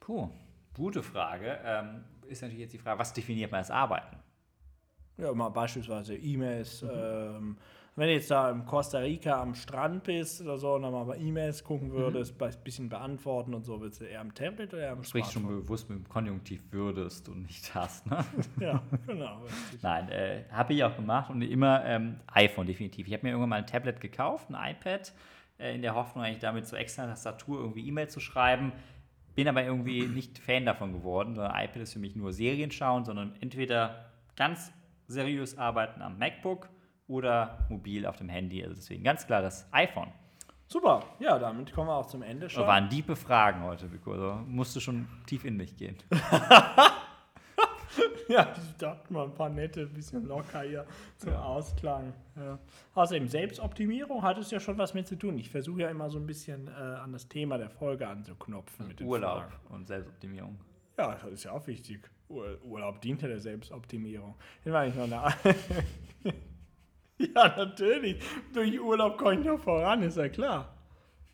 Puh, 0.00 0.30
gute 0.74 1.02
Frage. 1.02 1.58
Ähm, 1.64 2.04
ist 2.26 2.42
natürlich 2.42 2.62
jetzt 2.62 2.72
die 2.72 2.78
Frage, 2.78 2.98
was 2.98 3.12
definiert 3.12 3.50
man 3.50 3.58
als 3.58 3.70
Arbeiten? 3.70 4.16
Ja, 5.16 5.32
mal 5.32 5.48
beispielsweise 5.48 6.14
E-Mails. 6.14 6.82
Mhm. 6.82 6.90
Ähm, 6.92 7.58
wenn 7.96 8.08
du 8.08 8.12
jetzt 8.12 8.30
da 8.30 8.50
in 8.50 8.66
Costa 8.66 8.98
Rica 8.98 9.40
am 9.40 9.54
Strand 9.54 10.04
bist 10.04 10.42
oder 10.42 10.58
so 10.58 10.74
und 10.74 10.82
dann 10.82 10.92
mal 10.92 11.04
bei 11.04 11.16
E-Mails 11.16 11.64
gucken 11.64 11.90
würdest, 11.92 12.40
ein 12.40 12.52
bisschen 12.62 12.90
beantworten 12.90 13.54
und 13.54 13.64
so, 13.64 13.80
willst 13.80 14.02
du 14.02 14.04
eher 14.04 14.20
am 14.20 14.34
Tablet 14.34 14.74
oder 14.74 14.82
eher 14.82 14.92
am 14.92 14.98
Du 14.98 15.08
sprichst 15.08 15.32
schon 15.32 15.42
Smartphone? 15.42 15.62
bewusst 15.62 15.88
mit 15.88 15.98
dem 15.98 16.08
Konjunktiv 16.08 16.60
würdest 16.70 17.28
und 17.30 17.42
nicht 17.44 17.74
hast. 17.74 18.06
Ne? 18.06 18.22
Ja, 18.60 18.82
genau. 19.06 19.40
richtig. 19.44 19.82
Nein, 19.82 20.10
äh, 20.10 20.44
habe 20.50 20.74
ich 20.74 20.84
auch 20.84 20.94
gemacht 20.94 21.30
und 21.30 21.40
immer 21.40 21.84
ähm, 21.86 22.20
iPhone 22.26 22.66
definitiv. 22.66 23.06
Ich 23.06 23.14
habe 23.14 23.22
mir 23.24 23.30
irgendwann 23.30 23.48
mal 23.48 23.56
ein 23.56 23.66
Tablet 23.66 23.98
gekauft, 24.00 24.50
ein 24.50 24.72
iPad, 24.72 25.14
äh, 25.58 25.74
in 25.74 25.80
der 25.80 25.94
Hoffnung, 25.94 26.22
eigentlich 26.22 26.40
damit 26.40 26.66
zur 26.66 26.78
extra 26.78 27.06
Tastatur 27.06 27.60
irgendwie 27.60 27.88
E-Mail 27.88 28.08
zu 28.08 28.20
schreiben. 28.20 28.72
Bin 29.34 29.48
aber 29.48 29.64
irgendwie 29.64 30.06
nicht 30.06 30.38
Fan 30.38 30.66
davon 30.66 30.92
geworden, 30.92 31.34
sondern 31.34 31.52
iPad 31.56 31.82
ist 31.82 31.94
für 31.94 31.98
mich 31.98 32.14
nur 32.14 32.34
Serien 32.34 32.70
schauen, 32.70 33.06
sondern 33.06 33.34
entweder 33.40 34.10
ganz 34.34 34.70
seriös 35.08 35.56
arbeiten 35.56 36.02
am 36.02 36.18
MacBook 36.18 36.68
oder 37.08 37.66
mobil 37.68 38.06
auf 38.06 38.16
dem 38.16 38.28
Handy. 38.28 38.62
Also 38.62 38.74
deswegen 38.76 39.04
ganz 39.04 39.26
klar 39.26 39.42
das 39.42 39.66
iPhone. 39.72 40.12
Super, 40.68 41.04
ja, 41.20 41.38
damit 41.38 41.72
kommen 41.72 41.88
wir 41.88 41.94
auch 41.94 42.06
zum 42.06 42.22
Ende 42.22 42.46
Das 42.46 42.52
schon. 42.52 42.66
waren 42.66 42.88
diepe 42.88 43.14
Fragen 43.14 43.62
heute, 43.62 43.92
Vico. 43.92 44.12
Also 44.12 44.40
musste 44.48 44.80
schon 44.80 45.06
tief 45.26 45.44
in 45.44 45.56
mich 45.56 45.76
gehen. 45.76 45.96
Ja, 48.28 48.52
ich 48.56 48.76
dachte 48.76 49.12
mal 49.12 49.24
ein 49.24 49.34
paar 49.34 49.48
nette, 49.48 49.82
ein 49.82 49.92
bisschen 49.92 50.26
locker 50.26 50.62
hier 50.62 50.84
zum 51.16 51.32
Ausklang. 51.34 52.12
Ja. 52.34 52.58
Außerdem, 52.94 53.28
Selbstoptimierung 53.28 54.20
hat 54.22 54.36
es 54.38 54.50
ja 54.50 54.58
schon 54.58 54.76
was 54.78 54.94
mit 54.94 55.06
zu 55.06 55.16
tun. 55.16 55.38
Ich 55.38 55.48
versuche 55.48 55.82
ja 55.82 55.88
immer 55.90 56.10
so 56.10 56.18
ein 56.18 56.26
bisschen 56.26 56.66
äh, 56.66 56.70
an 56.72 57.12
das 57.12 57.28
Thema 57.28 57.56
der 57.56 57.70
Folge 57.70 58.08
anzuknopfen. 58.08 58.88
Mit 58.88 59.00
Urlaub 59.00 59.42
Fragen. 59.44 59.54
und 59.74 59.86
Selbstoptimierung. 59.86 60.58
Ja, 60.98 61.12
das 61.14 61.24
ist 61.32 61.44
ja 61.44 61.52
auch 61.52 61.64
wichtig. 61.68 62.00
Ur 62.28 62.58
Urlaub 62.64 63.00
dient 63.00 63.22
ja 63.22 63.28
der 63.28 63.38
Selbstoptimierung. 63.38 64.34
Den 64.64 64.72
war 64.72 64.84
ich 64.86 64.94
noch 64.96 65.04
eine 65.04 65.32
Ja, 67.34 67.54
natürlich. 67.56 68.22
Durch 68.52 68.78
Urlaub 68.80 69.16
komme 69.16 69.40
ich 69.40 69.44
noch 69.46 69.58
voran, 69.58 70.02
ist 70.02 70.16
ja 70.16 70.28
klar. 70.28 70.74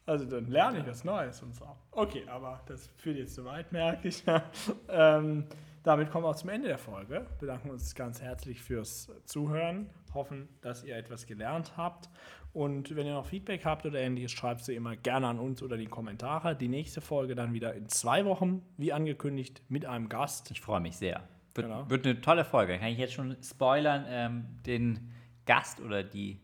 Also 0.07 0.25
dann 0.25 0.47
lerne 0.47 0.81
ich 0.81 0.87
was 0.87 1.05
Neues 1.05 1.43
und 1.43 1.55
so. 1.55 1.65
Okay, 1.93 2.25
aber 2.29 2.61
das 2.67 2.89
führt 2.97 3.17
jetzt 3.19 3.35
zu 3.35 3.45
weit, 3.45 3.73
merke 3.73 4.09
ich. 4.09 4.23
ähm, 4.89 5.45
damit 5.85 6.11
kommen 6.11 6.25
wir 6.25 6.31
auch 6.31 6.37
zum 6.37 6.51
Ende 6.51 6.69
der 6.69 6.79
Folge. 6.79 7.27
Bedanken 7.41 7.71
uns 7.71 7.95
ganz 7.95 8.21
herzlich 8.21 8.61
fürs 8.63 9.11
Zuhören. 9.25 9.91
Hoffen, 10.15 10.49
dass 10.61 10.85
ihr 10.85 10.97
etwas 10.97 11.27
gelernt 11.27 11.73
habt. 11.77 12.11
Und 12.53 12.95
wenn 12.95 13.07
ihr 13.07 13.15
noch 13.15 13.27
Feedback 13.27 13.65
habt 13.65 13.87
oder 13.87 13.99
ähnliches, 13.99 14.31
schreibt 14.31 14.63
sie 14.65 14.75
immer 14.75 14.95
gerne 14.95 15.27
an 15.29 15.39
uns 15.39 15.63
oder 15.63 15.77
die 15.77 15.87
Kommentare. 15.87 16.55
Die 16.55 16.69
nächste 16.69 17.01
Folge 17.01 17.35
dann 17.35 17.55
wieder 17.55 17.75
in 17.75 17.89
zwei 17.89 18.25
Wochen, 18.27 18.63
wie 18.77 18.93
angekündigt, 18.93 19.63
mit 19.69 19.87
einem 19.87 20.09
Gast. 20.09 20.51
Ich 20.51 20.61
freue 20.61 20.81
mich 20.81 20.97
sehr. 20.97 21.23
Wird, 21.55 21.67
Genau. 21.67 21.89
wird 21.89 22.07
eine 22.07 22.21
tolle 22.21 22.45
Folge. 22.45 22.79
Kann 22.79 22.89
ich 22.89 22.99
jetzt 22.99 23.15
schon 23.15 23.37
spoilern. 23.43 24.05
Ähm, 24.09 24.45
den 24.67 25.12
Gast 25.47 25.81
oder 25.81 26.03
die 26.03 26.41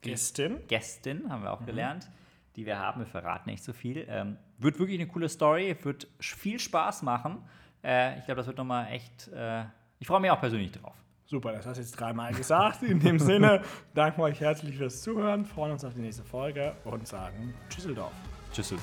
Gästin. 0.00 0.58
Gästin, 0.66 1.30
haben 1.30 1.40
Mhm. 1.40 1.44
wir 1.44 1.52
auch 1.52 1.64
gelernt, 1.64 2.10
die 2.56 2.66
wir 2.66 2.78
haben. 2.78 3.00
Wir 3.00 3.06
verraten 3.06 3.50
nicht 3.50 3.62
so 3.62 3.72
viel. 3.72 4.04
Ähm, 4.08 4.36
wird 4.58 4.78
wirklich 4.78 4.98
eine 5.00 5.08
coole 5.08 5.28
Story. 5.28 5.76
Wird 5.82 6.08
viel 6.18 6.58
Spaß 6.58 7.02
machen. 7.02 7.42
Äh, 7.84 8.18
ich 8.18 8.24
glaube, 8.24 8.38
das 8.38 8.46
wird 8.46 8.58
nochmal 8.58 8.88
echt. 8.92 9.28
Äh, 9.28 9.64
ich 9.98 10.06
freue 10.06 10.20
mich 10.20 10.30
auch 10.30 10.40
persönlich 10.40 10.72
drauf. 10.72 10.94
Super, 11.24 11.52
das 11.52 11.64
hast 11.66 11.76
du 11.76 11.80
jetzt 11.82 11.92
dreimal 11.92 12.34
gesagt. 12.34 12.82
In 12.82 13.00
dem 13.00 13.18
Sinne, 13.18 13.62
danken 13.94 14.18
wir 14.20 14.24
euch 14.24 14.40
herzlich 14.40 14.76
fürs 14.76 15.00
Zuhören, 15.02 15.46
freuen 15.46 15.72
uns 15.72 15.84
auf 15.84 15.94
die 15.94 16.00
nächste 16.00 16.24
Folge 16.24 16.74
und 16.84 17.06
sagen 17.08 17.54
Tschüsseldorf. 17.70 18.12
Tschüss. 18.52 18.74